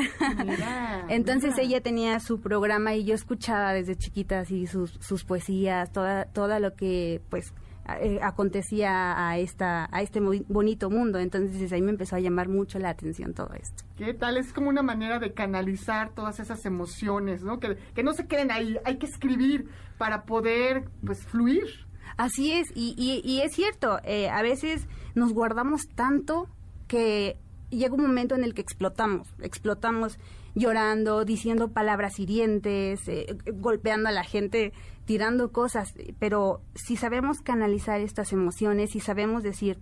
[0.46, 1.64] Mira, Entonces mira.
[1.64, 6.60] ella tenía su programa y yo escuchaba desde chiquita así sus, sus poesías, toda, toda
[6.60, 7.54] lo que pues
[8.00, 11.20] eh, acontecía a esta a este bonito mundo.
[11.20, 13.84] Entonces ahí me empezó a llamar mucho la atención todo esto.
[13.98, 14.38] ¿Qué tal?
[14.38, 17.60] Es como una manera de canalizar todas esas emociones, ¿no?
[17.60, 21.66] Que, que no se queden ahí, hay que escribir para poder, pues, fluir.
[22.18, 26.50] Así es, y, y, y es cierto, eh, a veces nos guardamos tanto
[26.88, 27.38] que
[27.78, 30.20] llega un momento en el que explotamos, explotamos
[30.54, 34.74] llorando, diciendo palabras hirientes, eh, golpeando a la gente,
[35.06, 39.80] tirando cosas, pero si sabemos canalizar estas emociones, si sabemos decir,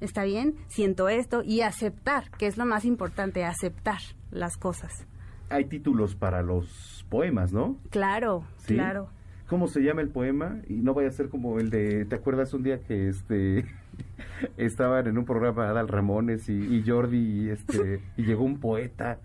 [0.00, 4.00] está bien, siento esto, y aceptar, que es lo más importante, aceptar
[4.30, 5.06] las cosas.
[5.50, 7.76] Hay títulos para los poemas, ¿no?
[7.90, 8.74] Claro, ¿Sí?
[8.74, 9.08] claro.
[9.48, 10.62] ¿Cómo se llama el poema?
[10.66, 13.66] Y no vaya a ser como el de, ¿te acuerdas un día que este
[14.56, 19.18] estaban en un programa Adal Ramones y, y Jordi y este y llegó un poeta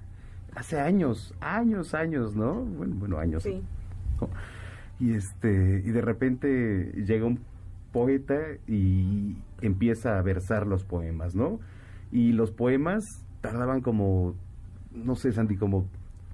[0.55, 2.53] hace años, años, años, ¿no?
[2.53, 3.43] Bueno, bueno, años.
[3.43, 3.61] Sí.
[4.19, 4.29] ¿no?
[4.99, 7.39] Y este y de repente llega un
[7.91, 8.35] poeta
[8.67, 11.59] y empieza a versar los poemas, ¿no?
[12.11, 13.03] Y los poemas
[13.41, 14.35] tardaban como
[14.91, 15.87] no sé, Sandy, como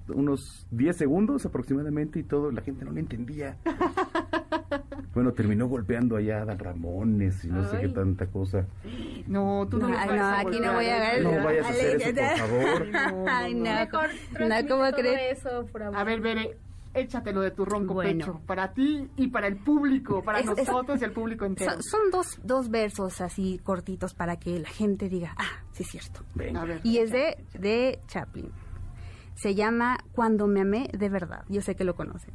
[0.08, 3.56] unos 10 segundos aproximadamente y todo, la gente no le entendía.
[5.14, 7.92] Bueno, terminó golpeando allá a Adal Ramones y no sé qué Ay.
[7.92, 8.66] tanta cosa.
[9.28, 11.22] No, tú no, No, ay, no, a aquí no voy a ver.
[11.24, 11.38] ver.
[11.38, 12.86] No vayas a hacer eso, por favor.
[13.14, 13.62] No, Ay, no.
[13.64, 14.08] Mejor
[14.40, 15.38] No, ¿cómo crees?
[15.38, 16.00] eso, por amor.
[16.00, 16.56] A ver, Bere,
[16.94, 18.18] échatelo de tu ronco Bueno.
[18.26, 18.40] pecho.
[18.46, 21.72] Para ti y para el público, para Es- es- nosotros y el público entero.
[21.72, 25.90] Son, son dos, dos versos así cortitos para que la gente diga, ah, sí es
[25.90, 26.20] cierto.
[26.34, 26.62] Venga.
[26.62, 26.80] A ver.
[26.82, 28.50] Y es de, de Chaplin.
[29.36, 31.44] Se llama Cuando me amé de verdad.
[31.48, 32.34] Yo sé que lo conocen.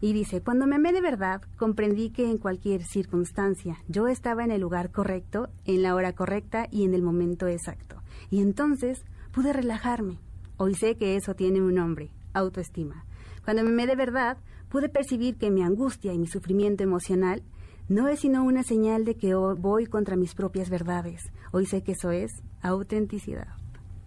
[0.00, 4.50] Y dice, cuando me amé de verdad, comprendí que en cualquier circunstancia yo estaba en
[4.50, 8.02] el lugar correcto, en la hora correcta y en el momento exacto.
[8.30, 10.18] Y entonces pude relajarme.
[10.56, 13.04] Hoy sé que eso tiene un nombre, autoestima.
[13.44, 14.38] Cuando me amé de verdad,
[14.68, 17.42] pude percibir que mi angustia y mi sufrimiento emocional
[17.88, 21.32] no es sino una señal de que voy contra mis propias verdades.
[21.52, 23.48] Hoy sé que eso es autenticidad.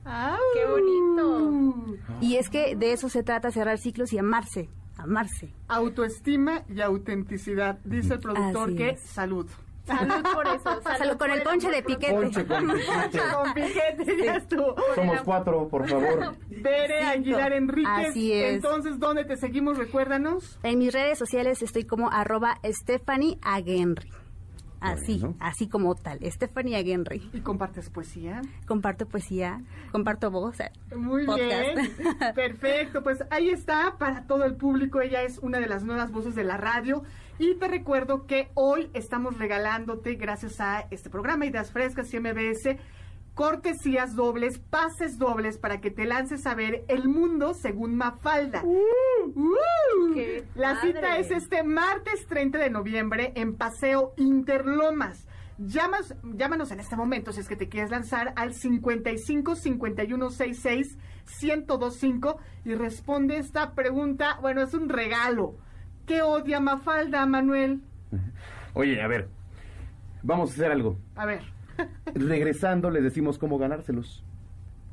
[0.04, 1.98] ¡Qué bonito!
[2.22, 5.54] Y es que de eso se trata, cerrar ciclos y amarse, amarse.
[5.68, 7.80] Autoestima y autenticidad.
[7.84, 9.02] Dice el productor Así que es.
[9.02, 9.48] salud.
[9.86, 10.82] Salud por eso.
[10.98, 12.14] Salud con el ponche de piquete.
[12.14, 13.20] Ponche con piquete.
[13.34, 14.76] Con piquete, ya estuvo.
[14.96, 16.36] Somos cuatro, por favor.
[16.50, 18.10] Bere Aguilar Enríquez.
[18.10, 18.54] Así es.
[18.56, 19.78] Entonces, ¿dónde te seguimos?
[19.78, 20.60] Recuérdanos.
[20.64, 24.10] En mis redes sociales estoy como arroba Stephanie Agenry.
[24.82, 27.30] Así, así como tal, Stephanie Agenry.
[27.34, 28.42] ¿Y compartes poesía?
[28.66, 30.60] Comparto poesía, comparto voz.
[30.60, 31.50] eh, Muy podcast.
[31.76, 31.92] bien,
[32.36, 33.04] perfecto.
[33.04, 35.00] Pues ahí está para todo el público.
[35.00, 37.04] Ella es una de las nuevas voces de la radio.
[37.38, 42.78] Y te recuerdo que hoy estamos regalándote, gracias a este programa Ideas Frescas y MBS,
[43.34, 48.64] cortesías dobles, pases dobles para que te lances a ver el mundo según Mafalda.
[48.64, 50.14] ¡Uh!
[50.14, 50.94] ¡Qué La padre!
[50.94, 55.28] cita es este martes 30 de noviembre en Paseo Interlomas.
[55.58, 60.98] Llamas, llámanos en este momento si es que te quieres lanzar al 55 51 66
[61.42, 64.38] 1025 y responde esta pregunta.
[64.42, 65.56] Bueno, es un regalo.
[66.08, 67.82] ¿Qué odia Mafalda, Manuel?
[68.74, 69.30] Oye, a ver,
[70.24, 70.98] vamos a hacer algo.
[71.16, 71.44] A ver.
[72.14, 74.24] Regresando, les decimos cómo ganárselos.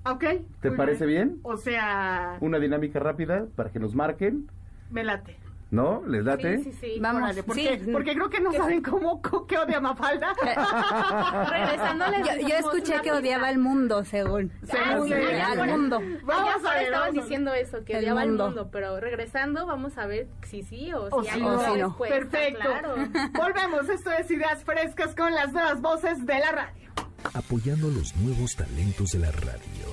[0.04, 0.24] ¿Ok?
[0.60, 1.40] ¿Te parece bien?
[1.42, 4.46] O sea, Una dinámica rápida para que nos marquen,
[4.90, 5.36] me late.
[5.70, 6.02] ¿No?
[6.06, 6.58] ¿Les late?
[6.58, 6.98] Sí, sí, sí.
[7.00, 7.62] Vamos, Órale, ¿por sí.
[7.68, 7.92] qué?
[7.92, 10.32] Porque creo que no saben cómo, qué odia Mafalda.
[11.50, 14.52] Regresando les Yo, yo escuché que odiaba el mundo, según.
[14.64, 16.00] Según sí, ya, al mundo.
[16.24, 17.12] Vamos Allá a ver, estaban vamos a ver.
[17.22, 18.44] diciendo eso, que El odiaba el mundo.
[18.46, 21.70] mundo, pero regresando vamos a ver si sí o, O si sí, hay o una
[21.72, 21.96] sí no.
[21.98, 22.60] Perfecto.
[22.62, 22.94] claro.
[23.34, 23.88] Volvemos.
[23.88, 26.90] Esto es Ideas Frescas con las nuevas voces de la radio.
[27.34, 29.88] apoyando los nuevos talentos de la radio.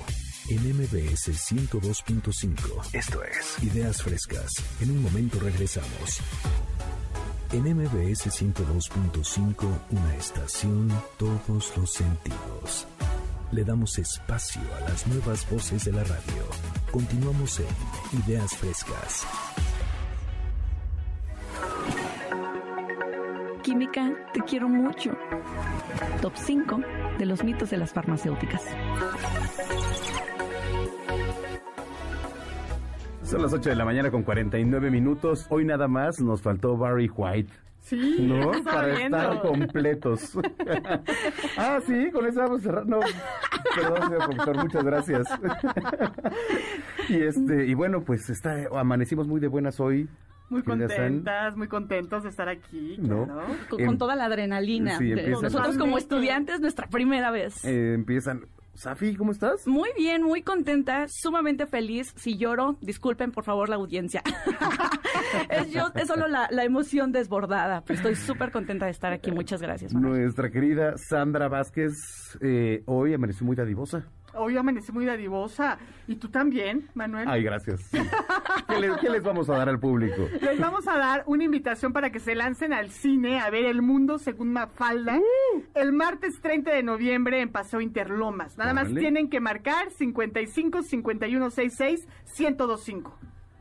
[0.47, 2.93] En MBS 102.5.
[2.93, 4.53] Esto es Ideas Frescas.
[4.79, 6.19] En un momento regresamos.
[7.51, 9.55] En MBS 102.5,
[9.89, 12.85] una estación, todos los sentidos.
[13.51, 16.43] Le damos espacio a las nuevas voces de la radio.
[16.91, 19.25] Continuamos en Ideas Frescas.
[23.63, 25.09] Química, te quiero mucho.
[26.21, 26.81] Top 5
[27.17, 28.61] de los mitos de las farmacéuticas.
[33.25, 35.45] Son las 8 de la mañana con 49 minutos.
[35.49, 37.51] Hoy nada más nos faltó Barry White.
[37.79, 38.51] Sí, ¿No?
[38.63, 39.17] Para viendo.
[39.17, 40.37] estar completos.
[41.57, 42.85] ah, sí, con eso vamos a cerrar.
[42.87, 42.99] No,
[43.75, 45.27] perdón, señor profesor, muchas gracias.
[47.09, 50.07] y este, y bueno, pues está, amanecimos muy de buenas hoy.
[50.49, 52.97] Muy contentas, muy contentos de estar aquí.
[52.99, 53.25] No.
[53.25, 53.41] claro.
[53.69, 54.97] Con, Em, con toda la adrenalina.
[54.99, 57.63] sí, de- nosotros como estudiantes, nuestra primera vez.
[57.65, 58.45] Eh, empiezan.
[58.75, 59.65] Safi, ¿cómo estás?
[59.67, 62.13] Muy bien, muy contenta, sumamente feliz.
[62.17, 64.21] Si lloro, disculpen por favor la audiencia.
[65.49, 69.31] es, yo, es solo la, la emoción desbordada, pero estoy súper contenta de estar aquí.
[69.31, 69.93] Muchas gracias.
[69.93, 70.23] Manuel.
[70.23, 71.93] Nuestra querida Sandra Vázquez
[72.41, 74.05] eh, hoy amaneció muy dadivosa.
[74.35, 75.77] Hoy amanecí muy dadivosa.
[76.07, 77.27] ¿Y tú también, Manuel?
[77.27, 77.81] Ay, gracias.
[77.81, 77.97] Sí.
[78.67, 80.27] ¿Qué, le- qué les vamos a dar al público?
[80.41, 83.81] Les vamos a dar una invitación para que se lancen al cine a ver El
[83.81, 85.61] Mundo según Mafalda Uh.
[85.73, 88.57] el martes 30 de noviembre en Paseo Interlomas.
[88.57, 92.07] Nada más tienen que marcar 55 51 66
[92.37, 93.17] 1025.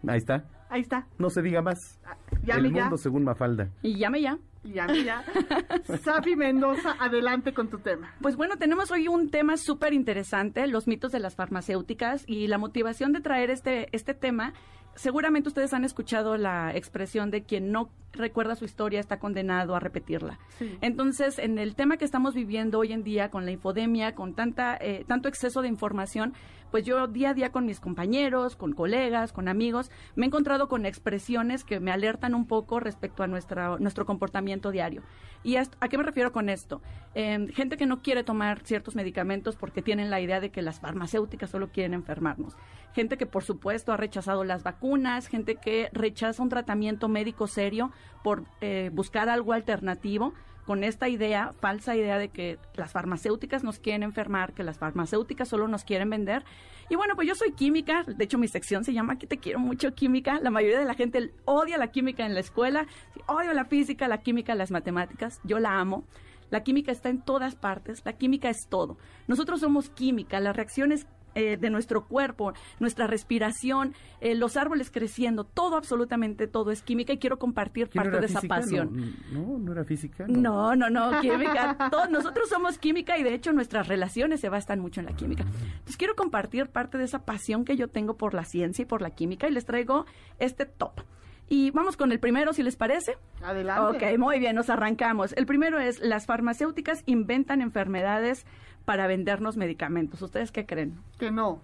[0.07, 0.45] Ahí está.
[0.71, 1.07] Ahí está.
[1.19, 1.99] No se diga más.
[2.43, 2.81] Llame El ya.
[2.83, 3.69] mundo según Mafalda.
[3.83, 4.39] Y llame ya.
[4.65, 5.25] Y ya.
[6.05, 8.15] Safi Mendoza, adelante con tu tema.
[8.21, 12.59] Pues bueno, tenemos hoy un tema súper interesante, los mitos de las farmacéuticas y la
[12.59, 14.55] motivación de traer este, este tema.
[14.95, 19.81] Seguramente ustedes han escuchado la expresión de quien no recuerda su historia está condenado a
[19.81, 20.39] repetirla.
[20.59, 20.79] Sí.
[20.81, 24.77] Entonces, en el tema que estamos viviendo hoy en día con la infodemia, con tanta,
[24.81, 26.33] eh, tanto exceso de información,
[26.75, 30.69] pues yo día a día con mis compañeros, con colegas, con amigos, me he encontrado
[30.69, 35.05] con expresiones que me alertan un poco respecto a nuestra, nuestro comportamiento diario.
[35.45, 36.83] ¿Y a, qué me refiero con esto?
[37.15, 40.81] Eh, gente que no quiere tomar ciertos medicamentos porque tienen la idea de que las
[40.81, 42.57] farmacéuticas solo quieren enfermarnos.
[42.93, 47.93] Gente que, por supuesto, ha rechazado las vacunas, gente que rechaza un tratamiento médico serio
[48.25, 50.35] por eh, buscar algo alternativo
[50.67, 55.49] con esta idea, falsa idea de que las farmacéuticas nos quieren enfermar, que las farmacéuticas
[55.49, 56.45] solo nos quieren vender.
[56.89, 59.59] Y bueno, pues yo soy química, de hecho mi sección se llama Aquí te quiero
[59.59, 60.41] mucho química.
[60.41, 62.87] La mayoría de la gente odia la química en la escuela,
[63.27, 65.41] odia la física, la química, las matemáticas.
[65.45, 66.05] Yo la amo.
[66.51, 68.97] La química está en todas partes, la química es todo.
[69.27, 75.45] Nosotros somos química, las reacciones eh, de nuestro cuerpo, nuestra respiración, eh, los árboles creciendo,
[75.45, 79.15] todo, absolutamente todo es química y quiero compartir ¿Quién parte de esa pasión.
[79.33, 80.27] No, no, no era física.
[80.29, 81.77] No, no, no, química.
[81.91, 85.43] Todos nosotros somos química y de hecho nuestras relaciones se bastan mucho en la química.
[85.43, 89.03] Entonces quiero compartir parte de esa pasión que yo tengo por la ciencia y por
[89.03, 90.07] la química y les traigo
[90.39, 91.01] este top.
[91.49, 93.19] Y vamos con el primero, si les parece.
[93.43, 94.07] Adelante.
[94.07, 95.35] Ok, muy bien, nos arrancamos.
[95.35, 98.47] El primero es, las farmacéuticas inventan enfermedades
[98.85, 100.21] para vendernos medicamentos.
[100.23, 100.99] ¿Ustedes qué creen?
[101.19, 101.61] Que no.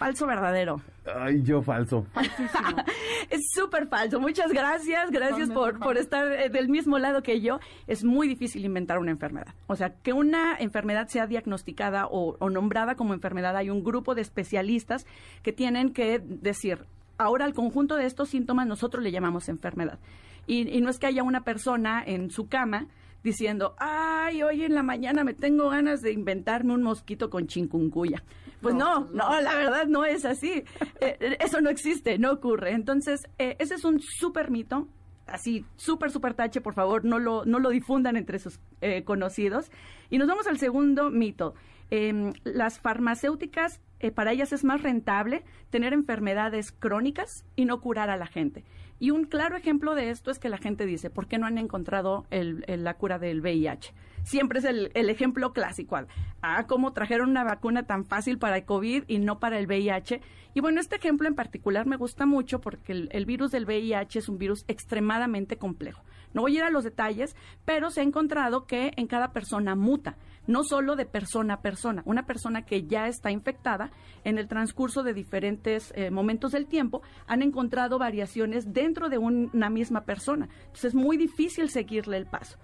[0.00, 0.80] Falso verdadero.
[1.14, 2.06] Ay, yo falso.
[3.30, 4.18] es súper falso.
[4.18, 7.60] Muchas gracias, gracias por, por estar eh, del mismo lado que yo.
[7.86, 9.54] Es muy difícil inventar una enfermedad.
[9.66, 14.14] O sea, que una enfermedad sea diagnosticada o, o nombrada como enfermedad, hay un grupo
[14.14, 15.06] de especialistas
[15.42, 16.86] que tienen que decir,
[17.18, 19.98] ahora al conjunto de estos síntomas nosotros le llamamos enfermedad.
[20.46, 22.86] Y, y no es que haya una persona en su cama
[23.22, 28.22] diciendo, ay, hoy en la mañana me tengo ganas de inventarme un mosquito con chincuncuya.
[28.60, 30.64] Pues no, no, la verdad no es así.
[31.02, 32.72] Eh, eso no existe, no ocurre.
[32.72, 34.86] Entonces, eh, ese es un súper mito.
[35.26, 39.70] Así, súper, súper tache, por favor, no lo, no lo difundan entre sus eh, conocidos.
[40.10, 41.54] Y nos vamos al segundo mito.
[41.90, 43.80] Em, las farmacéuticas,
[44.14, 48.64] para ellas es más rentable tener enfermedades crónicas y no curar a la gente.
[49.00, 51.56] Y un claro ejemplo de esto es que la gente dice, ¿por qué no han
[51.56, 53.94] encontrado el, la cura del VIH?
[54.24, 55.98] Siempre es el, ejemplo clásico.
[56.42, 60.20] Ah, cómo trajeron una vacuna tan fácil para el COVID y no para el VIH.
[60.52, 64.18] Y bueno, este ejemplo en particular me gusta mucho porque el, el virus del VIH
[64.18, 66.02] es un virus extremadamente complejo.
[66.34, 69.74] No voy a ir a los detalles, pero se ha encontrado que en cada persona
[69.76, 70.18] muta
[70.50, 72.02] no solo de persona a persona.
[72.04, 73.90] Una persona que ya está infectada,
[74.24, 79.70] en el transcurso de diferentes eh, momentos del tiempo, han encontrado variaciones dentro de una
[79.70, 80.48] misma persona.
[80.66, 82.58] Entonces es muy difícil seguirle el paso.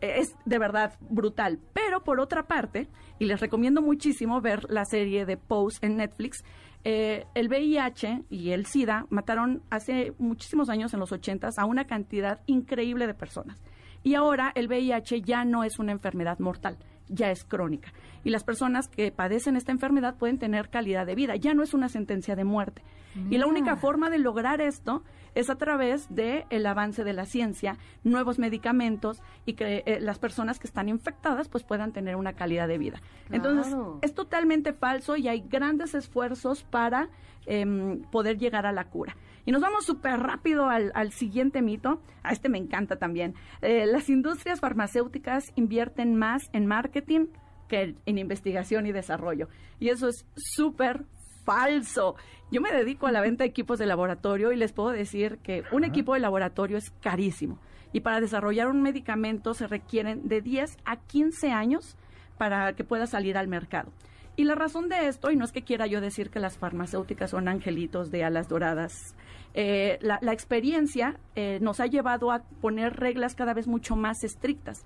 [0.00, 1.60] Es de verdad brutal.
[1.72, 2.88] Pero por otra parte,
[3.18, 6.42] y les recomiendo muchísimo ver la serie de Pose en Netflix,
[6.84, 11.86] eh, el VIH y el SIDA mataron hace muchísimos años, en los 80, a una
[11.86, 13.62] cantidad increíble de personas.
[14.02, 16.78] Y ahora el VIH ya no es una enfermedad mortal,
[17.08, 17.92] ya es crónica.
[18.24, 21.74] Y las personas que padecen esta enfermedad pueden tener calidad de vida, ya no es
[21.74, 22.82] una sentencia de muerte.
[23.30, 25.02] Y la única forma de lograr esto
[25.34, 30.18] es a través del el avance de la ciencia, nuevos medicamentos y que eh, las
[30.18, 33.00] personas que están infectadas pues puedan tener una calidad de vida.
[33.30, 37.08] Entonces, es totalmente falso y hay grandes esfuerzos para
[37.46, 39.16] em, poder llegar a la cura.
[39.46, 42.02] Y nos vamos súper rápido al, siguiente mito.
[42.24, 43.34] A este me encanta también.
[43.62, 47.28] Eh, las industrias farmacéuticas invierten más en marketing
[47.68, 49.48] que en investigación y desarrollo.
[49.78, 51.04] Y eso es súper
[51.44, 52.16] falso.
[52.50, 55.62] Yo me dedico a la venta de equipos de laboratorio y les puedo decir que
[55.70, 57.60] un equipo de laboratorio es carísimo.
[57.92, 61.96] Y para desarrollar un medicamento se requieren de 10 a 15 años
[62.36, 63.92] para que pueda salir al mercado.
[64.36, 67.30] Y la razón de esto, y no es que quiera yo decir que las farmacéuticas
[67.30, 69.14] son angelitos de alas doradas,
[69.54, 74.84] eh, la, experiencia eh, nos ha llevado a poner reglas cada vez mucho más estrictas.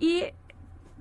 [0.00, 0.24] Y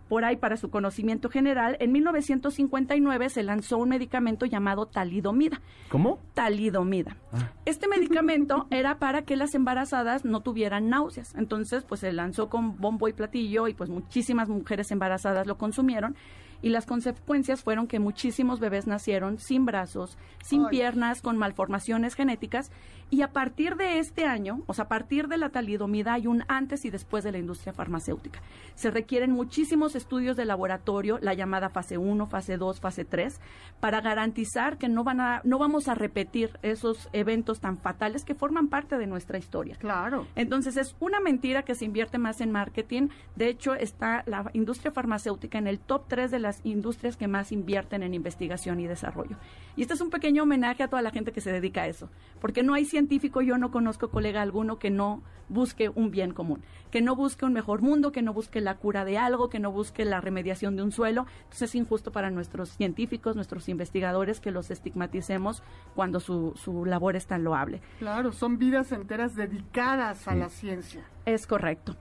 [0.08, 5.62] por ahí para su conocimiento general, en 1959 se lanzó un medicamento llamado talidomida.
[5.90, 6.20] ¿Cómo?
[6.34, 7.18] Talidomida.
[7.34, 7.52] Ah.
[7.66, 11.36] Este medicamento era para que las embarazadas no tuvieran náuseas.
[11.36, 16.16] Entonces, pues se lanzó con bombo y platillo y pues muchísimas mujeres embarazadas lo consumieron
[16.62, 22.72] y las consecuencias fueron que muchísimos bebés nacieron sin brazos, sin piernas, con malformaciones genéticas
[23.10, 26.44] y a partir de este año, o sea, a partir de la talidomida hay un
[26.48, 28.42] antes y después de la industria farmacéutica.
[28.76, 33.40] Se requieren muchísimos estudios de laboratorio, la llamada fase 1, fase 2, fase 3,
[33.80, 38.36] para garantizar que no van a no vamos a repetir esos eventos tan fatales que
[38.36, 39.76] forman parte de nuestra historia.
[39.78, 40.28] Claro.
[40.36, 43.10] Entonces es una mentira que se invierte más en marketing.
[43.36, 47.52] De hecho, está la industria farmacéutica en el top 3 de las industrias que más
[47.52, 49.38] invierten en investigación y desarrollo.
[49.76, 52.10] Y este es un pequeño homenaje a toda la gente que se dedica a eso,
[52.42, 56.64] porque no hay científico, yo no conozco colega alguno que no busque un bien común,
[56.90, 59.72] que no busque un mejor mundo, que no busque la cura de algo, que no
[59.72, 61.28] busque la remediación de un suelo.
[61.44, 65.62] Entonces es injusto para nuestros científicos, nuestros investigadores, que los estigmaticemos
[65.94, 67.82] cuando su, su labor es tan loable.
[68.00, 71.06] Claro, son vidas enteras dedicadas a la ciencia.
[71.26, 71.96] Es correcto.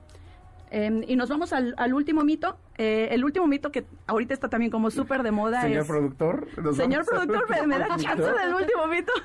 [0.69, 2.57] Em, y nos vamos al, último mito.
[2.77, 6.47] Eh, el último mito que ahorita está también como súper de moda Señor productor.
[6.75, 9.11] Señor productor, me, da chance del último mito.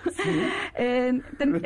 [0.74, 1.20] Eh,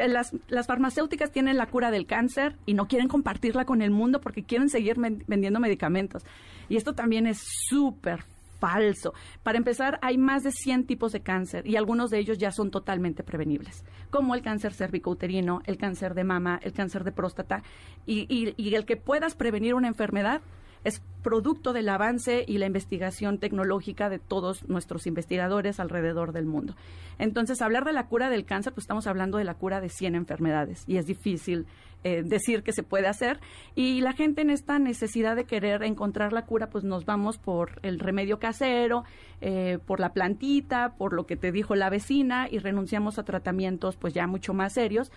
[0.08, 4.20] las, las, farmacéuticas tienen la cura del cáncer y no quieren compartirla con el mundo
[4.20, 6.24] porque quieren seguir vendiendo medicamentos.
[6.68, 8.24] Y esto también es súper
[8.66, 9.14] falso.
[9.44, 12.70] Para empezar, hay más de 100 tipos de cáncer y algunos de ellos ya son
[12.72, 17.62] totalmente prevenibles, como el cáncer cervicouterino, el cáncer de mama, el cáncer de próstata
[18.06, 18.26] y,
[18.56, 20.42] y el que puedas prevenir una enfermedad
[20.86, 26.76] es producto del avance y la investigación tecnológica de todos nuestros investigadores alrededor del mundo.
[27.18, 30.14] Entonces, hablar de la cura del cáncer, pues estamos hablando de la cura de 100
[30.14, 31.66] enfermedades y es difícil
[32.04, 33.40] eh, decir que se puede hacer.
[33.74, 37.80] Y la gente en esta necesidad de querer encontrar la cura, pues nos vamos por
[37.82, 39.02] el remedio casero,
[39.40, 43.96] eh, por la plantita, por lo que te dijo la vecina y renunciamos a tratamientos
[43.96, 45.10] pues ya mucho más serios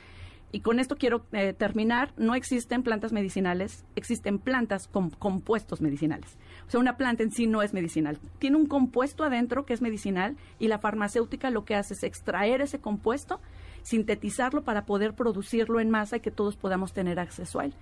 [0.52, 6.38] y con esto quiero eh, terminar, no existen plantas medicinales, existen plantas con compuestos medicinales.
[6.68, 8.18] O sea, una planta en sí no es medicinal.
[8.40, 12.62] Tiene un compuesto adentro que es medicinal y la farmacéutica lo que hace es extraer
[12.62, 13.40] ese compuesto
[13.84, 17.74] sintetizarlo para poder producirlo en masa y que todos podamos tener acceso a él.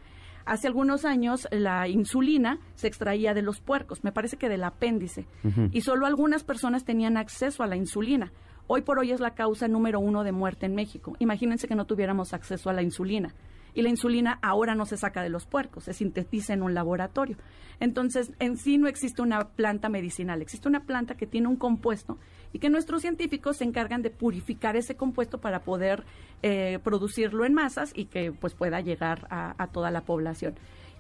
[0.46, 5.28] Hace algunos años la insulina se extraía de los puercos, me parece que del apéndice,
[5.72, 8.32] y solo algunas personas tenían acceso a la insulina.
[8.70, 11.16] Hoy por hoy es la causa número uno de muerte en México.
[11.20, 13.34] Imagínense que no tuviéramos acceso a la insulina.
[13.74, 17.38] Y la insulina ahora no se saca de los puercos, se sintetiza en un laboratorio.
[17.80, 22.18] Entonces, en sí no existe una planta medicinal, existe una planta que tiene un compuesto
[22.52, 26.04] y que nuestros científicos se encargan de purificar ese compuesto para poder
[26.42, 30.56] eh, producirlo en masas y que pues pueda llegar a, a toda la población.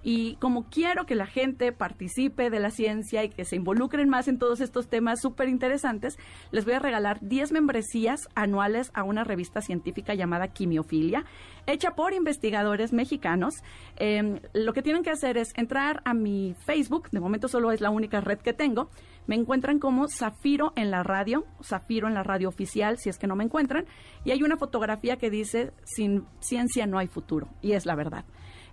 [0.09, 4.29] Y como quiero que la gente participe de la ciencia y que se involucren más
[4.29, 6.17] en todos estos temas súper interesantes,
[6.51, 11.25] les voy a regalar 10 membresías anuales a una revista científica llamada Quimiofilia,
[11.65, 13.55] hecha por investigadores mexicanos.
[13.97, 17.81] Eh, lo que tienen que hacer es entrar a mi Facebook, de momento solo es
[17.81, 18.89] la única red que tengo.
[19.25, 23.27] Me encuentran como Zafiro en la radio, Zafiro en la radio oficial, si es que
[23.27, 23.85] no me encuentran,
[24.23, 28.23] y hay una fotografía que dice, sin ciencia no hay futuro, y es la verdad.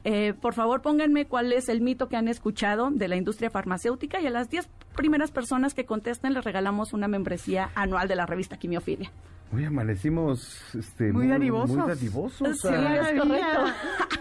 [0.04, 4.20] Eh, por favor, pónganme cuál es el mito que han escuchado de la industria farmacéutica
[4.20, 8.26] y a las 10 primeras personas que contesten les regalamos una membresía anual de la
[8.26, 9.10] revista Quimiofilia.
[9.54, 11.76] Hoy amanecimos este, Muy dadivosos.
[11.76, 12.60] Muy dadivosos.
[12.60, 13.08] Sí, ah.
[13.08, 13.64] es correcto.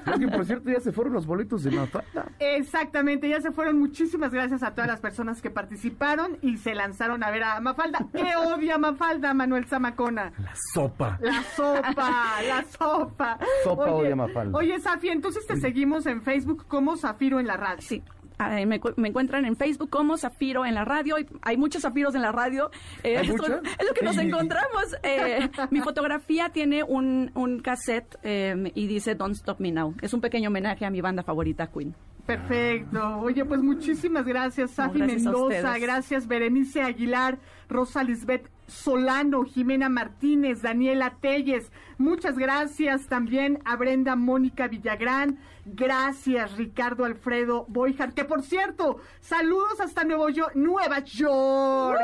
[0.03, 2.27] Creo que, por cierto, ya se fueron los boletos de Mafalda.
[2.37, 3.79] Exactamente, ya se fueron.
[3.79, 8.05] Muchísimas gracias a todas las personas que participaron y se lanzaron a ver a Mafalda.
[8.13, 10.33] ¿Qué odia Mafalda, Manuel Zamacona?
[10.37, 11.17] La sopa.
[11.19, 13.39] La sopa, la sopa.
[13.63, 14.55] Sopa odia Mafalda.
[14.55, 17.81] Oye, Safi, entonces te seguimos en Facebook como Zafiro en la radio.
[17.81, 18.03] Sí.
[18.37, 21.19] Ah, me, cu- me encuentran en Facebook como Zafiro en la radio.
[21.19, 22.71] y Hay muchos zafiros en la radio.
[23.03, 23.47] Eh, ¿Hay es, mucho?
[23.47, 24.95] lo, es lo que nos encontramos.
[25.03, 29.93] Eh, mi fotografía tiene un, un cassette eh, y dice Don't Stop Me Now.
[30.01, 31.93] Es un pequeño homenaje a mi banda favorita, Queen.
[32.25, 33.17] Perfecto.
[33.19, 35.77] Oye, pues muchísimas gracias, Safi gracias Mendoza.
[35.77, 37.37] Gracias, Berenice Aguilar,
[37.67, 41.69] Rosa Lisbeth Solano, Jimena Martínez, Daniela Telles.
[42.03, 45.39] Muchas gracias también a Brenda Mónica Villagrán.
[45.63, 48.13] Gracias, Ricardo Alfredo Boijar.
[48.13, 51.97] Que por cierto, saludos hasta Nuevo York, Nueva York.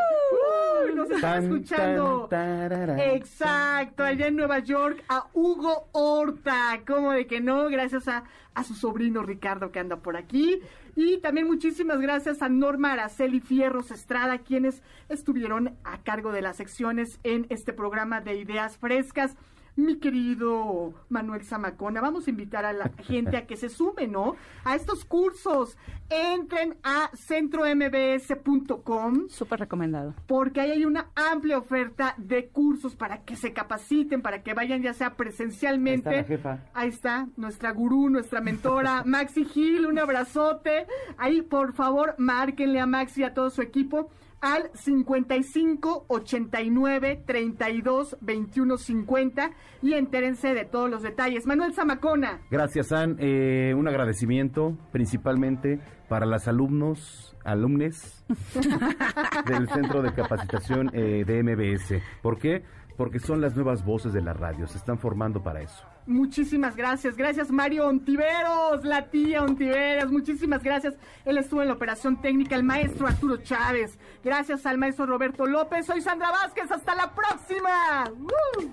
[0.85, 2.27] Uy, nos están escuchando.
[2.30, 2.97] tan, tararán.
[2.97, 6.80] Exacto, allá en Nueva York, a Hugo Horta.
[6.88, 7.67] ¿Cómo de que no?
[7.67, 8.23] Gracias a,
[8.53, 10.61] a su sobrino Ricardo que anda por aquí.
[10.95, 16.55] Y también muchísimas gracias a Norma Araceli Fierros Estrada, quienes estuvieron a cargo de las
[16.55, 19.35] secciones en este programa de Ideas Frescas.
[19.76, 24.36] Mi querido Manuel Zamacona, vamos a invitar a la gente a que se sume, ¿no?
[24.64, 25.78] A estos cursos.
[26.10, 29.30] Entren a centrombs.com.
[29.30, 30.14] Súper recomendado.
[30.28, 34.82] Porque ahí hay una amplia oferta de cursos para que se capaciten, para que vayan
[34.82, 36.10] ya sea presencialmente.
[36.10, 36.60] Ahí está la jefa.
[36.74, 40.88] Ahí está nuestra gurú, nuestra mentora, Maxi Gil, un abrazote.
[41.18, 44.10] Ahí, por favor, márquenle a Maxi y a todo su equipo
[44.41, 49.52] al 55 89 32 21 50
[49.82, 51.45] y entérense de todos los detalles.
[51.45, 52.41] Manuel Zamacona.
[52.49, 53.18] Gracias, San.
[53.20, 58.24] Eh, un agradecimiento principalmente para las alumnos, alumnes
[59.48, 62.02] del Centro de Capacitación eh, de MBS.
[62.22, 62.64] ¿Por qué?
[62.99, 65.85] Porque son las nuevas voces de la radio, se están formando para eso.
[66.05, 67.15] Muchísimas gracias.
[67.15, 70.11] Gracias, Mario Ontiveros, la tía Ontiveros.
[70.11, 70.95] Muchísimas gracias.
[71.23, 73.97] Él estuvo en la operación técnica, el maestro Arturo Chávez.
[74.21, 75.85] Gracias al maestro Roberto López.
[75.85, 76.69] Soy Sandra Vázquez.
[76.69, 78.03] Hasta la próxima.
[78.19, 78.69] ¡Uh!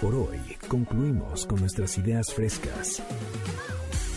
[0.00, 3.00] Por hoy concluimos con nuestras ideas frescas.